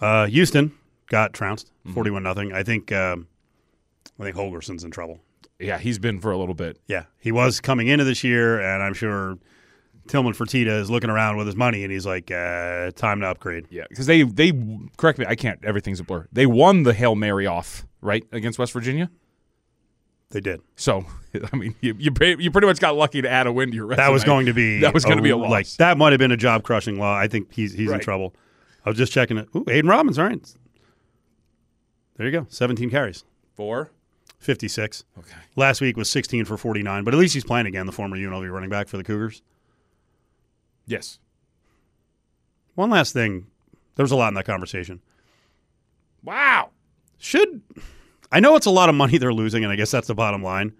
Uh, 0.01 0.25
Houston 0.27 0.71
got 1.07 1.33
trounced 1.33 1.71
41 1.93 2.23
nothing. 2.23 2.53
I 2.53 2.63
think 2.63 2.91
um, 2.91 3.27
I 4.19 4.23
think 4.23 4.35
Holgorsen's 4.35 4.83
in 4.83 4.91
trouble. 4.91 5.19
Yeah, 5.59 5.77
he's 5.77 5.99
been 5.99 6.19
for 6.21 6.31
a 6.31 6.37
little 6.37 6.55
bit. 6.55 6.79
Yeah, 6.87 7.03
he 7.19 7.31
was 7.33 7.59
coming 7.59 7.87
into 7.89 8.05
this 8.05 8.23
year, 8.23 8.61
and 8.61 8.81
I'm 8.81 8.93
sure 8.93 9.37
Tillman 10.07 10.33
Fertitta 10.33 10.67
is 10.79 10.89
looking 10.89 11.09
around 11.09 11.35
with 11.35 11.47
his 11.47 11.55
money, 11.57 11.83
and 11.83 11.91
he's 11.91 12.05
like, 12.05 12.31
uh, 12.31 12.91
"Time 12.91 13.19
to 13.19 13.27
upgrade." 13.27 13.65
Yeah, 13.69 13.83
because 13.89 14.05
they 14.05 14.23
they 14.23 14.53
correct 14.95 15.19
me. 15.19 15.25
I 15.27 15.35
can't. 15.35 15.59
Everything's 15.65 15.99
a 15.99 16.03
blur. 16.05 16.27
They 16.31 16.45
won 16.45 16.83
the 16.83 16.93
hail 16.93 17.13
mary 17.15 17.45
off 17.45 17.85
right 18.01 18.25
against 18.31 18.57
West 18.57 18.71
Virginia. 18.71 19.09
They 20.31 20.41
did. 20.41 20.61
So 20.75 21.05
I 21.53 21.55
mean, 21.55 21.75
you 21.81 21.95
you, 21.97 22.11
you 22.39 22.51
pretty 22.51 22.67
much 22.67 22.79
got 22.79 22.95
lucky 22.95 23.21
to 23.21 23.29
add 23.29 23.47
a 23.47 23.51
win 23.51 23.69
to 23.69 23.75
your 23.75 23.85
resume. 23.85 24.05
That 24.05 24.11
was 24.11 24.23
going 24.23 24.45
to 24.45 24.53
be 24.53 24.79
that 24.81 24.93
was 24.93 25.05
going 25.05 25.17
to 25.17 25.23
be 25.23 25.29
a 25.29 25.37
loss. 25.37 25.49
Like 25.49 25.67
that 25.77 25.97
might 25.97 26.11
have 26.11 26.19
been 26.19 26.31
a 26.31 26.37
job 26.37 26.63
crushing 26.63 26.99
law. 26.99 27.15
I 27.15 27.27
think 27.27 27.53
he's 27.53 27.73
he's 27.73 27.91
in 27.91 27.99
trouble. 27.99 28.35
I 28.85 28.89
was 28.89 28.97
just 28.97 29.11
checking 29.11 29.37
it. 29.37 29.49
Ooh, 29.55 29.65
Aidan 29.67 29.89
Robbins. 29.89 30.17
All 30.17 30.25
right, 30.25 30.39
there 32.17 32.25
you 32.25 32.31
go. 32.31 32.47
17 32.49 32.89
carries, 32.89 33.23
Four. 33.53 33.91
56. 34.39 35.03
Okay. 35.17 35.35
Last 35.57 35.81
week 35.81 35.97
was 35.97 36.09
16 36.09 36.45
for 36.45 36.57
49, 36.57 37.03
but 37.03 37.13
at 37.13 37.19
least 37.19 37.33
he's 37.33 37.43
playing 37.43 37.65
again. 37.65 37.85
The 37.85 37.91
former 37.91 38.15
UNLV 38.15 38.49
running 38.49 38.69
back 38.69 38.87
for 38.87 38.95
the 38.95 39.03
Cougars. 39.03 39.41
Yes. 40.85 41.19
One 42.75 42.89
last 42.89 43.11
thing. 43.11 43.47
There 43.95 44.03
was 44.03 44.13
a 44.13 44.15
lot 44.15 44.29
in 44.29 44.35
that 44.35 44.45
conversation. 44.45 45.01
Wow. 46.23 46.69
Should 47.17 47.61
I 48.31 48.39
know 48.39 48.55
it's 48.55 48.65
a 48.65 48.71
lot 48.71 48.89
of 48.89 48.95
money 48.95 49.17
they're 49.17 49.33
losing, 49.33 49.63
and 49.63 49.71
I 49.71 49.75
guess 49.75 49.91
that's 49.91 50.07
the 50.07 50.15
bottom 50.15 50.43
line. 50.43 50.73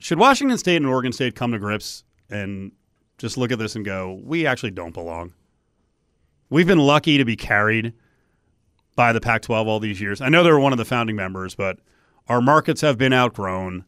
Should 0.00 0.18
Washington 0.18 0.58
State 0.58 0.76
and 0.76 0.86
Oregon 0.86 1.12
State 1.12 1.34
come 1.34 1.52
to 1.52 1.58
grips 1.58 2.04
and 2.30 2.72
just 3.18 3.36
look 3.36 3.50
at 3.50 3.58
this 3.58 3.74
and 3.74 3.84
go, 3.84 4.20
we 4.22 4.46
actually 4.46 4.70
don't 4.70 4.94
belong? 4.94 5.32
We've 6.50 6.66
been 6.66 6.78
lucky 6.78 7.18
to 7.18 7.24
be 7.24 7.36
carried 7.36 7.92
by 8.94 9.12
the 9.12 9.20
Pac 9.20 9.42
12 9.42 9.66
all 9.66 9.80
these 9.80 10.00
years. 10.00 10.20
I 10.20 10.28
know 10.28 10.42
they're 10.42 10.58
one 10.58 10.72
of 10.72 10.78
the 10.78 10.84
founding 10.84 11.16
members, 11.16 11.54
but 11.54 11.78
our 12.28 12.40
markets 12.40 12.80
have 12.80 12.96
been 12.96 13.12
outgrown. 13.12 13.84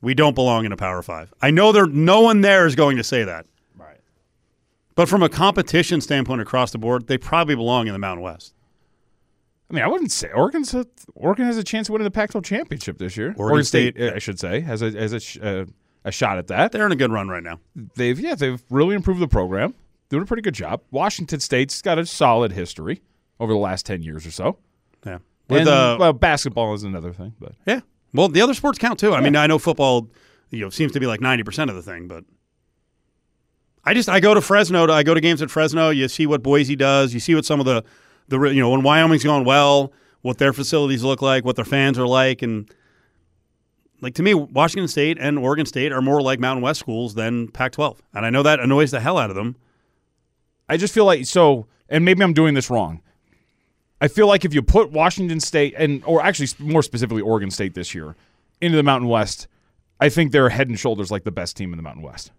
We 0.00 0.14
don't 0.14 0.34
belong 0.34 0.64
in 0.64 0.72
a 0.72 0.76
Power 0.76 1.02
Five. 1.02 1.32
I 1.40 1.50
know 1.50 1.70
there 1.70 1.86
no 1.86 2.22
one 2.22 2.40
there 2.40 2.66
is 2.66 2.74
going 2.74 2.96
to 2.96 3.04
say 3.04 3.24
that. 3.24 3.46
Right. 3.76 4.00
But 4.96 5.08
from 5.08 5.22
a 5.22 5.28
competition 5.28 6.00
standpoint 6.00 6.40
across 6.40 6.72
the 6.72 6.78
board, 6.78 7.06
they 7.06 7.18
probably 7.18 7.54
belong 7.54 7.86
in 7.86 7.92
the 7.92 7.98
Mountain 7.98 8.22
West. 8.22 8.54
I 9.72 9.74
mean, 9.74 9.84
I 9.84 9.88
wouldn't 9.88 10.12
say 10.12 10.30
Oregon's 10.30 10.74
a, 10.74 10.86
Oregon 11.14 11.46
has 11.46 11.56
a 11.56 11.64
chance 11.64 11.88
of 11.88 11.94
winning 11.94 12.04
the 12.04 12.10
Pac-12 12.10 12.44
championship 12.44 12.98
this 12.98 13.16
year. 13.16 13.34
Oregon 13.38 13.64
State, 13.64 13.94
State- 13.96 14.12
I 14.12 14.18
should 14.18 14.38
say, 14.38 14.60
has 14.60 14.82
a 14.82 14.90
has 14.90 15.14
a 15.14 15.20
sh- 15.20 15.38
uh, 15.42 15.64
a 16.04 16.12
shot 16.12 16.36
at 16.36 16.48
that. 16.48 16.72
They're 16.72 16.84
in 16.84 16.92
a 16.92 16.96
good 16.96 17.10
run 17.10 17.28
right 17.28 17.42
now. 17.42 17.58
They've 17.96 18.18
yeah, 18.20 18.34
they've 18.34 18.62
really 18.68 18.94
improved 18.94 19.20
the 19.20 19.28
program, 19.28 19.74
doing 20.10 20.22
a 20.22 20.26
pretty 20.26 20.42
good 20.42 20.54
job. 20.54 20.82
Washington 20.90 21.40
State's 21.40 21.80
got 21.80 21.98
a 21.98 22.04
solid 22.04 22.52
history 22.52 23.00
over 23.40 23.50
the 23.52 23.58
last 23.58 23.86
ten 23.86 24.02
years 24.02 24.26
or 24.26 24.30
so. 24.30 24.58
Yeah. 25.06 25.18
With 25.48 25.60
And, 25.60 25.68
uh, 25.70 25.96
well, 25.98 26.12
basketball 26.12 26.74
is 26.74 26.82
another 26.82 27.12
thing, 27.14 27.32
but 27.40 27.52
yeah. 27.66 27.80
Well, 28.12 28.28
the 28.28 28.42
other 28.42 28.52
sports 28.54 28.78
count 28.78 28.98
too. 29.00 29.14
I 29.14 29.22
mean, 29.22 29.36
I 29.36 29.46
know 29.46 29.58
football, 29.58 30.10
you 30.50 30.60
know, 30.60 30.68
seems 30.68 30.92
to 30.92 31.00
be 31.00 31.06
like 31.06 31.22
ninety 31.22 31.44
percent 31.44 31.70
of 31.70 31.76
the 31.76 31.82
thing, 31.82 32.08
but 32.08 32.24
I 33.84 33.94
just 33.94 34.08
I 34.10 34.20
go 34.20 34.34
to 34.34 34.40
Fresno. 34.42 34.86
To, 34.86 34.92
I 34.92 35.02
go 35.02 35.14
to 35.14 35.20
games 35.20 35.40
at 35.40 35.50
Fresno. 35.50 35.88
You 35.90 36.08
see 36.08 36.26
what 36.26 36.42
Boise 36.42 36.76
does. 36.76 37.14
You 37.14 37.20
see 37.20 37.34
what 37.34 37.44
some 37.46 37.58
of 37.58 37.64
the 37.66 37.84
the 38.28 38.40
you 38.50 38.60
know 38.60 38.70
when 38.70 38.82
Wyoming's 38.82 39.24
going 39.24 39.44
well, 39.44 39.92
what 40.22 40.38
their 40.38 40.52
facilities 40.52 41.02
look 41.02 41.22
like, 41.22 41.44
what 41.44 41.56
their 41.56 41.64
fans 41.64 41.98
are 41.98 42.06
like, 42.06 42.42
and 42.42 42.72
like 44.00 44.14
to 44.14 44.22
me, 44.22 44.34
Washington 44.34 44.88
State 44.88 45.18
and 45.20 45.38
Oregon 45.38 45.66
State 45.66 45.92
are 45.92 46.02
more 46.02 46.20
like 46.22 46.40
Mountain 46.40 46.62
West 46.62 46.80
schools 46.80 47.14
than 47.14 47.48
Pac-12, 47.48 47.98
and 48.14 48.26
I 48.26 48.30
know 48.30 48.42
that 48.42 48.60
annoys 48.60 48.90
the 48.90 49.00
hell 49.00 49.18
out 49.18 49.30
of 49.30 49.36
them. 49.36 49.56
I 50.68 50.76
just 50.76 50.94
feel 50.94 51.04
like 51.04 51.26
so, 51.26 51.66
and 51.88 52.04
maybe 52.04 52.22
I'm 52.22 52.32
doing 52.32 52.54
this 52.54 52.70
wrong. 52.70 53.00
I 54.00 54.08
feel 54.08 54.26
like 54.26 54.44
if 54.44 54.52
you 54.52 54.62
put 54.62 54.90
Washington 54.90 55.38
State 55.38 55.74
and, 55.78 56.02
or 56.04 56.22
actually 56.22 56.48
more 56.58 56.82
specifically 56.82 57.22
Oregon 57.22 57.52
State 57.52 57.74
this 57.74 57.94
year 57.94 58.16
into 58.60 58.76
the 58.76 58.82
Mountain 58.82 59.08
West, 59.08 59.46
I 60.00 60.08
think 60.08 60.32
they're 60.32 60.48
head 60.48 60.68
and 60.68 60.78
shoulders 60.78 61.12
like 61.12 61.22
the 61.22 61.30
best 61.30 61.56
team 61.56 61.72
in 61.72 61.76
the 61.76 61.82
Mountain 61.84 62.02
West. 62.02 62.32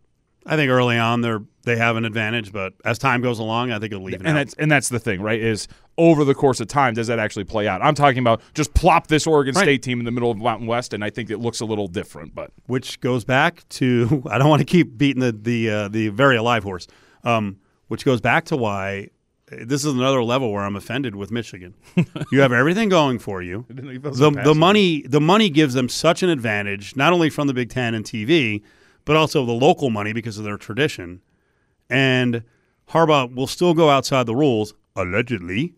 I 0.45 0.55
think 0.55 0.69
early 0.69 0.97
on 0.97 1.21
they're 1.21 1.41
they 1.65 1.77
have 1.77 1.95
an 1.95 2.03
advantage, 2.03 2.51
but 2.51 2.73
as 2.83 2.97
time 2.99 3.21
goes 3.21 3.39
along, 3.39 3.71
I 3.71 3.79
think 3.79 3.93
it'll 3.93 4.09
even 4.09 4.25
And 4.25 4.37
out. 4.37 4.41
that's 4.41 4.53
and 4.55 4.69
that's 4.69 4.89
the 4.89 4.99
thing, 4.99 5.21
right? 5.21 5.39
Is 5.39 5.67
over 5.97 6.25
the 6.25 6.33
course 6.35 6.59
of 6.59 6.67
time, 6.67 6.93
does 6.93 7.07
that 7.07 7.19
actually 7.19 7.45
play 7.45 7.67
out? 7.67 7.81
I'm 7.81 7.95
talking 7.95 8.19
about 8.19 8.41
just 8.53 8.73
plop 8.73 9.07
this 9.07 9.25
Oregon 9.25 9.55
Right. 9.55 9.63
State 9.63 9.83
team 9.83 9.99
in 9.99 10.05
the 10.05 10.11
middle 10.11 10.29
of 10.31 10.37
Mountain 10.37 10.67
West, 10.67 10.93
and 10.93 11.03
I 11.03 11.09
think 11.09 11.29
it 11.29 11.37
looks 11.39 11.61
a 11.61 11.65
little 11.65 11.87
different. 11.87 12.35
But 12.35 12.51
which 12.67 12.99
goes 12.99 13.23
back 13.23 13.67
to 13.69 14.23
I 14.29 14.37
don't 14.37 14.49
want 14.49 14.59
to 14.59 14.65
keep 14.65 14.97
beating 14.97 15.21
the 15.21 15.31
the 15.31 15.69
uh, 15.69 15.87
the 15.87 16.09
very 16.09 16.35
alive 16.35 16.63
horse, 16.63 16.87
um, 17.23 17.57
which 17.87 18.03
goes 18.03 18.19
back 18.19 18.43
to 18.45 18.57
why 18.57 19.07
this 19.49 19.85
is 19.85 19.93
another 19.93 20.23
level 20.23 20.51
where 20.51 20.63
I'm 20.63 20.75
offended 20.75 21.15
with 21.15 21.29
Michigan. 21.31 21.75
you 22.31 22.41
have 22.41 22.51
everything 22.51 22.89
going 22.89 23.19
for 23.19 23.41
you. 23.41 23.65
didn't 23.69 23.85
know 23.85 23.91
you 23.91 23.99
felt 24.01 24.17
The 24.17 24.31
the 24.31 24.55
money 24.55 25.03
the 25.07 25.21
money 25.21 25.49
gives 25.49 25.73
them 25.75 25.87
such 25.87 26.23
an 26.23 26.29
advantage, 26.29 26.95
not 26.97 27.13
only 27.13 27.29
from 27.29 27.47
the 27.47 27.53
Big 27.53 27.69
Ten 27.69 27.93
and 27.93 28.03
TV, 28.03 28.61
but 29.05 29.15
also 29.15 29.45
the 29.45 29.51
local 29.51 29.89
money 29.89 30.13
because 30.13 30.37
of 30.37 30.43
their 30.43 30.57
tradition. 30.57 31.21
And 31.89 32.43
Harbaugh 32.89 33.33
will 33.33 33.47
still 33.47 33.73
go 33.73 33.89
outside 33.89 34.25
the 34.25 34.35
rules, 34.35 34.73
allegedly, 34.95 35.73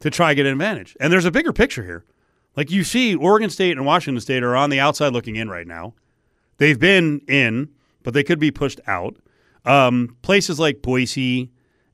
to 0.00 0.10
try 0.10 0.30
to 0.30 0.34
get 0.34 0.46
an 0.46 0.52
advantage. 0.52 0.96
And 1.00 1.12
there's 1.12 1.24
a 1.24 1.30
bigger 1.30 1.52
picture 1.52 1.84
here. 1.84 2.04
Like 2.56 2.70
you 2.70 2.84
see, 2.84 3.14
Oregon 3.14 3.50
State 3.50 3.76
and 3.76 3.86
Washington 3.86 4.20
State 4.20 4.42
are 4.42 4.56
on 4.56 4.70
the 4.70 4.80
outside 4.80 5.12
looking 5.12 5.36
in 5.36 5.48
right 5.48 5.66
now. 5.66 5.94
They've 6.58 6.78
been 6.78 7.22
in, 7.26 7.70
but 8.02 8.14
they 8.14 8.22
could 8.22 8.38
be 8.38 8.50
pushed 8.50 8.80
out. 8.86 9.16
Um, 9.64 10.16
places 10.22 10.58
like 10.58 10.82
Boise 10.82 11.50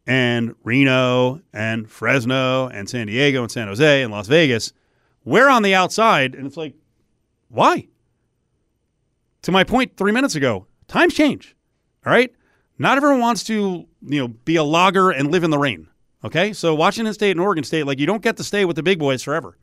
and 0.06 0.54
Reno 0.64 1.42
and 1.52 1.88
Fresno 1.88 2.68
and 2.68 2.88
San 2.88 3.06
Diego 3.06 3.42
and 3.42 3.52
San 3.52 3.68
Jose 3.68 4.02
and 4.02 4.10
Las 4.10 4.26
Vegas, 4.26 4.72
we're 5.24 5.48
on 5.48 5.62
the 5.62 5.74
outside, 5.74 6.34
and 6.34 6.46
it's 6.46 6.56
like, 6.56 6.74
why? 7.48 7.88
To 9.42 9.52
my 9.52 9.64
point 9.64 9.96
three 9.96 10.12
minutes 10.12 10.34
ago, 10.34 10.66
times 10.88 11.14
change. 11.14 11.56
All 12.04 12.12
right, 12.12 12.32
not 12.78 12.96
everyone 12.96 13.20
wants 13.20 13.44
to, 13.44 13.86
you 14.02 14.20
know, 14.20 14.28
be 14.28 14.56
a 14.56 14.64
logger 14.64 15.10
and 15.10 15.30
live 15.30 15.44
in 15.44 15.50
the 15.50 15.58
rain. 15.58 15.88
Okay, 16.24 16.52
so 16.52 16.74
Washington 16.74 17.14
State 17.14 17.32
and 17.32 17.40
Oregon 17.40 17.64
State, 17.64 17.86
like 17.86 17.98
you 17.98 18.06
don't 18.06 18.22
get 18.22 18.36
to 18.38 18.44
stay 18.44 18.64
with 18.64 18.76
the 18.76 18.82
big 18.82 18.98
boys 18.98 19.22
forever. 19.22 19.56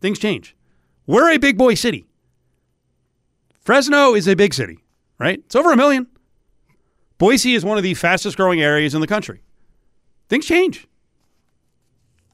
Things 0.00 0.18
change. 0.18 0.56
We're 1.06 1.30
a 1.30 1.38
big 1.38 1.58
boy 1.58 1.74
city. 1.74 2.06
Fresno 3.60 4.14
is 4.14 4.26
a 4.26 4.34
big 4.34 4.54
city, 4.54 4.78
right? 5.18 5.40
It's 5.40 5.56
over 5.56 5.72
a 5.72 5.76
million. 5.76 6.06
Boise 7.18 7.54
is 7.54 7.64
one 7.64 7.76
of 7.76 7.82
the 7.82 7.94
fastest 7.94 8.36
growing 8.36 8.60
areas 8.60 8.94
in 8.94 9.00
the 9.00 9.06
country. 9.06 9.42
Things 10.28 10.46
change. 10.46 10.86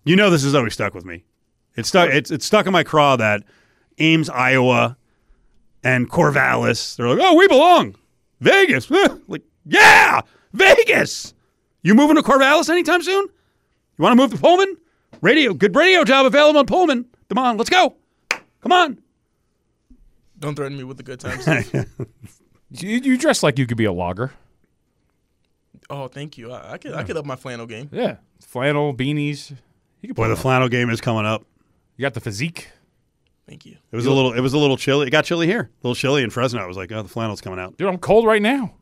You 0.05 0.15
know 0.15 0.31
this 0.31 0.45
has 0.45 0.55
always 0.55 0.75
stuck 0.75 0.95
with 0.95 1.05
me. 1.05 1.25
It's 1.77 1.89
stuck. 1.89 2.11
It's, 2.11 2.31
it's 2.31 2.47
stuck 2.47 2.67
in 2.67 2.73
my 2.73 2.85
craw 2.85 3.17
that 3.17 3.43
Ames, 3.99 4.29
Iowa, 4.29 4.97
and 5.85 6.11
Corvallis. 6.11 6.97
They're 6.97 7.09
like, 7.09 7.19
oh, 7.21 7.35
we 7.35 7.47
belong. 7.47 7.95
Vegas. 8.41 8.91
like, 9.29 9.43
yeah, 9.65 10.23
Vegas. 10.53 11.35
You 11.83 11.95
moving 11.95 12.17
to 12.17 12.23
Corvallis 12.23 12.69
anytime 12.69 13.03
soon? 13.03 13.27
You 13.97 14.03
want 14.03 14.13
to 14.13 14.17
move 14.17 14.33
to 14.33 14.39
Pullman? 14.39 14.77
Radio, 15.21 15.55
good 15.55 15.77
radio 15.77 16.03
job 16.05 16.27
available 16.27 16.61
in 16.61 16.67
Pullman. 16.67 17.07
Come 17.29 17.39
on, 17.39 17.57
let's 17.57 17.71
go. 17.71 17.95
Come 18.61 18.73
on. 18.73 18.99
Don't 20.41 20.57
threaten 20.57 20.77
me 20.77 20.85
with 20.85 20.97
the 20.97 21.03
good 21.03 21.21
times. 21.21 21.47
You, 22.71 22.99
you 22.99 23.17
dress 23.17 23.45
like 23.45 23.57
you 23.57 23.67
could 23.67 23.77
be 23.77 23.85
a 23.85 23.93
logger. 23.93 24.33
oh, 25.91 26.09
thank 26.09 26.37
you. 26.37 26.51
I, 26.51 26.73
I 26.73 26.79
could 26.79 26.93
I 26.93 27.05
could 27.05 27.17
up 27.17 27.25
my 27.25 27.37
flannel 27.37 27.67
game. 27.67 27.89
Yeah, 27.93 28.17
flannel, 28.41 28.93
beanies. 28.93 29.51
You 30.01 30.09
could 30.09 30.17
Boy, 30.17 30.27
the 30.27 30.33
it 30.33 30.39
flannel 30.39 30.69
game 30.69 30.91
is 30.91 31.01
coming 31.01 31.25
up. 31.25 31.45
You 31.97 32.03
got 32.03 32.15
the 32.15 32.21
physique. 32.21 32.71
Thank 33.47 33.67
you. 33.67 33.77
It 33.93 33.97
was 33.97 34.07
a 34.07 34.11
little. 34.13 34.33
It 34.33 34.41
was 34.41 34.55
a 34.55 34.59
little 34.59 34.77
chilly. 34.77 35.07
It 35.07 35.11
got 35.11 35.25
chilly 35.27 35.47
here. 35.47 35.61
A 35.83 35.87
little 35.87 35.95
chilly 35.95 36.23
in 36.23 36.31
Fresno. 36.31 36.63
I 36.63 36.67
was 36.67 36.77
like, 36.77 36.91
oh, 36.93 37.03
the 37.03 37.09
flannel's 37.09 37.41
coming 37.43 37.59
out. 37.59 37.77
Dude, 37.77 37.89
I'm 37.89 37.99
cold 37.99 38.25
right 38.27 38.41
now. 38.41 38.73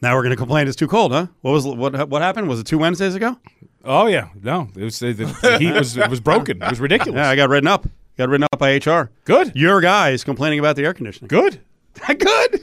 Now 0.00 0.14
we're 0.14 0.22
going 0.22 0.30
to 0.30 0.36
complain 0.36 0.68
it's 0.68 0.76
too 0.76 0.86
cold, 0.86 1.10
huh? 1.10 1.26
What 1.40 1.52
was 1.52 1.66
what? 1.66 2.08
What 2.08 2.22
happened? 2.22 2.48
Was 2.48 2.60
it 2.60 2.66
two 2.66 2.78
Wednesdays 2.78 3.14
ago? 3.14 3.36
Oh 3.84 4.06
yeah, 4.06 4.28
no, 4.42 4.68
it 4.76 4.84
was 4.84 4.98
the, 4.98 5.12
the 5.12 5.58
heat 5.58 5.72
was 5.72 5.96
it 5.96 6.10
was 6.10 6.20
broken. 6.20 6.62
It 6.62 6.68
was 6.70 6.80
ridiculous. 6.80 7.16
Yeah, 7.16 7.28
I 7.30 7.36
got 7.36 7.48
written 7.48 7.66
up. 7.68 7.86
Got 8.18 8.28
written 8.28 8.46
up 8.52 8.58
by 8.58 8.76
HR. 8.76 9.10
Good, 9.24 9.52
Your 9.54 9.80
guy 9.80 10.10
is 10.10 10.24
complaining 10.24 10.58
about 10.58 10.76
the 10.76 10.84
air 10.84 10.92
conditioning. 10.92 11.28
good. 11.28 11.60
Good. 12.06 12.60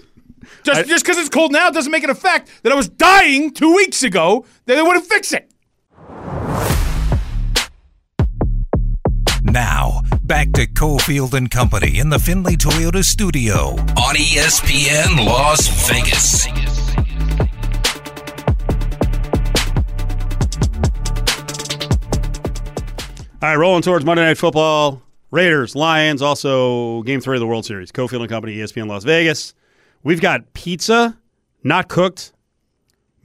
Just 0.63 0.87
just 0.87 1.03
because 1.03 1.17
it's 1.17 1.29
cold 1.29 1.51
now 1.51 1.69
doesn't 1.71 1.91
make 1.91 2.03
it 2.03 2.09
a 2.09 2.15
fact 2.15 2.49
that 2.63 2.71
I 2.71 2.75
was 2.75 2.87
dying 2.87 3.51
two 3.51 3.73
weeks 3.75 4.03
ago 4.03 4.45
that 4.65 4.75
they 4.75 4.81
wouldn't 4.81 5.05
fix 5.05 5.33
it. 5.33 5.49
Now, 9.43 10.01
back 10.25 10.51
to 10.53 10.65
Cofield 10.65 11.35
and 11.35 11.51
Company 11.51 11.99
in 11.99 12.09
the 12.09 12.17
Findlay 12.17 12.55
Toyota 12.55 13.03
studio 13.03 13.73
on 13.95 14.15
ESPN 14.15 15.23
Las 15.23 15.67
Vegas. 15.87 16.47
All 23.41 23.49
right, 23.49 23.55
rolling 23.55 23.83
towards 23.83 24.03
Monday 24.03 24.23
Night 24.23 24.39
Football. 24.39 25.03
Raiders, 25.29 25.75
Lions, 25.75 26.23
also 26.23 27.03
Game 27.03 27.21
Three 27.21 27.35
of 27.37 27.41
the 27.41 27.47
World 27.47 27.65
Series. 27.65 27.91
Cofield 27.91 28.21
and 28.21 28.29
Company, 28.29 28.55
ESPN 28.55 28.87
Las 28.87 29.03
Vegas. 29.03 29.53
We've 30.01 30.21
got 30.21 30.53
pizza, 30.53 31.19
not 31.63 31.87
cooked, 31.87 32.33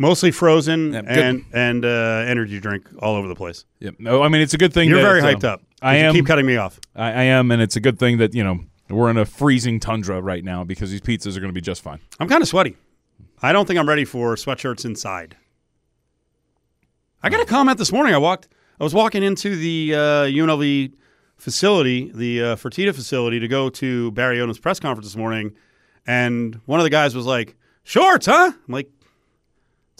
mostly 0.00 0.30
frozen, 0.30 0.94
and 0.94 1.44
and 1.52 1.84
uh, 1.84 2.24
energy 2.26 2.58
drink 2.58 2.88
all 2.98 3.14
over 3.14 3.28
the 3.28 3.34
place. 3.34 3.66
Yep. 3.80 3.96
No, 3.98 4.22
I 4.22 4.28
mean 4.28 4.40
it's 4.40 4.54
a 4.54 4.58
good 4.58 4.72
thing. 4.72 4.88
You're 4.88 4.98
that, 4.98 5.04
very 5.04 5.20
um, 5.20 5.26
hyped 5.26 5.44
up. 5.44 5.62
I 5.82 5.98
You 5.98 6.04
am. 6.06 6.14
Keep 6.14 6.26
cutting 6.26 6.46
me 6.46 6.56
off. 6.56 6.80
I, 6.96 7.08
I 7.08 7.22
am, 7.24 7.50
and 7.50 7.62
it's 7.62 7.76
a 7.76 7.80
good 7.80 7.98
thing 7.98 8.18
that 8.18 8.34
you 8.34 8.42
know 8.42 8.60
we're 8.88 9.10
in 9.10 9.18
a 9.18 9.24
freezing 9.24 9.78
tundra 9.78 10.20
right 10.20 10.42
now 10.42 10.64
because 10.64 10.90
these 10.90 11.02
pizzas 11.02 11.36
are 11.36 11.40
going 11.40 11.50
to 11.50 11.54
be 11.54 11.60
just 11.60 11.82
fine. 11.82 12.00
I'm 12.18 12.28
kind 12.28 12.42
of 12.42 12.48
sweaty. 12.48 12.76
I 13.42 13.52
don't 13.52 13.66
think 13.66 13.78
I'm 13.78 13.88
ready 13.88 14.04
for 14.04 14.34
sweatshirts 14.34 14.84
inside. 14.84 15.36
I 17.22 17.28
got 17.28 17.40
a 17.40 17.46
comment 17.46 17.78
this 17.78 17.92
morning. 17.92 18.14
I 18.14 18.18
walked. 18.18 18.48
I 18.80 18.84
was 18.84 18.94
walking 18.94 19.22
into 19.22 19.54
the 19.54 19.94
uh, 19.94 19.98
UNLV 20.24 20.94
facility, 21.36 22.10
the 22.14 22.42
uh, 22.42 22.56
Fertitta 22.56 22.94
facility, 22.94 23.38
to 23.38 23.48
go 23.48 23.68
to 23.68 24.10
Barry 24.12 24.38
Odom's 24.38 24.58
press 24.58 24.80
conference 24.80 25.06
this 25.06 25.16
morning, 25.16 25.52
and 26.06 26.58
one 26.64 26.80
of 26.80 26.84
the 26.84 26.90
guys 26.90 27.14
was 27.14 27.26
like, 27.26 27.56
"Shorts, 27.84 28.26
huh?" 28.26 28.52
I'm 28.54 28.72
like, 28.72 28.90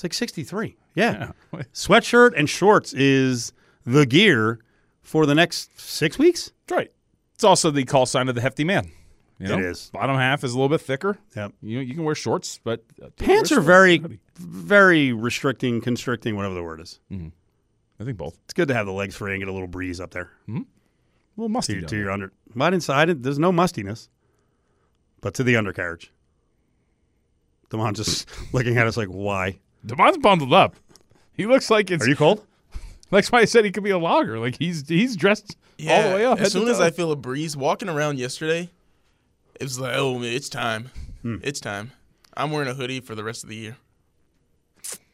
"It's 0.01 0.05
like 0.05 0.15
63." 0.15 0.77
Yeah, 0.97 1.31
sweatshirt 1.73 2.33
and 2.37 2.51
shorts 2.51 2.93
is 2.95 3.53
the 3.87 4.05
gear 4.07 4.59
for 5.03 5.25
the 5.25 5.37
next 5.37 5.79
six 5.81 6.19
weeks. 6.19 6.51
That's 6.67 6.77
right. 6.77 6.93
It's 7.37 7.45
also 7.45 7.71
the 7.71 7.85
call 7.85 8.07
sign 8.07 8.29
of 8.29 8.35
the 8.35 8.41
hefty 8.41 8.65
man. 8.65 8.91
You 9.39 9.47
know? 9.47 9.59
It 9.59 9.65
is. 9.67 9.89
Bottom 9.93 10.17
half 10.17 10.43
is 10.43 10.53
a 10.53 10.57
little 10.57 10.69
bit 10.69 10.81
thicker. 10.81 11.17
Yep. 11.37 11.53
You 11.63 11.79
you 11.79 11.95
can 11.95 12.03
wear 12.03 12.17
shorts, 12.17 12.59
but 12.65 12.85
uh, 13.01 13.11
Pants 13.17 13.53
are 13.53 13.61
very, 13.61 14.03
very 14.35 15.13
restricting, 15.13 15.81
constricting, 15.81 16.35
whatever 16.35 16.55
the 16.55 16.63
word 16.65 16.81
is. 16.81 16.99
I 17.11 18.05
think 18.05 18.19
both. 18.19 18.37
It's 18.45 18.55
good 18.55 18.67
to 18.69 18.75
have 18.75 18.87
the 18.87 18.93
legs 18.93 19.15
free 19.15 19.33
and 19.33 19.41
get 19.41 19.49
a 19.49 19.53
little 19.53 19.69
breeze 19.69 20.01
up 20.01 20.11
there. 20.11 20.31
A 20.49 20.53
little 21.37 21.49
musty. 21.51 21.81
to, 21.81 21.87
to 21.87 21.97
your 21.97 22.11
under. 22.11 22.33
Right 22.57 22.75
inside 22.75 23.11
it, 23.11 23.23
there's 23.23 23.39
no 23.39 23.53
mustiness, 23.53 24.09
but 25.21 25.35
to 25.35 25.45
the 25.45 25.55
undercarriage. 25.57 26.13
Demond 27.71 27.95
just 27.95 28.29
looking 28.53 28.77
at 28.77 28.89
us 28.89 28.97
like, 28.97 29.09
why? 29.09 29.61
Devon's 29.85 30.19
bundled 30.19 30.53
up. 30.53 30.77
He 31.33 31.47
looks 31.47 31.71
like 31.71 31.91
it's. 31.91 32.05
Are 32.05 32.09
you 32.09 32.17
cold? 32.17 32.45
That's 33.11 33.33
why 33.33 33.41
I 33.41 33.45
said 33.45 33.65
he 33.65 33.71
could 33.71 33.85
be 33.85 33.91
a 33.91 33.99
logger. 33.99 34.39
Like 34.39 34.57
he's 34.59 34.89
he's 34.89 35.17
dressed 35.17 35.57
all 35.89 36.09
the 36.09 36.15
way 36.15 36.25
up. 36.25 36.41
As 36.41 36.53
soon 36.53 36.69
as 36.69 36.79
toe. 36.79 36.85
I 36.85 36.91
feel 36.91 37.13
a 37.13 37.17
breeze 37.17 37.57
walking 37.57 37.89
around 37.89 38.19
yesterday, 38.19 38.71
it 39.59 39.65
was 39.65 39.79
like, 39.79 39.95
oh, 39.97 40.19
man, 40.19 40.33
it's 40.33 40.49
time. 40.49 40.91
Hmm. 41.23 41.37
It's 41.43 41.61
time. 41.61 41.93
I'm 42.37 42.51
wearing 42.51 42.69
a 42.69 42.75
hoodie 42.75 43.01
for 43.01 43.15
the 43.15 43.25
rest 43.25 43.43
of 43.43 43.51
the 43.51 43.57
year. 43.57 43.77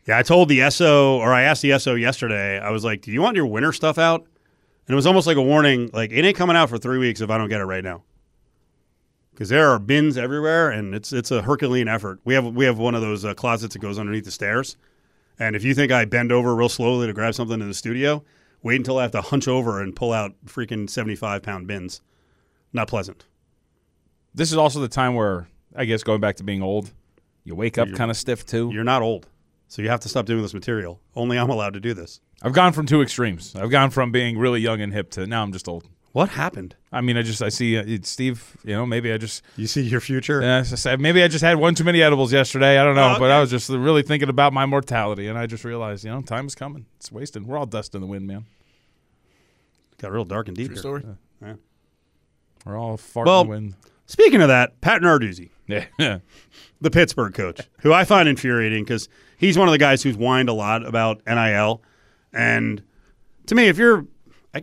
Yeah, 0.06 0.18
I 0.18 0.22
told 0.22 0.48
the 0.48 0.70
SO, 0.70 1.18
or 1.18 1.32
I 1.32 1.42
asked 1.42 1.62
the 1.62 1.76
SO 1.78 1.94
yesterday. 1.94 2.60
I 2.60 2.70
was 2.70 2.84
like, 2.84 3.02
"Do 3.02 3.10
you 3.10 3.20
want 3.20 3.36
your 3.36 3.46
winter 3.46 3.72
stuff 3.72 3.98
out?" 3.98 4.20
And 4.20 4.92
it 4.92 4.94
was 4.94 5.06
almost 5.06 5.26
like 5.26 5.36
a 5.36 5.42
warning, 5.42 5.90
like 5.92 6.12
it 6.12 6.24
ain't 6.24 6.36
coming 6.36 6.54
out 6.54 6.68
for 6.68 6.78
three 6.78 6.98
weeks 6.98 7.20
if 7.20 7.28
I 7.28 7.38
don't 7.38 7.48
get 7.48 7.60
it 7.60 7.64
right 7.64 7.82
now. 7.82 8.02
Because 9.36 9.50
there 9.50 9.68
are 9.68 9.78
bins 9.78 10.16
everywhere, 10.16 10.70
and 10.70 10.94
it's 10.94 11.12
it's 11.12 11.30
a 11.30 11.42
Herculean 11.42 11.88
effort. 11.88 12.20
We 12.24 12.32
have 12.32 12.46
we 12.46 12.64
have 12.64 12.78
one 12.78 12.94
of 12.94 13.02
those 13.02 13.22
uh, 13.22 13.34
closets 13.34 13.74
that 13.74 13.80
goes 13.80 13.98
underneath 13.98 14.24
the 14.24 14.30
stairs, 14.30 14.78
and 15.38 15.54
if 15.54 15.62
you 15.62 15.74
think 15.74 15.92
I 15.92 16.06
bend 16.06 16.32
over 16.32 16.54
real 16.56 16.70
slowly 16.70 17.06
to 17.06 17.12
grab 17.12 17.34
something 17.34 17.60
in 17.60 17.68
the 17.68 17.74
studio, 17.74 18.24
wait 18.62 18.76
until 18.76 18.98
I 18.98 19.02
have 19.02 19.10
to 19.10 19.20
hunch 19.20 19.46
over 19.46 19.82
and 19.82 19.94
pull 19.94 20.14
out 20.14 20.32
freaking 20.46 20.88
seventy 20.88 21.16
five 21.16 21.42
pound 21.42 21.66
bins. 21.66 22.00
Not 22.72 22.88
pleasant. 22.88 23.26
this 24.34 24.50
is 24.52 24.56
also 24.56 24.80
the 24.80 24.88
time 24.88 25.14
where 25.14 25.48
I 25.74 25.84
guess 25.84 26.02
going 26.02 26.20
back 26.22 26.36
to 26.36 26.42
being 26.42 26.62
old, 26.62 26.90
you 27.44 27.54
wake 27.54 27.76
up 27.76 27.92
kind 27.92 28.10
of 28.10 28.16
stiff 28.16 28.46
too. 28.46 28.70
You're 28.72 28.84
not 28.84 29.02
old, 29.02 29.26
so 29.68 29.82
you 29.82 29.90
have 29.90 30.00
to 30.00 30.08
stop 30.08 30.24
doing 30.24 30.40
this 30.40 30.54
material. 30.54 30.98
Only 31.14 31.38
I'm 31.38 31.50
allowed 31.50 31.74
to 31.74 31.80
do 31.80 31.92
this. 31.92 32.20
I've 32.42 32.54
gone 32.54 32.72
from 32.72 32.86
two 32.86 33.02
extremes. 33.02 33.54
I've 33.54 33.70
gone 33.70 33.90
from 33.90 34.12
being 34.12 34.38
really 34.38 34.60
young 34.60 34.80
and 34.80 34.94
hip 34.94 35.10
to 35.10 35.26
now 35.26 35.42
I'm 35.42 35.52
just 35.52 35.68
old. 35.68 35.84
What 36.16 36.30
happened? 36.30 36.74
I 36.90 37.02
mean, 37.02 37.18
I 37.18 37.22
just 37.22 37.42
I 37.42 37.50
see 37.50 37.76
uh, 37.76 37.98
Steve. 38.00 38.56
You 38.64 38.72
know, 38.72 38.86
maybe 38.86 39.12
I 39.12 39.18
just 39.18 39.42
You 39.56 39.66
see 39.66 39.82
your 39.82 40.00
future? 40.00 40.42
uh, 40.42 40.60
s- 40.60 40.86
s- 40.86 40.98
maybe 40.98 41.22
I 41.22 41.28
just 41.28 41.44
had 41.44 41.58
one 41.58 41.74
too 41.74 41.84
many 41.84 42.00
edibles 42.00 42.32
yesterday. 42.32 42.78
I 42.78 42.84
don't 42.84 42.94
know, 42.96 43.16
Oh, 43.16 43.18
but 43.18 43.30
I 43.30 43.38
was 43.38 43.50
just 43.50 43.68
really 43.68 44.00
thinking 44.02 44.30
about 44.30 44.54
my 44.54 44.64
mortality, 44.64 45.26
and 45.28 45.36
I 45.38 45.44
just 45.44 45.62
realized, 45.62 46.06
you 46.06 46.10
know, 46.10 46.22
time 46.22 46.46
is 46.46 46.54
coming. 46.54 46.86
It's 46.96 47.12
wasting. 47.12 47.46
We're 47.46 47.58
all 47.58 47.66
dust 47.66 47.94
in 47.94 48.00
the 48.00 48.06
wind, 48.06 48.26
man. 48.26 48.46
Got 49.98 50.12
real 50.12 50.24
dark 50.24 50.48
and 50.48 50.56
deep 50.56 50.68
True 50.68 50.74
here. 50.74 50.80
story. 50.80 51.04
We're 52.64 52.78
all 52.78 52.96
farting 52.96 53.26
Well- 53.26 53.46
wind. 53.46 53.74
Speaking 54.06 54.40
of 54.40 54.48
that, 54.48 54.80
Pat 54.80 55.02
Narduzzi, 55.02 55.50
Yeah. 55.66 55.84
the 56.80 56.90
Pittsburgh 56.90 57.34
coach, 57.34 57.60
who 57.80 57.92
I 57.92 58.04
find 58.04 58.26
infuriating 58.26 58.84
because 58.84 59.08
he's 59.36 59.58
one 59.58 59.68
of 59.68 59.72
the 59.72 59.78
guys 59.78 60.02
who's 60.02 60.16
whined 60.16 60.48
a 60.48 60.52
lot 60.54 60.86
about 60.86 61.20
NIL. 61.26 61.82
And 62.32 62.82
to 63.48 63.54
me, 63.54 63.64
if 63.68 63.76
you're, 63.76 63.98
like, 63.98 64.06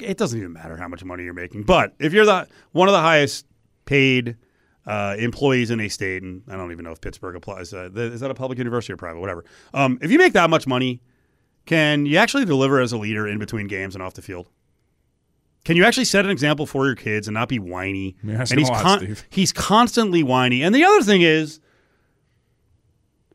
it 0.02 0.18
doesn't 0.18 0.40
even 0.40 0.54
matter 0.54 0.78
how 0.78 0.88
much 0.88 1.04
money 1.04 1.24
you're 1.24 1.34
making, 1.34 1.64
but 1.64 1.94
if 2.00 2.14
you're 2.14 2.26
the 2.26 2.48
one 2.72 2.88
of 2.88 2.94
the 2.94 3.02
highest 3.02 3.46
paid 3.86 4.38
uh, 4.86 5.16
employees 5.18 5.70
in 5.72 5.80
a 5.80 5.90
state, 5.90 6.24
and 6.24 6.42
I 6.48 6.56
don't 6.56 6.72
even 6.72 6.86
know 6.86 6.92
if 6.92 7.02
Pittsburgh 7.02 7.36
applies, 7.36 7.74
uh, 7.74 7.90
is 7.94 8.22
that 8.22 8.32
a 8.32 8.34
public 8.34 8.58
university 8.58 8.94
or 8.94 8.98
private, 8.98 9.20
whatever. 9.20 9.46
Um, 9.74 10.00
if 10.02 10.12
you 10.12 10.18
make 10.18 10.34
that 10.34 10.50
much 10.50 10.66
money, 10.68 11.02
can 11.66 12.06
you 12.06 12.18
actually 12.18 12.46
deliver 12.46 12.82
as 12.82 12.92
a 12.92 12.98
leader 12.98 13.28
in 13.28 13.40
between 13.40 13.68
games 13.68 13.96
and 13.96 14.04
off 14.04 14.14
the 14.14 14.22
field? 14.22 14.50
Can 15.64 15.78
you 15.78 15.86
actually 15.86 16.06
set 16.06 16.26
an 16.26 16.32
example 16.32 16.66
for 16.66 16.86
your 16.86 16.96
kids 16.96 17.28
and 17.28 17.34
not 17.36 17.48
be 17.48 17.60
whiny? 17.60 18.18
And 18.52 18.60
he's 18.60 18.70
lot, 18.70 18.82
con- 18.82 19.18
he's 19.30 19.54
constantly 19.54 20.22
whiny. 20.22 20.62
And 20.62 20.76
the 20.76 20.84
other 20.84 21.02
thing 21.04 21.22
is, 21.22 21.62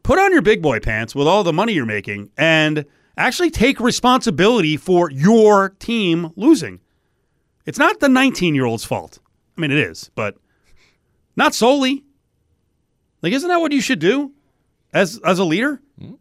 put 0.02 0.18
on 0.18 0.32
your 0.32 0.42
big 0.42 0.60
boy 0.60 0.80
pants 0.80 1.14
with 1.14 1.26
all 1.26 1.42
the 1.42 1.54
money 1.54 1.72
you're 1.72 1.86
making 1.86 2.30
and 2.36 2.84
actually 3.18 3.50
take 3.50 3.80
responsibility 3.80 4.76
for 4.76 5.10
your 5.10 5.70
team 5.70 6.32
losing. 6.36 6.80
It's 7.66 7.78
not 7.78 8.00
the 8.00 8.08
19 8.08 8.54
year 8.54 8.64
old's 8.64 8.84
fault. 8.84 9.18
I 9.56 9.60
mean, 9.60 9.70
it 9.70 9.78
is, 9.78 10.10
but 10.14 10.36
not 11.36 11.54
solely. 11.54 12.04
Like, 13.20 13.32
isn't 13.32 13.48
that 13.48 13.60
what 13.60 13.72
you 13.72 13.80
should 13.80 13.98
do 13.98 14.32
as 14.92 15.20
as 15.24 15.38
a 15.38 15.44
leader? 15.44 15.80
Hmm? 15.98 16.14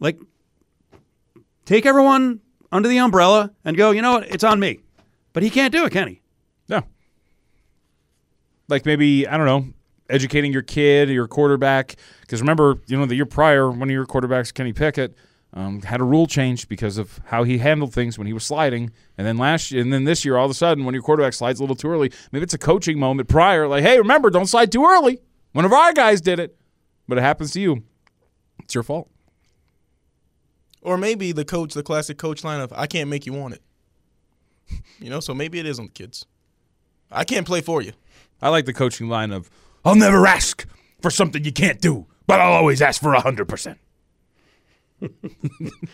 Like, 0.00 0.18
take 1.64 1.86
everyone 1.86 2.40
under 2.72 2.88
the 2.88 2.98
umbrella 2.98 3.52
and 3.64 3.76
go. 3.76 3.92
You 3.92 4.02
know 4.02 4.14
what? 4.14 4.28
It's 4.28 4.44
on 4.44 4.58
me. 4.58 4.80
But 5.32 5.42
he 5.42 5.50
can't 5.50 5.72
do 5.72 5.84
it, 5.84 5.90
can 5.90 6.08
he? 6.08 6.20
No. 6.68 6.82
Like 8.68 8.86
maybe, 8.86 9.26
I 9.26 9.36
don't 9.36 9.46
know, 9.46 9.72
educating 10.08 10.52
your 10.52 10.62
kid 10.62 11.08
your 11.08 11.28
quarterback. 11.28 11.96
Because 12.20 12.40
remember, 12.40 12.80
you 12.86 12.96
know, 12.96 13.06
the 13.06 13.14
year 13.14 13.26
prior, 13.26 13.70
one 13.70 13.82
of 13.82 13.90
your 13.90 14.06
quarterbacks, 14.06 14.52
Kenny 14.52 14.72
Pickett, 14.72 15.14
um, 15.54 15.82
had 15.82 16.00
a 16.00 16.04
rule 16.04 16.26
change 16.26 16.68
because 16.68 16.98
of 16.98 17.20
how 17.26 17.44
he 17.44 17.58
handled 17.58 17.94
things 17.94 18.18
when 18.18 18.26
he 18.26 18.32
was 18.32 18.44
sliding. 18.44 18.90
And 19.16 19.26
then 19.26 19.38
last 19.38 19.70
year, 19.70 19.80
and 19.80 19.92
then 19.92 20.02
this 20.04 20.24
year, 20.24 20.36
all 20.36 20.44
of 20.44 20.50
a 20.50 20.54
sudden, 20.54 20.84
when 20.84 20.94
your 20.94 21.02
quarterback 21.02 21.32
slides 21.32 21.60
a 21.60 21.62
little 21.62 21.76
too 21.76 21.88
early, 21.88 22.12
maybe 22.32 22.42
it's 22.42 22.54
a 22.54 22.58
coaching 22.58 22.98
moment 22.98 23.28
prior, 23.28 23.68
like, 23.68 23.84
hey, 23.84 23.98
remember, 23.98 24.30
don't 24.30 24.46
slide 24.46 24.72
too 24.72 24.84
early. 24.84 25.20
One 25.52 25.64
of 25.64 25.72
our 25.72 25.92
guys 25.92 26.20
did 26.20 26.40
it, 26.40 26.56
but 27.06 27.18
it 27.18 27.20
happens 27.20 27.52
to 27.52 27.60
you. 27.60 27.84
It's 28.64 28.74
your 28.74 28.82
fault. 28.82 29.08
Or 30.82 30.98
maybe 30.98 31.30
the 31.30 31.44
coach, 31.44 31.72
the 31.72 31.82
classic 31.84 32.18
coach 32.18 32.44
line 32.44 32.60
of 32.60 32.72
"I 32.74 32.86
can't 32.86 33.08
make 33.08 33.24
you 33.24 33.32
want 33.32 33.54
it." 33.54 33.62
You 34.98 35.10
know, 35.10 35.20
so 35.20 35.34
maybe 35.34 35.58
it 35.58 35.66
is 35.66 35.78
on 35.78 35.86
the 35.86 35.92
kids. 35.92 36.26
I 37.10 37.24
can't 37.24 37.46
play 37.46 37.60
for 37.60 37.82
you. 37.82 37.92
I 38.40 38.48
like 38.48 38.64
the 38.64 38.72
coaching 38.72 39.08
line 39.08 39.30
of, 39.32 39.50
I'll 39.84 39.94
never 39.94 40.26
ask 40.26 40.66
for 41.00 41.10
something 41.10 41.44
you 41.44 41.52
can't 41.52 41.80
do, 41.80 42.06
but 42.26 42.40
I'll 42.40 42.54
always 42.54 42.80
ask 42.80 43.00
for 43.00 43.14
100%. 43.14 43.76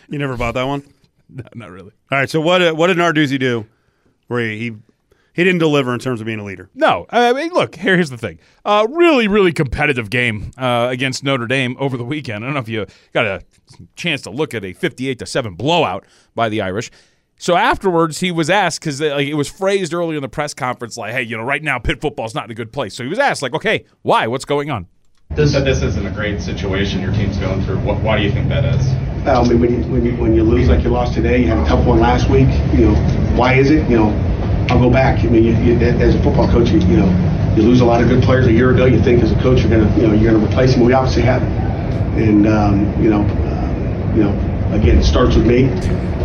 You 0.09 0.19
never 0.19 0.37
bought 0.37 0.55
that 0.55 0.65
one. 0.65 0.83
No, 1.29 1.45
not 1.55 1.71
really. 1.71 1.93
All 2.11 2.19
right. 2.19 2.29
So 2.29 2.41
what 2.41 2.61
uh, 2.61 2.73
what 2.75 2.89
did 2.89 2.97
Narduzzi 2.97 3.39
do? 3.39 3.67
Where 4.27 4.41
he, 4.41 4.59
he 4.59 4.77
he 5.33 5.45
didn't 5.45 5.61
deliver 5.61 5.95
in 5.95 6.01
terms 6.01 6.21
of 6.21 6.27
being 6.27 6.41
a 6.41 6.45
leader. 6.45 6.69
No, 6.75 7.07
I 7.11 7.33
mean, 7.33 7.53
look. 7.53 7.77
Here, 7.77 7.95
here's 7.95 8.11
the 8.11 8.19
thing. 8.19 8.41
Uh, 8.65 8.87
really, 8.91 9.29
really 9.29 9.53
competitive 9.53 10.11
game 10.11 10.51
uh, 10.59 10.89
against 10.91 11.23
Notre 11.23 11.47
Dame 11.47 11.77
over 11.79 11.97
the 11.97 12.05
weekend. 12.05 12.45
I 12.45 12.49
don't 12.49 12.55
know 12.55 12.61
if 12.61 12.69
you 12.69 12.87
got 13.13 13.27
a 13.27 13.43
chance 13.95 14.23
to 14.23 14.31
look 14.31 14.55
at 14.55 14.65
a 14.65 14.73
58 14.73 15.19
to 15.21 15.27
seven 15.27 15.55
blowout 15.55 16.05
by 16.35 16.49
the 16.49 16.61
Irish. 16.61 16.91
So 17.39 17.57
afterwards, 17.57 18.21
he 18.21 18.33
was 18.33 18.51
asked 18.51 18.81
because 18.81 19.01
like, 19.01 19.27
it 19.27 19.35
was 19.35 19.49
phrased 19.49 19.95
earlier 19.95 20.17
in 20.19 20.23
the 20.23 20.29
press 20.29 20.53
conference, 20.53 20.97
like, 20.99 21.13
"Hey, 21.13 21.23
you 21.23 21.37
know, 21.37 21.45
right 21.45 21.63
now 21.63 21.79
Pitt 21.79 22.01
football's 22.01 22.35
not 22.35 22.45
in 22.45 22.51
a 22.51 22.55
good 22.55 22.73
place." 22.73 22.95
So 22.95 23.03
he 23.05 23.09
was 23.09 23.19
asked, 23.19 23.41
like, 23.41 23.55
"Okay, 23.55 23.87
why? 24.03 24.27
What's 24.27 24.45
going 24.45 24.69
on?" 24.71 24.89
This, 25.37 25.53
this 25.53 25.81
isn't 25.81 26.05
a 26.05 26.11
great 26.11 26.43
situation 26.43 27.01
your 27.01 27.13
team's 27.13 27.39
going 27.39 27.63
through. 27.63 27.79
What, 27.79 28.01
why 28.03 28.19
do 28.19 28.25
you 28.25 28.33
think 28.33 28.49
that 28.49 28.65
is? 28.65 28.85
I 29.29 29.41
mean, 29.47 29.61
when 29.61 29.71
you, 29.71 29.93
when 29.93 30.05
you, 30.05 30.17
when 30.17 30.35
you 30.35 30.43
lose 30.43 30.69
like 30.69 30.83
you 30.83 30.91
lost 30.91 31.15
today, 31.15 31.41
you 31.41 31.47
had 31.47 31.59
a 31.59 31.69
tough 31.69 31.87
one 31.87 32.01
last 32.01 32.29
week, 32.29 32.49
you 32.75 32.89
know, 32.89 32.95
why 33.37 33.55
is 33.55 33.71
it? 33.71 33.89
You 33.89 33.97
know, 33.97 34.67
I'll 34.71 34.81
go 34.81 34.91
back. 34.91 35.21
I 35.21 35.29
mean, 35.29 35.45
you, 35.45 35.53
you, 35.53 35.79
as 35.79 36.17
a 36.17 36.23
football 36.25 36.51
coach, 36.51 36.71
you, 36.71 36.81
you 36.81 36.97
know, 36.97 37.55
you 37.57 37.63
lose 37.63 37.81
a 37.81 37.85
lot 37.85 38.03
of 38.03 38.09
good 38.09 38.25
players 38.25 38.49
a 38.49 38.53
year 38.53 38.75
ago. 38.75 38.87
You 38.87 39.01
think 39.01 39.23
as 39.23 39.31
a 39.31 39.41
coach 39.41 39.61
you're 39.61 39.71
gonna, 39.71 39.97
you 39.97 40.09
know, 40.09 40.15
you're 40.15 40.33
gonna 40.33 40.45
replace 40.45 40.75
them. 40.75 40.85
We 40.85 40.95
obviously 40.95 41.23
haven't. 41.23 41.53
And, 42.19 42.49
um, 42.49 43.01
you 43.01 43.09
know, 43.09 43.23
uh, 43.23 44.13
you 44.17 44.25
know, 44.25 44.33
again, 44.75 44.99
it 44.99 45.05
starts 45.05 45.37
with 45.37 45.47
me. 45.47 45.67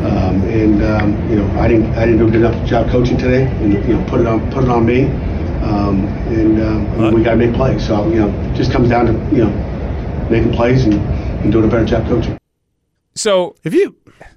Um, 0.01 0.41
and, 0.49 0.84
um, 0.84 1.30
you 1.30 1.36
know, 1.36 1.60
I 1.60 1.68
didn't, 1.68 1.93
I 1.93 2.08
didn't 2.08 2.18
do 2.18 2.28
a 2.28 2.32
good 2.32 2.41
enough 2.41 2.68
job 2.68 2.89
coaching 2.89 3.20
today 3.20 3.43
and, 3.62 3.72
you 3.72 3.93
know, 3.93 4.03
put 4.10 4.20
it 4.20 4.26
on, 4.26 4.51
put 4.51 4.64
it 4.64 4.70
on 4.70 4.84
me. 4.84 5.12
Um, 5.66 6.05
and, 6.28 6.61
um, 6.61 6.86
I 6.91 6.97
mean, 6.97 7.13
we 7.16 7.24
gotta 7.24 7.38
make 7.38 7.53
plays. 7.55 7.86
So, 7.86 8.07
you 8.09 8.20
know, 8.20 8.30
it 8.51 8.55
just 8.55 8.72
comes 8.72 8.89
down 8.89 9.05
to, 9.07 9.13
you 9.36 9.45
know, 9.45 10.28
making 10.30 10.53
plays 10.53 10.86
and, 10.86 10.93
and 10.95 11.51
doing 11.51 11.66
a 11.66 11.68
better 11.68 11.86
job 11.86 12.07
coaching. 12.07 12.38
So 13.16 13.55
If 13.63 13.74
you 13.74 13.95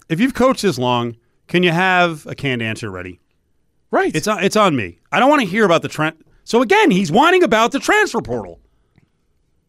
if 0.08 0.20
you've 0.20 0.34
coached 0.34 0.62
this 0.62 0.78
long, 0.78 1.16
can 1.48 1.62
you 1.62 1.70
have 1.72 2.26
a 2.26 2.34
canned 2.34 2.62
answer 2.62 2.90
ready? 2.90 3.20
right, 3.90 4.14
It's 4.14 4.28
on, 4.28 4.42
it's 4.44 4.56
on 4.56 4.76
me. 4.76 4.98
I 5.10 5.18
don't 5.18 5.30
want 5.30 5.40
to 5.42 5.46
hear 5.48 5.64
about 5.64 5.82
the 5.82 5.88
trend. 5.88 6.22
So 6.44 6.62
again, 6.62 6.90
he's 6.90 7.10
whining 7.10 7.42
about 7.42 7.72
the 7.72 7.78
transfer 7.78 8.20
portal. 8.20 8.60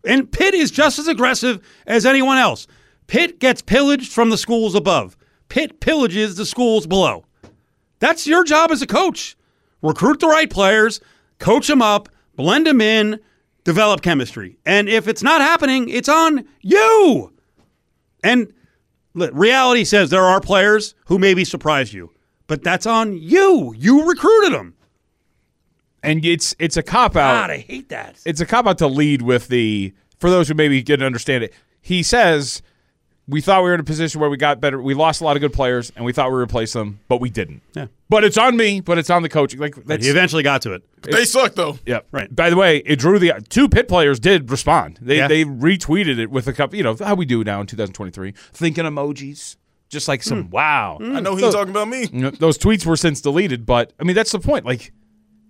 And 0.05 0.31
Pitt 0.31 0.53
is 0.53 0.71
just 0.71 0.99
as 0.99 1.07
aggressive 1.07 1.61
as 1.87 2.05
anyone 2.05 2.37
else. 2.37 2.67
Pitt 3.07 3.39
gets 3.39 3.61
pillaged 3.61 4.11
from 4.13 4.29
the 4.29 4.37
schools 4.37 4.75
above. 4.75 5.17
Pitt 5.49 5.81
pillages 5.81 6.37
the 6.37 6.45
schools 6.45 6.85
below. 6.85 7.25
That's 7.99 8.27
your 8.27 8.43
job 8.43 8.71
as 8.71 8.81
a 8.81 8.87
coach. 8.87 9.35
Recruit 9.81 10.19
the 10.19 10.27
right 10.27 10.49
players, 10.49 11.01
coach 11.39 11.67
them 11.67 11.81
up, 11.81 12.09
blend 12.35 12.67
them 12.67 12.81
in, 12.81 13.19
develop 13.63 14.01
chemistry. 14.01 14.57
And 14.65 14.87
if 14.87 15.07
it's 15.07 15.23
not 15.23 15.41
happening, 15.41 15.89
it's 15.89 16.09
on 16.09 16.45
you. 16.61 17.33
And 18.23 18.53
reality 19.13 19.83
says 19.83 20.09
there 20.09 20.23
are 20.23 20.39
players 20.41 20.95
who 21.05 21.17
maybe 21.19 21.43
surprise 21.43 21.93
you, 21.93 22.11
but 22.47 22.63
that's 22.63 22.85
on 22.85 23.17
you. 23.17 23.73
You 23.77 24.07
recruited 24.07 24.53
them. 24.53 24.75
and 26.03 26.23
it's 26.25 26.55
it's 26.59 26.77
a 26.77 26.83
cop 26.83 27.15
out. 27.15 27.41
God, 27.41 27.51
I 27.51 27.57
hate 27.57 27.89
that. 27.89 28.19
it's 28.25 28.41
a 28.41 28.45
cop 28.45 28.67
out 28.67 28.77
to 28.79 28.87
lead 28.87 29.21
with 29.21 29.47
the 29.47 29.93
for 30.19 30.29
those 30.29 30.47
who 30.47 30.53
maybe 30.53 30.81
didn't 30.81 31.05
understand 31.05 31.43
it. 31.43 31.53
He 31.81 32.03
says 32.03 32.61
we 33.29 33.41
thought 33.41 33.61
we 33.63 33.69
were 33.69 33.75
in 33.75 33.79
a 33.79 33.83
position 33.83 34.19
where 34.19 34.29
we 34.29 34.37
got 34.37 34.59
better. 34.59 34.81
We 34.81 34.93
lost 34.95 35.21
a 35.21 35.23
lot 35.23 35.37
of 35.37 35.41
good 35.41 35.53
players, 35.53 35.91
and 35.95 36.03
we 36.03 36.11
thought 36.13 36.31
we 36.31 36.37
replaced 36.37 36.73
them, 36.73 36.99
but 37.07 37.21
we 37.21 37.29
didn't. 37.29 37.61
Yeah. 37.73 37.87
But 38.09 38.23
it's 38.23 38.37
on 38.37 38.57
me. 38.57 38.81
But 38.81 38.97
it's 38.97 39.09
on 39.09 39.21
the 39.21 39.29
coaching. 39.29 39.59
Like 39.59 39.75
that's 39.85 40.03
he 40.03 40.09
eventually 40.09 40.41
got 40.41 40.63
to 40.63 40.73
it. 40.73 40.83
They 41.03 41.25
suck 41.25 41.53
though. 41.55 41.77
yeah. 41.85 41.99
Right. 42.11 42.33
By 42.35 42.49
the 42.49 42.55
way, 42.55 42.77
it 42.77 42.97
drew 42.97 43.19
the 43.19 43.33
two 43.49 43.69
pit 43.69 43.87
players 43.87 44.19
did 44.19 44.49
respond. 44.49 44.97
They 45.01 45.17
Yeah. 45.17 45.27
they 45.27 45.45
retweeted 45.45 46.17
it 46.17 46.31
with 46.31 46.47
a 46.47 46.53
couple. 46.53 46.75
You 46.77 46.83
know 46.83 46.95
how 46.99 47.13
we 47.15 47.25
do 47.25 47.43
now 47.43 47.61
in 47.61 47.67
2023, 47.67 48.33
thinking 48.53 48.85
emojis, 48.85 49.57
just 49.89 50.07
like 50.07 50.23
some 50.23 50.45
Hmm. 50.45 50.49
wow. 50.49 50.97
I 50.99 51.19
know 51.19 51.35
he's 51.35 51.53
talking 51.53 51.69
about 51.71 51.87
me. 51.87 52.05
Those 52.39 52.57
tweets 52.57 52.85
were 52.85 52.97
since 52.97 53.21
deleted, 53.21 53.65
but 53.65 53.93
I 53.99 54.03
mean 54.05 54.15
that's 54.15 54.31
the 54.31 54.39
point. 54.39 54.65
Like 54.65 54.91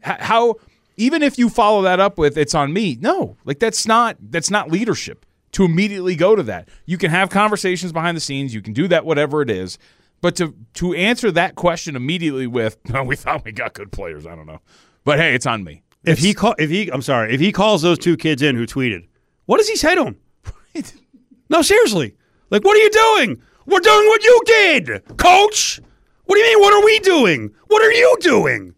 how 0.01 0.55
even 0.97 1.23
if 1.23 1.37
you 1.37 1.49
follow 1.49 1.81
that 1.83 1.99
up 2.01 2.17
with 2.17 2.37
it's 2.37 2.53
on 2.53 2.73
me, 2.73 2.97
no, 2.99 3.37
like 3.45 3.59
that's 3.59 3.87
not 3.87 4.17
that's 4.19 4.49
not 4.51 4.69
leadership 4.69 5.25
to 5.53 5.63
immediately 5.63 6.15
go 6.15 6.35
to 6.35 6.43
that. 6.43 6.69
You 6.85 6.97
can 6.97 7.11
have 7.11 7.29
conversations 7.29 7.91
behind 7.91 8.15
the 8.15 8.21
scenes, 8.21 8.53
you 8.53 8.61
can 8.61 8.73
do 8.73 8.87
that 8.87 9.05
whatever 9.05 9.41
it 9.41 9.49
is, 9.49 9.77
but 10.21 10.35
to 10.37 10.55
to 10.75 10.93
answer 10.93 11.31
that 11.31 11.55
question 11.55 11.95
immediately 11.95 12.47
with 12.47 12.77
no, 12.89 13.03
we 13.03 13.15
thought 13.15 13.45
we 13.45 13.51
got 13.51 13.73
good 13.73 13.91
players, 13.91 14.25
I 14.25 14.35
don't 14.35 14.47
know. 14.47 14.61
But 15.03 15.19
hey, 15.19 15.33
it's 15.33 15.45
on 15.45 15.63
me. 15.63 15.83
If 16.05 16.19
he 16.19 16.33
call, 16.33 16.55
if 16.57 16.69
he, 16.69 16.89
I'm 16.91 17.01
sorry, 17.01 17.33
if 17.33 17.41
he 17.41 17.51
calls 17.51 17.81
those 17.81 17.99
two 17.99 18.15
kids 18.15 18.41
in 18.41 18.55
who 18.55 18.65
tweeted, 18.65 19.07
what 19.45 19.57
does 19.57 19.67
he 19.67 19.75
say 19.75 19.95
to 19.95 20.03
them? 20.03 20.17
no, 21.49 21.61
seriously. 21.61 22.15
Like, 22.49 22.63
what 22.63 22.75
are 22.77 22.79
you 22.79 22.89
doing? 22.89 23.41
We're 23.65 23.79
doing 23.79 24.07
what 24.07 24.23
you 24.23 24.41
did, 24.45 25.17
Coach. 25.17 25.79
What 26.25 26.35
do 26.35 26.41
you 26.41 26.47
mean? 26.47 26.59
What 26.61 26.73
are 26.73 26.85
we 26.85 26.99
doing? 26.99 27.53
What 27.67 27.81
are 27.83 27.91
you 27.91 28.17
doing? 28.21 28.73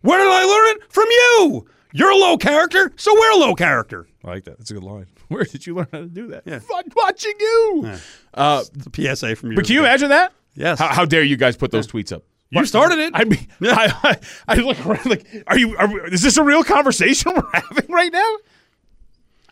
Where 0.00 0.18
did 0.18 0.28
I 0.28 0.44
learn 0.44 0.76
it? 0.76 0.92
From 0.92 1.06
you. 1.10 1.66
You're 1.92 2.10
a 2.10 2.16
low 2.16 2.36
character, 2.36 2.92
so 2.96 3.14
we're 3.14 3.32
a 3.32 3.36
low 3.36 3.54
character. 3.54 4.06
I 4.24 4.28
like 4.28 4.44
that. 4.44 4.58
That's 4.58 4.70
a 4.70 4.74
good 4.74 4.82
line. 4.82 5.06
Where 5.28 5.44
did 5.44 5.66
you 5.66 5.74
learn 5.74 5.88
how 5.92 5.98
to 6.00 6.06
do 6.06 6.28
that? 6.28 6.42
Yeah. 6.46 6.58
Fun 6.60 6.84
watching 6.94 7.34
you. 7.38 7.90
Uh, 8.34 8.64
It's 8.74 8.86
a 8.86 9.16
PSA 9.16 9.36
from 9.36 9.50
you. 9.50 9.56
but 9.56 9.64
can 9.66 9.74
you 9.74 9.80
imagine 9.80 10.10
that? 10.10 10.32
Yes. 10.54 10.78
How, 10.78 10.88
how 10.88 11.04
dare 11.04 11.22
you 11.22 11.36
guys 11.36 11.56
put 11.56 11.70
those 11.70 11.86
tweets 11.86 12.12
up? 12.12 12.22
You 12.50 12.64
started 12.64 12.98
it. 13.00 13.10
I 13.14 13.24
mean, 13.24 13.46
I, 13.62 13.92
I, 14.02 14.18
I 14.48 14.54
look 14.56 14.86
around 14.86 15.04
like, 15.06 15.44
are 15.48 15.58
you? 15.58 15.76
Are, 15.76 15.92
we- 15.92 16.00
is 16.12 16.22
this 16.22 16.36
a 16.36 16.44
real 16.44 16.62
conversation 16.62 17.32
we're 17.36 17.42
having 17.60 17.90
right 17.90 18.12
now? 18.12 18.36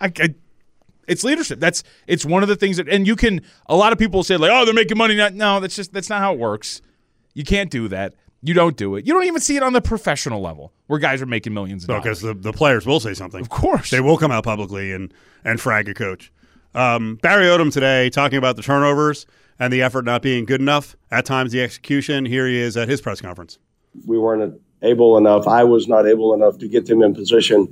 I, 0.00 0.12
I, 0.20 0.34
it's 1.08 1.24
leadership. 1.24 1.60
That's 1.60 1.82
it's 2.06 2.24
one 2.24 2.42
of 2.42 2.48
the 2.48 2.56
things 2.56 2.76
that, 2.78 2.88
and 2.88 3.06
you 3.06 3.16
can. 3.16 3.42
A 3.66 3.74
lot 3.76 3.92
of 3.92 3.98
people 3.98 4.22
say 4.22 4.36
like, 4.36 4.50
oh, 4.52 4.64
they're 4.64 4.72
making 4.74 4.96
money. 4.96 5.16
Not, 5.16 5.34
no, 5.34 5.60
that's 5.60 5.76
just 5.76 5.92
that's 5.92 6.08
not 6.08 6.20
how 6.20 6.32
it 6.34 6.38
works. 6.38 6.80
You 7.34 7.42
can't 7.44 7.70
do 7.70 7.88
that. 7.88 8.14
You 8.47 8.53
don't 8.55 8.76
do 8.76 8.95
it. 8.97 9.07
You 9.07 9.14
don't 9.14 9.24
even 9.24 9.40
see 9.40 9.57
it 9.57 9.62
on 9.62 9.72
the 9.72 9.80
professional 9.80 10.42
level 10.42 10.72
where 10.86 10.99
guys 10.99 11.22
are 11.22 11.26
making 11.26 11.55
millions 11.55 11.84
of 11.84 11.88
dollars. 11.88 12.03
because 12.03 12.20
the, 12.20 12.34
the 12.34 12.53
players 12.53 12.84
will 12.84 13.01
say 13.01 13.14
something. 13.14 13.40
Of 13.40 13.49
course. 13.49 13.88
They 13.90 14.01
will 14.01 14.18
come 14.18 14.30
out 14.30 14.45
publicly 14.45 14.92
and, 14.92 15.12
and 15.45 15.59
frag 15.61 15.88
a 15.88 15.95
coach. 15.95 16.30
Um, 16.74 17.16
Barry 17.22 17.47
Odom 17.47 17.72
today 17.72 18.11
talking 18.11 18.36
about 18.36 18.57
the 18.57 18.62
turnovers 18.62 19.24
and 19.59 19.72
the 19.72 19.80
effort 19.82 20.05
not 20.05 20.20
being 20.20 20.45
good 20.45 20.61
enough. 20.61 20.95
At 21.11 21.24
times, 21.24 21.53
the 21.53 21.62
execution. 21.62 22.26
Here 22.26 22.47
he 22.47 22.59
is 22.59 22.76
at 22.76 22.88
his 22.88 23.01
press 23.01 23.20
conference. 23.20 23.59
we 24.07 24.18
weren't 24.18 24.61
able 24.82 25.16
enough. 25.16 25.47
I 25.49 25.64
was 25.64 25.88
not 25.88 26.07
able 26.07 26.34
enough 26.34 26.59
to 26.59 26.68
get 26.68 26.84
them 26.86 27.01
in 27.03 27.14
position 27.14 27.68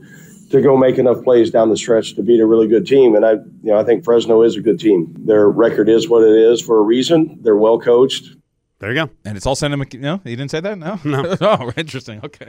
to 0.50 0.62
go 0.62 0.76
make 0.76 0.96
enough 0.98 1.22
plays 1.24 1.50
down 1.50 1.68
the 1.68 1.76
stretch 1.76 2.14
to 2.14 2.22
beat 2.22 2.40
a 2.40 2.46
really 2.46 2.68
good 2.68 2.86
team. 2.86 3.14
And 3.16 3.26
I, 3.26 3.32
you 3.32 3.40
know, 3.64 3.76
I 3.78 3.84
think 3.84 4.04
Fresno 4.04 4.40
is 4.42 4.56
a 4.56 4.60
good 4.62 4.78
team. 4.80 5.14
Their 5.18 5.48
record 5.50 5.88
is 5.90 6.08
what 6.08 6.22
it 6.22 6.34
is 6.34 6.60
for 6.62 6.78
a 6.78 6.82
reason. 6.82 7.38
They're 7.42 7.56
well 7.56 7.78
coached. 7.78 8.36
There 8.82 8.90
you 8.92 9.06
go. 9.06 9.10
and 9.24 9.36
it's 9.36 9.46
all 9.46 9.54
Santa 9.54 9.76
Mc- 9.76 10.00
No, 10.00 10.20
he 10.24 10.30
didn't 10.34 10.50
say 10.50 10.58
that. 10.58 10.76
No, 10.76 10.98
No. 11.04 11.36
oh, 11.40 11.70
interesting. 11.76 12.20
Okay. 12.24 12.48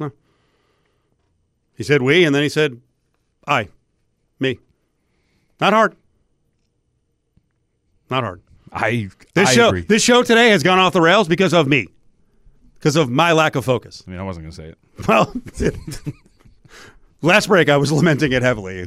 No. 0.00 0.10
He 1.76 1.84
said 1.84 2.02
we, 2.02 2.24
and 2.24 2.34
then 2.34 2.42
he 2.42 2.48
said 2.48 2.80
I, 3.46 3.68
me. 4.40 4.58
Not 5.60 5.72
hard. 5.72 5.94
Not 8.10 8.24
hard. 8.24 8.42
I 8.72 9.08
This 9.34 9.50
I 9.50 9.52
show 9.52 9.68
agree. 9.68 9.82
this 9.82 10.02
show 10.02 10.24
today 10.24 10.48
has 10.48 10.64
gone 10.64 10.80
off 10.80 10.92
the 10.92 11.00
rails 11.00 11.28
because 11.28 11.54
of 11.54 11.68
me. 11.68 11.86
Because 12.74 12.96
of 12.96 13.08
my 13.08 13.30
lack 13.30 13.54
of 13.54 13.64
focus. 13.64 14.02
I 14.06 14.10
mean, 14.10 14.18
I 14.18 14.24
wasn't 14.24 14.44
going 14.44 14.50
to 14.50 14.56
say 14.56 14.68
it. 14.70 14.78
Well, 15.06 15.32
last 17.22 17.46
break 17.46 17.68
I 17.68 17.76
was 17.76 17.92
lamenting 17.92 18.32
it 18.32 18.42
heavily, 18.42 18.86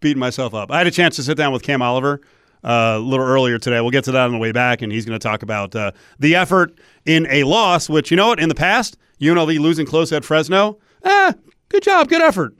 beating 0.00 0.18
myself 0.18 0.52
up. 0.52 0.70
I 0.70 0.76
had 0.76 0.86
a 0.86 0.90
chance 0.90 1.16
to 1.16 1.22
sit 1.22 1.38
down 1.38 1.54
with 1.54 1.62
Cam 1.62 1.80
Oliver 1.80 2.20
uh, 2.64 2.96
a 2.96 2.98
little 2.98 3.26
earlier 3.26 3.58
today. 3.58 3.80
We'll 3.80 3.90
get 3.90 4.04
to 4.04 4.12
that 4.12 4.24
on 4.24 4.32
the 4.32 4.38
way 4.38 4.52
back, 4.52 4.82
and 4.82 4.92
he's 4.92 5.04
going 5.04 5.18
to 5.18 5.22
talk 5.22 5.42
about 5.42 5.74
uh, 5.74 5.92
the 6.18 6.34
effort 6.34 6.78
in 7.04 7.26
a 7.30 7.44
loss. 7.44 7.88
Which 7.88 8.10
you 8.10 8.16
know 8.16 8.28
what? 8.28 8.40
In 8.40 8.48
the 8.48 8.54
past, 8.54 8.96
UNLV 9.20 9.58
losing 9.58 9.86
close 9.86 10.12
at 10.12 10.24
Fresno. 10.24 10.78
Ah, 11.04 11.34
good 11.68 11.82
job, 11.82 12.08
good 12.08 12.22
effort. 12.22 12.54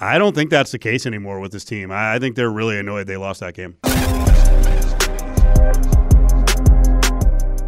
I 0.00 0.18
don't 0.18 0.34
think 0.34 0.50
that's 0.50 0.70
the 0.70 0.78
case 0.78 1.06
anymore 1.06 1.40
with 1.40 1.52
this 1.52 1.64
team. 1.64 1.90
I, 1.90 2.14
I 2.14 2.18
think 2.18 2.36
they're 2.36 2.50
really 2.50 2.78
annoyed 2.78 3.06
they 3.06 3.16
lost 3.16 3.40
that 3.40 3.54
game. 3.54 3.76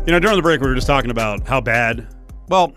You 0.06 0.12
know, 0.12 0.18
during 0.18 0.36
the 0.36 0.42
break, 0.42 0.60
we 0.60 0.68
were 0.68 0.74
just 0.74 0.86
talking 0.86 1.10
about 1.10 1.46
how 1.46 1.60
bad, 1.60 2.06
well, 2.48 2.72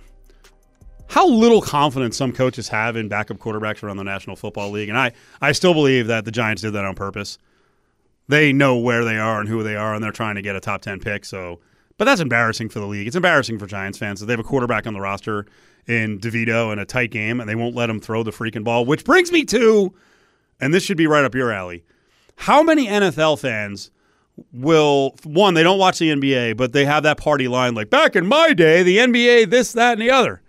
how 1.07 1.27
little 1.27 1.61
confidence 1.61 2.17
some 2.17 2.31
coaches 2.31 2.67
have 2.67 2.95
in 2.95 3.07
backup 3.07 3.37
quarterbacks 3.37 3.83
around 3.83 3.97
the 3.97 4.03
National 4.03 4.35
Football 4.35 4.71
League. 4.71 4.89
And 4.89 4.97
I, 4.97 5.11
I 5.41 5.51
still 5.51 5.73
believe 5.73 6.07
that 6.07 6.25
the 6.25 6.31
Giants 6.31 6.63
did 6.63 6.73
that 6.73 6.85
on 6.85 6.95
purpose. 6.95 7.37
They 8.27 8.53
know 8.53 8.77
where 8.77 9.03
they 9.03 9.17
are 9.17 9.39
and 9.39 9.49
who 9.49 9.63
they 9.63 9.75
are, 9.75 9.93
and 9.93 10.03
they're 10.03 10.11
trying 10.11 10.35
to 10.35 10.41
get 10.41 10.55
a 10.55 10.59
top 10.59 10.81
10 10.81 10.99
pick. 10.99 11.25
So, 11.25 11.59
but 11.97 12.05
that's 12.05 12.21
embarrassing 12.21 12.69
for 12.69 12.79
the 12.79 12.87
league. 12.87 13.07
It's 13.07 13.15
embarrassing 13.15 13.59
for 13.59 13.67
Giants 13.67 13.97
fans 13.97 14.19
that 14.19 14.27
they 14.27 14.33
have 14.33 14.39
a 14.39 14.43
quarterback 14.43 14.87
on 14.87 14.93
the 14.93 15.01
roster 15.01 15.45
in 15.87 16.19
DeVito 16.19 16.71
in 16.71 16.79
a 16.79 16.85
tight 16.85 17.11
game, 17.11 17.39
and 17.39 17.49
they 17.49 17.55
won't 17.55 17.75
let 17.75 17.89
him 17.89 17.99
throw 17.99 18.23
the 18.23 18.31
freaking 18.31 18.63
ball, 18.63 18.85
which 18.85 19.03
brings 19.03 19.31
me 19.31 19.43
to, 19.45 19.93
and 20.59 20.73
this 20.73 20.83
should 20.83 20.97
be 20.97 21.07
right 21.07 21.25
up 21.25 21.35
your 21.35 21.51
alley. 21.51 21.83
How 22.35 22.63
many 22.63 22.87
NFL 22.87 23.39
fans 23.39 23.91
will 24.51 25.15
one 25.23 25.53
they 25.53 25.63
don't 25.63 25.77
watch 25.77 25.99
the 25.99 26.09
NBA, 26.09 26.57
but 26.57 26.73
they 26.73 26.85
have 26.85 27.03
that 27.03 27.17
party 27.17 27.47
line 27.47 27.75
like 27.75 27.89
back 27.89 28.15
in 28.15 28.25
my 28.25 28.53
day, 28.53 28.83
the 28.83 28.97
NBA, 28.97 29.49
this, 29.49 29.73
that, 29.73 29.93
and 29.93 30.01
the 30.01 30.09
other. 30.09 30.41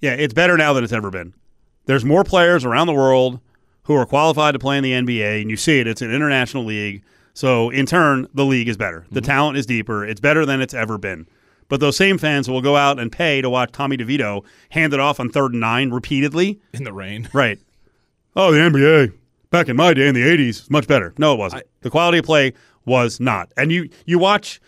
Yeah, 0.00 0.12
it's 0.12 0.34
better 0.34 0.56
now 0.56 0.72
than 0.72 0.84
it's 0.84 0.92
ever 0.92 1.10
been. 1.10 1.34
There's 1.86 2.04
more 2.04 2.24
players 2.24 2.64
around 2.64 2.86
the 2.86 2.94
world 2.94 3.40
who 3.86 3.94
are 3.94 4.06
qualified 4.06 4.52
to 4.52 4.58
play 4.58 4.76
in 4.76 4.84
the 4.84 4.92
NBA, 4.92 5.40
and 5.40 5.50
you 5.50 5.56
see 5.56 5.80
it. 5.80 5.86
It's 5.86 6.02
an 6.02 6.12
international 6.12 6.64
league, 6.64 7.02
so 7.34 7.70
in 7.70 7.86
turn, 7.86 8.26
the 8.34 8.44
league 8.44 8.68
is 8.68 8.76
better. 8.76 9.06
The 9.10 9.20
mm-hmm. 9.20 9.26
talent 9.26 9.58
is 9.58 9.66
deeper. 9.66 10.04
It's 10.04 10.20
better 10.20 10.46
than 10.46 10.60
it's 10.60 10.74
ever 10.74 10.96
been. 10.98 11.26
But 11.68 11.80
those 11.80 11.96
same 11.96 12.18
fans 12.18 12.48
will 12.48 12.62
go 12.62 12.76
out 12.76 12.98
and 12.98 13.10
pay 13.10 13.42
to 13.42 13.50
watch 13.50 13.72
Tommy 13.72 13.96
DeVito 13.96 14.44
hand 14.70 14.94
it 14.94 15.00
off 15.00 15.20
on 15.20 15.28
third 15.28 15.52
and 15.52 15.60
nine 15.60 15.90
repeatedly. 15.90 16.60
In 16.72 16.84
the 16.84 16.92
rain. 16.92 17.28
Right. 17.34 17.58
Oh, 18.34 18.52
the 18.52 18.58
NBA 18.58 19.12
back 19.50 19.68
in 19.68 19.76
my 19.76 19.94
day 19.94 20.08
in 20.08 20.14
the 20.14 20.22
'80s 20.22 20.70
much 20.70 20.86
better. 20.86 21.14
No, 21.18 21.34
it 21.34 21.38
wasn't. 21.38 21.64
the 21.80 21.90
quality 21.90 22.18
of 22.18 22.24
play 22.24 22.52
was 22.84 23.20
not. 23.20 23.52
And 23.56 23.72
you 23.72 23.88
you 24.04 24.18
watch. 24.18 24.60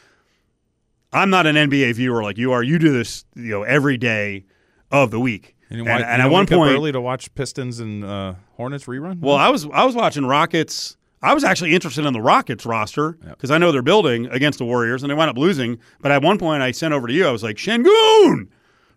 I'm 1.12 1.31
not 1.31 1.47
an 1.47 1.57
NBA 1.57 1.95
viewer 1.95 2.23
like 2.23 2.37
you 2.37 2.53
are. 2.53 2.62
You 2.62 2.79
do 2.79 2.93
this, 2.93 3.25
you 3.35 3.51
know, 3.51 3.62
every 3.62 3.97
day 3.97 4.45
of 4.91 5.11
the 5.11 5.21
week. 5.21 5.57
And, 5.71 5.81
And, 5.81 6.05
and 6.05 6.23
at 6.23 6.31
one 6.31 6.47
point, 6.47 6.73
early 6.75 6.93
to 6.93 7.01
watch 7.01 7.35
Pistons 7.35 7.79
and 7.81 8.05
uh, 8.05 8.35
Hornets 8.57 8.87
rerun. 8.87 9.21
well, 9.21 9.37
I 9.37 9.49
was 9.51 9.66
I 9.66 9.85
was 9.85 9.95
watching 9.95 10.25
Rockets. 10.25 10.97
I 11.21 11.35
was 11.35 11.43
actually 11.45 11.75
interested 11.75 12.07
in 12.07 12.12
the 12.12 12.21
Rockets 12.23 12.64
roster 12.64 13.12
because 13.12 13.51
I 13.51 13.59
know 13.59 13.73
they're 13.73 13.83
building 13.83 14.27
against 14.27 14.59
the 14.59 14.64
Warriors, 14.64 15.03
and 15.03 15.11
they 15.11 15.14
wound 15.14 15.29
up 15.31 15.37
losing. 15.37 15.79
But 16.01 16.12
at 16.12 16.23
one 16.23 16.39
point, 16.39 16.62
I 16.62 16.71
sent 16.71 16.95
over 16.95 17.07
to 17.09 17.12
you. 17.12 17.27
I 17.27 17.33
was 17.33 17.43
like, 17.43 17.59
Shangoon, 17.59 18.49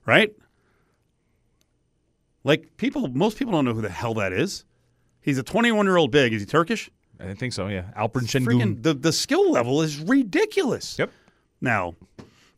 right? 0.06 0.32
Like 2.44 2.78
people, 2.78 3.08
most 3.08 3.38
people 3.38 3.54
don't 3.54 3.66
know 3.66 3.74
who 3.74 3.82
the 3.82 3.90
hell 3.90 4.14
that 4.16 4.34
is. 4.34 4.66
He's 5.22 5.38
a 5.38 5.44
21 5.44 5.86
year 5.86 5.98
old 5.98 6.12
big. 6.12 6.34
Is 6.34 6.42
he 6.42 6.46
Turkish? 6.46 6.90
I 7.20 7.34
think 7.36 7.54
so. 7.54 7.68
Yeah, 7.68 7.84
Alperen 7.98 8.26
Şengün. 8.28 8.82
The 8.82 8.94
the 8.94 9.12
skill 9.12 9.52
level 9.52 9.82
is 9.84 10.00
ridiculous. 10.00 10.98
Yep. 10.98 11.12
Now, 11.60 11.94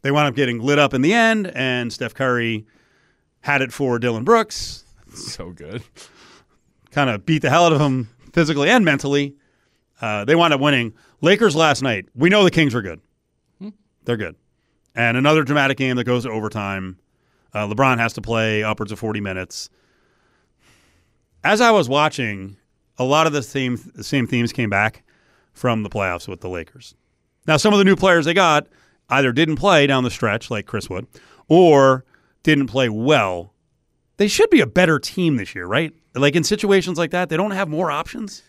they 0.02 0.12
wound 0.12 0.28
up 0.30 0.36
getting 0.36 0.60
lit 0.62 0.80
up 0.80 0.94
in 0.94 1.02
the 1.02 1.14
end, 1.14 1.48
and 1.56 1.92
Steph 1.92 2.14
Curry 2.14 2.66
had 3.44 3.62
it 3.62 3.72
for 3.72 4.00
Dillon 4.00 4.24
Brooks. 4.24 4.86
So 5.14 5.52
good. 5.52 5.84
kind 6.92 7.10
of 7.10 7.26
beat 7.26 7.42
the 7.42 7.50
hell 7.50 7.66
out 7.66 7.74
of 7.74 7.82
him 7.82 8.10
physically 8.32 8.70
and 8.70 8.84
mentally. 8.84 9.36
Uh, 10.02 10.26
they 10.26 10.34
wound 10.36 10.54
up 10.54 10.62
winning. 10.62 10.94
Lakers 11.22 11.56
last 11.56 11.82
night. 11.82 12.08
We 12.16 12.30
know 12.30 12.44
the 12.44 12.52
Kings 12.52 12.74
are 12.74 12.82
good. 12.82 13.00
They're 14.06 14.18
good. 14.18 14.36
And 14.96 15.18
another 15.18 15.44
dramatic 15.44 15.78
game 15.78 15.96
that 15.98 16.04
goes 16.06 16.24
to 16.24 16.30
overtime. 16.30 16.98
Uh, 17.54 17.68
LeBron 17.68 17.98
has 18.00 18.14
to 18.14 18.22
play 18.22 18.64
upwards 18.64 18.92
of 18.92 19.00
40 19.00 19.22
minutes. 19.22 19.70
As 21.44 21.62
I 21.62 21.72
was 21.72 21.88
watching, 21.88 22.58
a 22.98 23.04
lot 23.04 23.28
of 23.28 23.34
the 23.34 23.44
same 23.44 23.78
the 23.96 24.04
same 24.04 24.28
themes 24.28 24.54
came 24.54 24.70
back 24.70 25.04
from 25.54 25.84
the 25.84 25.90
playoffs 25.90 26.28
with 26.28 26.42
the 26.42 26.50
Lakers. 26.50 26.96
Now, 27.48 27.58
some 27.58 27.74
of 27.74 27.80
the 27.80 27.86
new 27.86 27.96
players 27.96 28.26
they 28.26 28.34
got 28.34 28.68
either 29.10 29.32
didn't 29.32 29.58
play 29.58 29.86
down 29.88 30.04
the 30.04 30.12
stretch, 30.12 30.50
like 30.50 30.66
Chris 30.66 30.90
Wood, 30.90 31.08
or 31.48 32.06
didn't 32.44 32.68
play 32.68 32.90
well. 32.90 33.54
They 34.18 34.28
should 34.28 34.50
be 34.50 34.62
a 34.62 34.68
better 34.68 35.00
team 35.00 35.38
this 35.38 35.56
year, 35.56 35.66
right? 35.66 35.94
Like 36.14 36.36
in 36.36 36.44
situations 36.44 36.98
like 36.98 37.12
that, 37.12 37.30
they 37.30 37.38
don't 37.38 37.52
have 37.52 37.68
more 37.68 37.90
options. 37.90 38.44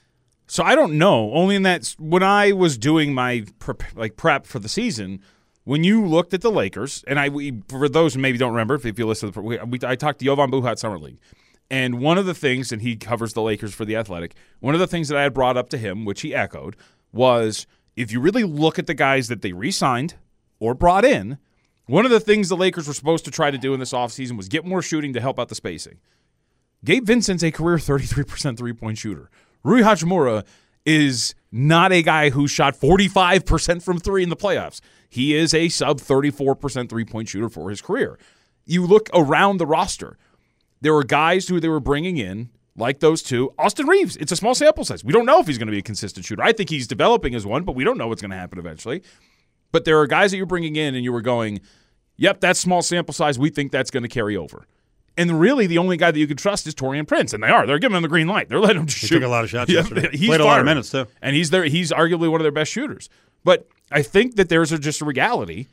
So 0.46 0.62
I 0.62 0.74
don't 0.74 0.98
know. 0.98 1.32
Only 1.32 1.56
in 1.56 1.62
that 1.62 1.94
when 1.98 2.22
I 2.22 2.52
was 2.52 2.76
doing 2.76 3.14
my 3.14 3.46
prep, 3.58 3.82
like 3.94 4.16
prep 4.16 4.46
for 4.46 4.58
the 4.58 4.68
season, 4.68 5.20
when 5.64 5.82
you 5.82 6.06
looked 6.06 6.34
at 6.34 6.42
the 6.42 6.50
Lakers, 6.50 7.02
and 7.06 7.18
I 7.18 7.30
we, 7.30 7.62
for 7.68 7.88
those 7.88 8.14
who 8.14 8.20
maybe 8.20 8.36
don't 8.36 8.52
remember, 8.52 8.74
if, 8.74 8.98
you 8.98 9.06
listen, 9.06 9.32
to 9.32 9.34
the, 9.34 9.40
we, 9.40 9.58
we, 9.58 9.78
I 9.82 9.96
talked 9.96 10.18
to 10.18 10.24
Jovan 10.24 10.50
Buha 10.50 10.72
at 10.72 10.78
Summer 10.78 10.98
League, 10.98 11.18
and 11.70 12.00
one 12.00 12.18
of 12.18 12.26
the 12.26 12.34
things, 12.34 12.70
and 12.70 12.82
he 12.82 12.96
covers 12.96 13.32
the 13.32 13.40
Lakers 13.40 13.74
for 13.74 13.86
the 13.86 13.96
Athletic. 13.96 14.34
One 14.60 14.74
of 14.74 14.80
the 14.80 14.86
things 14.86 15.08
that 15.08 15.16
I 15.16 15.22
had 15.22 15.32
brought 15.32 15.56
up 15.56 15.70
to 15.70 15.78
him, 15.78 16.04
which 16.04 16.20
he 16.20 16.34
echoed, 16.34 16.76
was 17.10 17.66
if 17.96 18.12
you 18.12 18.20
really 18.20 18.44
look 18.44 18.78
at 18.78 18.86
the 18.86 18.94
guys 18.94 19.28
that 19.28 19.40
they 19.40 19.52
re-signed 19.52 20.14
or 20.58 20.74
brought 20.74 21.06
in, 21.06 21.38
one 21.86 22.04
of 22.04 22.10
the 22.10 22.20
things 22.20 22.48
the 22.48 22.56
Lakers 22.56 22.88
were 22.88 22.94
supposed 22.94 23.24
to 23.26 23.30
try 23.30 23.50
to 23.50 23.58
do 23.58 23.74
in 23.74 23.80
this 23.80 23.92
offseason 23.92 24.36
was 24.36 24.48
get 24.48 24.64
more 24.64 24.82
shooting 24.82 25.12
to 25.12 25.20
help 25.20 25.38
out 25.38 25.48
the 25.48 25.54
spacing. 25.54 25.98
Gabe 26.84 27.06
Vincent's 27.06 27.42
a 27.42 27.50
career 27.50 27.76
33% 27.76 28.56
three 28.56 28.72
point 28.72 28.98
shooter. 28.98 29.30
Rui 29.62 29.82
Hachimura 29.82 30.44
is 30.84 31.34
not 31.50 31.92
a 31.92 32.02
guy 32.02 32.30
who 32.30 32.46
shot 32.46 32.74
45% 32.74 33.82
from 33.82 33.98
three 33.98 34.22
in 34.22 34.28
the 34.28 34.36
playoffs. 34.36 34.80
He 35.08 35.34
is 35.34 35.54
a 35.54 35.68
sub 35.68 36.00
34% 36.00 36.88
three 36.88 37.04
point 37.04 37.28
shooter 37.28 37.48
for 37.48 37.70
his 37.70 37.80
career. 37.80 38.18
You 38.66 38.86
look 38.86 39.08
around 39.14 39.58
the 39.58 39.66
roster, 39.66 40.18
there 40.80 40.92
were 40.92 41.04
guys 41.04 41.48
who 41.48 41.60
they 41.60 41.68
were 41.68 41.80
bringing 41.80 42.16
in, 42.16 42.50
like 42.76 43.00
those 43.00 43.22
two. 43.22 43.52
Austin 43.58 43.86
Reaves, 43.86 44.16
it's 44.16 44.32
a 44.32 44.36
small 44.36 44.54
sample 44.54 44.84
size. 44.84 45.04
We 45.04 45.12
don't 45.12 45.26
know 45.26 45.40
if 45.40 45.46
he's 45.46 45.58
going 45.58 45.68
to 45.68 45.72
be 45.72 45.78
a 45.78 45.82
consistent 45.82 46.26
shooter. 46.26 46.42
I 46.42 46.52
think 46.52 46.70
he's 46.70 46.86
developing 46.86 47.34
as 47.34 47.46
one, 47.46 47.64
but 47.64 47.74
we 47.74 47.84
don't 47.84 47.96
know 47.96 48.08
what's 48.08 48.20
going 48.20 48.30
to 48.32 48.36
happen 48.36 48.58
eventually. 48.58 49.02
But 49.74 49.84
there 49.84 49.98
are 49.98 50.06
guys 50.06 50.30
that 50.30 50.36
you're 50.36 50.46
bringing 50.46 50.76
in, 50.76 50.94
and 50.94 51.02
you 51.02 51.12
were 51.12 51.20
going, 51.20 51.58
yep, 52.16 52.38
that's 52.38 52.60
small 52.60 52.80
sample 52.80 53.12
size. 53.12 53.40
We 53.40 53.50
think 53.50 53.72
that's 53.72 53.90
going 53.90 54.04
to 54.04 54.08
carry 54.08 54.36
over. 54.36 54.68
And 55.16 55.40
really, 55.40 55.66
the 55.66 55.78
only 55.78 55.96
guy 55.96 56.12
that 56.12 56.18
you 56.20 56.28
can 56.28 56.36
trust 56.36 56.64
is 56.68 56.76
Taurean 56.76 57.08
Prince, 57.08 57.32
and 57.32 57.42
they 57.42 57.48
are. 57.48 57.66
They're 57.66 57.80
giving 57.80 57.96
him 57.96 58.02
the 58.04 58.08
green 58.08 58.28
light. 58.28 58.48
They're 58.48 58.60
letting 58.60 58.82
him 58.82 58.86
just 58.86 59.00
He 59.00 59.08
shoot. 59.08 59.14
took 59.16 59.24
a 59.24 59.28
lot 59.28 59.42
of 59.42 59.50
shots 59.50 59.68
Yeah, 59.68 59.80
yesterday. 59.80 60.10
He's 60.16 60.28
Played 60.28 60.40
a 60.40 60.44
lot 60.44 60.60
of 60.60 60.64
minutes, 60.64 60.90
too. 60.92 61.08
and 61.20 61.34
he's 61.34 61.50
there. 61.50 61.64
He's 61.64 61.90
arguably 61.90 62.30
one 62.30 62.40
of 62.40 62.44
their 62.44 62.52
best 62.52 62.70
shooters. 62.70 63.08
But 63.42 63.66
I 63.90 64.02
think 64.02 64.36
that 64.36 64.48
there's 64.48 64.70
a, 64.70 64.78
just 64.78 65.00
a 65.00 65.04
reality 65.04 65.66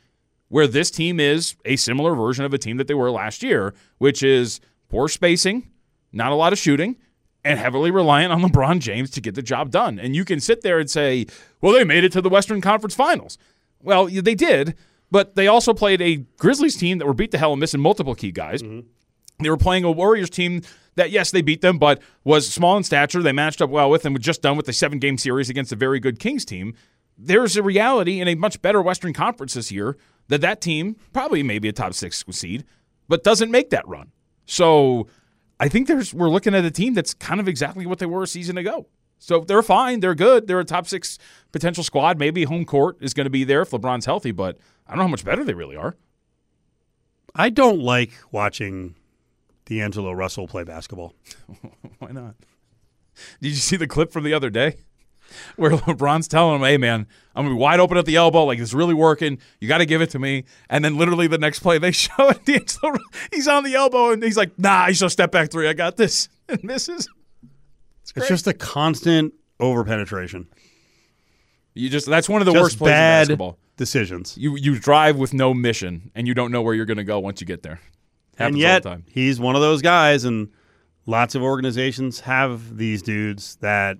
where 0.48 0.66
this 0.66 0.90
team 0.90 1.20
is 1.20 1.54
a 1.64 1.76
similar 1.76 2.16
version 2.16 2.44
of 2.44 2.52
a 2.52 2.58
team 2.58 2.76
that 2.78 2.88
they 2.88 2.94
were 2.94 3.10
last 3.12 3.40
year, 3.44 3.72
which 3.98 4.24
is 4.24 4.60
poor 4.88 5.06
spacing, 5.06 5.70
not 6.12 6.32
a 6.32 6.34
lot 6.34 6.52
of 6.52 6.58
shooting, 6.58 6.96
and 7.44 7.58
heavily 7.58 7.92
reliant 7.92 8.32
on 8.32 8.42
LeBron 8.42 8.80
James 8.80 9.10
to 9.12 9.20
get 9.20 9.34
the 9.36 9.42
job 9.42 9.70
done. 9.70 9.98
And 10.00 10.14
you 10.16 10.24
can 10.24 10.40
sit 10.40 10.62
there 10.62 10.78
and 10.78 10.90
say, 10.90 11.26
well, 11.60 11.72
they 11.72 11.84
made 11.84 12.04
it 12.04 12.10
to 12.12 12.20
the 12.20 12.28
Western 12.28 12.60
Conference 12.60 12.94
Finals. 12.96 13.38
Well, 13.82 14.06
they 14.06 14.34
did, 14.34 14.74
but 15.10 15.34
they 15.34 15.46
also 15.46 15.74
played 15.74 16.00
a 16.00 16.16
Grizzlies 16.38 16.76
team 16.76 16.98
that 16.98 17.06
were 17.06 17.14
beat 17.14 17.30
the 17.30 17.38
hell 17.38 17.52
and 17.52 17.60
missing 17.60 17.80
multiple 17.80 18.14
key 18.14 18.32
guys. 18.32 18.62
Mm-hmm. 18.62 18.86
They 19.42 19.50
were 19.50 19.56
playing 19.56 19.84
a 19.84 19.90
Warriors 19.90 20.30
team 20.30 20.62
that, 20.94 21.10
yes, 21.10 21.30
they 21.30 21.42
beat 21.42 21.60
them, 21.62 21.78
but 21.78 22.00
was 22.24 22.48
small 22.48 22.76
in 22.76 22.84
stature. 22.84 23.22
They 23.22 23.32
matched 23.32 23.60
up 23.60 23.70
well 23.70 23.90
with 23.90 24.02
them, 24.02 24.12
were 24.12 24.18
just 24.18 24.42
done 24.42 24.56
with 24.56 24.68
a 24.68 24.72
seven 24.72 24.98
game 24.98 25.18
series 25.18 25.50
against 25.50 25.72
a 25.72 25.76
very 25.76 26.00
good 26.00 26.18
Kings 26.18 26.44
team. 26.44 26.74
There's 27.18 27.56
a 27.56 27.62
reality 27.62 28.20
in 28.20 28.28
a 28.28 28.34
much 28.34 28.62
better 28.62 28.80
Western 28.80 29.12
Conference 29.12 29.54
this 29.54 29.72
year 29.72 29.96
that 30.28 30.40
that 30.40 30.60
team, 30.60 30.96
probably 31.12 31.42
maybe 31.42 31.68
a 31.68 31.72
top 31.72 31.94
six 31.94 32.24
seed, 32.30 32.64
but 33.08 33.22
doesn't 33.24 33.50
make 33.50 33.70
that 33.70 33.86
run. 33.86 34.12
So 34.46 35.08
I 35.60 35.68
think 35.68 35.88
there's 35.88 36.14
we're 36.14 36.30
looking 36.30 36.54
at 36.54 36.64
a 36.64 36.70
team 36.70 36.94
that's 36.94 37.14
kind 37.14 37.40
of 37.40 37.48
exactly 37.48 37.86
what 37.86 37.98
they 37.98 38.06
were 38.06 38.22
a 38.22 38.26
season 38.26 38.56
ago. 38.58 38.86
So 39.22 39.38
they're 39.38 39.62
fine. 39.62 40.00
They're 40.00 40.16
good. 40.16 40.48
They're 40.48 40.58
a 40.58 40.64
top 40.64 40.88
six 40.88 41.16
potential 41.52 41.84
squad. 41.84 42.18
Maybe 42.18 42.42
home 42.42 42.64
court 42.64 42.96
is 43.00 43.14
going 43.14 43.26
to 43.26 43.30
be 43.30 43.44
there 43.44 43.62
if 43.62 43.70
LeBron's 43.70 44.04
healthy, 44.04 44.32
but 44.32 44.58
I 44.84 44.90
don't 44.90 44.98
know 44.98 45.04
how 45.04 45.08
much 45.10 45.24
better 45.24 45.44
they 45.44 45.54
really 45.54 45.76
are. 45.76 45.94
I 47.32 47.48
don't 47.48 47.78
like 47.78 48.10
watching 48.32 48.96
D'Angelo 49.64 50.10
Russell 50.10 50.48
play 50.48 50.64
basketball. 50.64 51.14
Why 52.00 52.10
not? 52.10 52.34
Did 53.40 53.50
you 53.50 53.54
see 53.54 53.76
the 53.76 53.86
clip 53.86 54.10
from 54.10 54.24
the 54.24 54.34
other 54.34 54.50
day 54.50 54.78
where 55.54 55.70
LeBron's 55.76 56.26
telling 56.26 56.56
him, 56.56 56.62
"Hey, 56.62 56.76
man, 56.76 57.06
I'm 57.36 57.44
gonna 57.44 57.54
be 57.54 57.60
wide 57.60 57.78
open 57.78 57.96
at 57.98 58.06
the 58.06 58.16
elbow. 58.16 58.44
Like 58.44 58.58
it's 58.58 58.74
really 58.74 58.94
working. 58.94 59.38
You 59.60 59.68
got 59.68 59.78
to 59.78 59.86
give 59.86 60.02
it 60.02 60.10
to 60.10 60.18
me." 60.18 60.44
And 60.68 60.84
then 60.84 60.98
literally 60.98 61.28
the 61.28 61.38
next 61.38 61.60
play, 61.60 61.78
they 61.78 61.92
show 61.92 62.30
it. 62.30 62.44
D'Angelo, 62.44 62.98
he's 63.32 63.46
on 63.46 63.62
the 63.62 63.74
elbow 63.74 64.10
and 64.10 64.20
he's 64.20 64.36
like, 64.36 64.58
"Nah, 64.58 64.88
he's 64.88 65.00
a 65.00 65.08
step 65.08 65.30
back 65.30 65.52
three. 65.52 65.68
I 65.68 65.74
got 65.74 65.96
this." 65.96 66.28
And 66.48 66.64
misses. 66.64 67.08
It's 68.16 68.28
just 68.28 68.46
a 68.46 68.52
constant 68.52 69.32
over 69.60 69.84
penetration. 69.84 70.48
You 71.74 71.88
just 71.88 72.06
that's 72.06 72.28
one 72.28 72.42
of 72.42 72.46
the 72.46 72.52
Just 72.52 72.62
worst 72.62 72.78
plays 72.78 72.90
bad 72.90 73.20
in 73.22 73.28
basketball. 73.28 73.58
decisions. 73.76 74.36
You 74.36 74.56
you 74.56 74.78
drive 74.78 75.16
with 75.16 75.32
no 75.32 75.54
mission, 75.54 76.10
and 76.14 76.26
you 76.28 76.34
don't 76.34 76.52
know 76.52 76.60
where 76.62 76.74
you're 76.74 76.84
going 76.86 76.98
to 76.98 77.04
go 77.04 77.18
once 77.18 77.40
you 77.40 77.46
get 77.46 77.62
there. 77.62 77.80
Happens 78.36 78.54
and 78.54 78.58
yet, 78.58 78.84
all 78.86 78.92
the 78.92 78.96
time. 78.96 79.04
he's 79.08 79.40
one 79.40 79.54
of 79.54 79.62
those 79.62 79.80
guys, 79.80 80.24
and 80.24 80.50
lots 81.06 81.34
of 81.34 81.42
organizations 81.42 82.20
have 82.20 82.76
these 82.76 83.00
dudes 83.02 83.56
that 83.56 83.98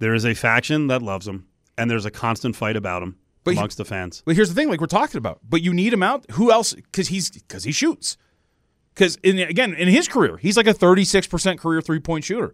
there 0.00 0.14
is 0.14 0.24
a 0.24 0.34
faction 0.34 0.88
that 0.88 1.02
loves 1.02 1.26
him, 1.28 1.46
and 1.78 1.88
there's 1.90 2.04
a 2.04 2.10
constant 2.10 2.56
fight 2.56 2.76
about 2.76 3.02
him 3.02 3.16
But 3.44 3.52
he- 3.54 3.58
amongst 3.58 3.78
the 3.78 3.84
fans. 3.84 4.22
But 4.26 4.34
here's 4.34 4.48
the 4.48 4.54
thing, 4.56 4.68
like 4.68 4.80
we're 4.80 4.86
talking 4.88 5.18
about, 5.18 5.38
but 5.48 5.62
you 5.62 5.72
need 5.72 5.92
him 5.92 6.02
out. 6.02 6.28
Who 6.32 6.50
else? 6.50 6.72
Because 6.74 7.08
he's 7.08 7.30
because 7.30 7.62
he 7.64 7.70
shoots. 7.72 8.16
Because 8.92 9.16
in 9.22 9.38
again 9.38 9.74
in 9.74 9.86
his 9.88 10.08
career, 10.08 10.36
he's 10.36 10.56
like 10.56 10.66
a 10.66 10.74
36 10.74 11.28
percent 11.28 11.60
career 11.60 11.80
three 11.80 12.00
point 12.00 12.24
shooter. 12.24 12.52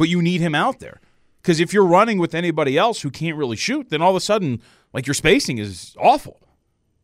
But 0.00 0.08
you 0.08 0.22
need 0.22 0.40
him 0.40 0.54
out 0.54 0.78
there 0.78 0.98
because 1.42 1.60
if 1.60 1.74
you're 1.74 1.84
running 1.84 2.16
with 2.18 2.34
anybody 2.34 2.78
else 2.78 3.02
who 3.02 3.10
can't 3.10 3.36
really 3.36 3.58
shoot, 3.58 3.90
then 3.90 4.00
all 4.00 4.08
of 4.08 4.16
a 4.16 4.20
sudden 4.20 4.62
like 4.94 5.06
your 5.06 5.12
spacing 5.12 5.58
is 5.58 5.94
awful, 6.00 6.40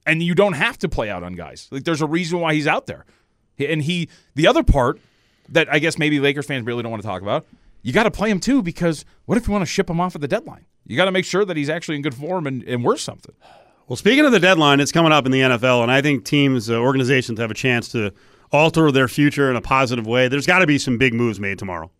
and 0.07 0.23
you 0.23 0.35
don't 0.35 0.55
have 0.55 0.79
to 0.79 0.89
play 0.89 1.11
out 1.11 1.23
on 1.23 1.35
guys. 1.35 1.69
Like 1.71 1.85
there's 1.85 2.01
a 2.01 2.07
reason 2.07 2.41
why 2.41 2.55
he's 2.55 2.67
out 2.67 2.87
there, 2.87 3.05
and 3.59 3.83
he 3.83 4.09
the 4.35 4.47
other 4.47 4.63
part 4.63 4.99
that 5.51 5.71
I 5.71 5.79
guess 5.79 5.99
maybe 5.99 6.19
Lakers 6.21 6.47
fans 6.47 6.65
really 6.65 6.83
don't 6.83 6.91
want 6.91 7.03
to 7.03 7.07
talk 7.07 7.21
about. 7.21 7.45
You 7.83 7.93
got 7.93 8.05
to 8.05 8.11
play 8.11 8.31
him 8.31 8.41
too 8.41 8.63
because 8.63 9.05
what 9.27 9.37
if 9.37 9.47
you 9.47 9.53
want 9.53 9.61
to 9.61 9.71
ship 9.71 9.91
him 9.91 10.01
off 10.01 10.15
at 10.15 10.23
the 10.23 10.29
deadline? 10.29 10.65
You 10.87 10.97
got 10.97 11.05
to 11.05 11.13
make 11.13 11.27
sure 11.27 11.45
that 11.45 11.55
he's 11.55 11.69
actually 11.69 11.97
in 11.97 12.03
good 12.03 12.15
form 12.15 12.47
and, 12.47 12.63
and 12.63 12.83
worth 12.83 13.01
something. 13.01 13.35
Well, 13.89 13.97
speaking 13.97 14.25
of 14.25 14.33
the 14.33 14.41
deadline, 14.41 14.81
it's 14.81 14.91
coming 14.91 15.13
up 15.13 15.27
in 15.27 15.33
the 15.33 15.41
NFL, 15.41 15.83
and 15.83 15.93
I 15.93 16.01
think 16.01 16.25
teams, 16.25 16.71
uh, 16.71 16.77
organizations 16.77 17.39
have 17.41 17.51
a 17.51 17.55
chance 17.55 17.91
to 17.91 18.15
alter 18.53 18.91
their 18.91 19.07
future 19.07 19.51
in 19.51 19.57
a 19.57 19.61
positive 19.61 20.07
way. 20.07 20.29
There's 20.29 20.47
got 20.47 20.61
to 20.61 20.67
be 20.67 20.79
some 20.79 20.97
big 20.97 21.13
moves 21.13 21.39
made 21.39 21.59
tomorrow. 21.59 21.91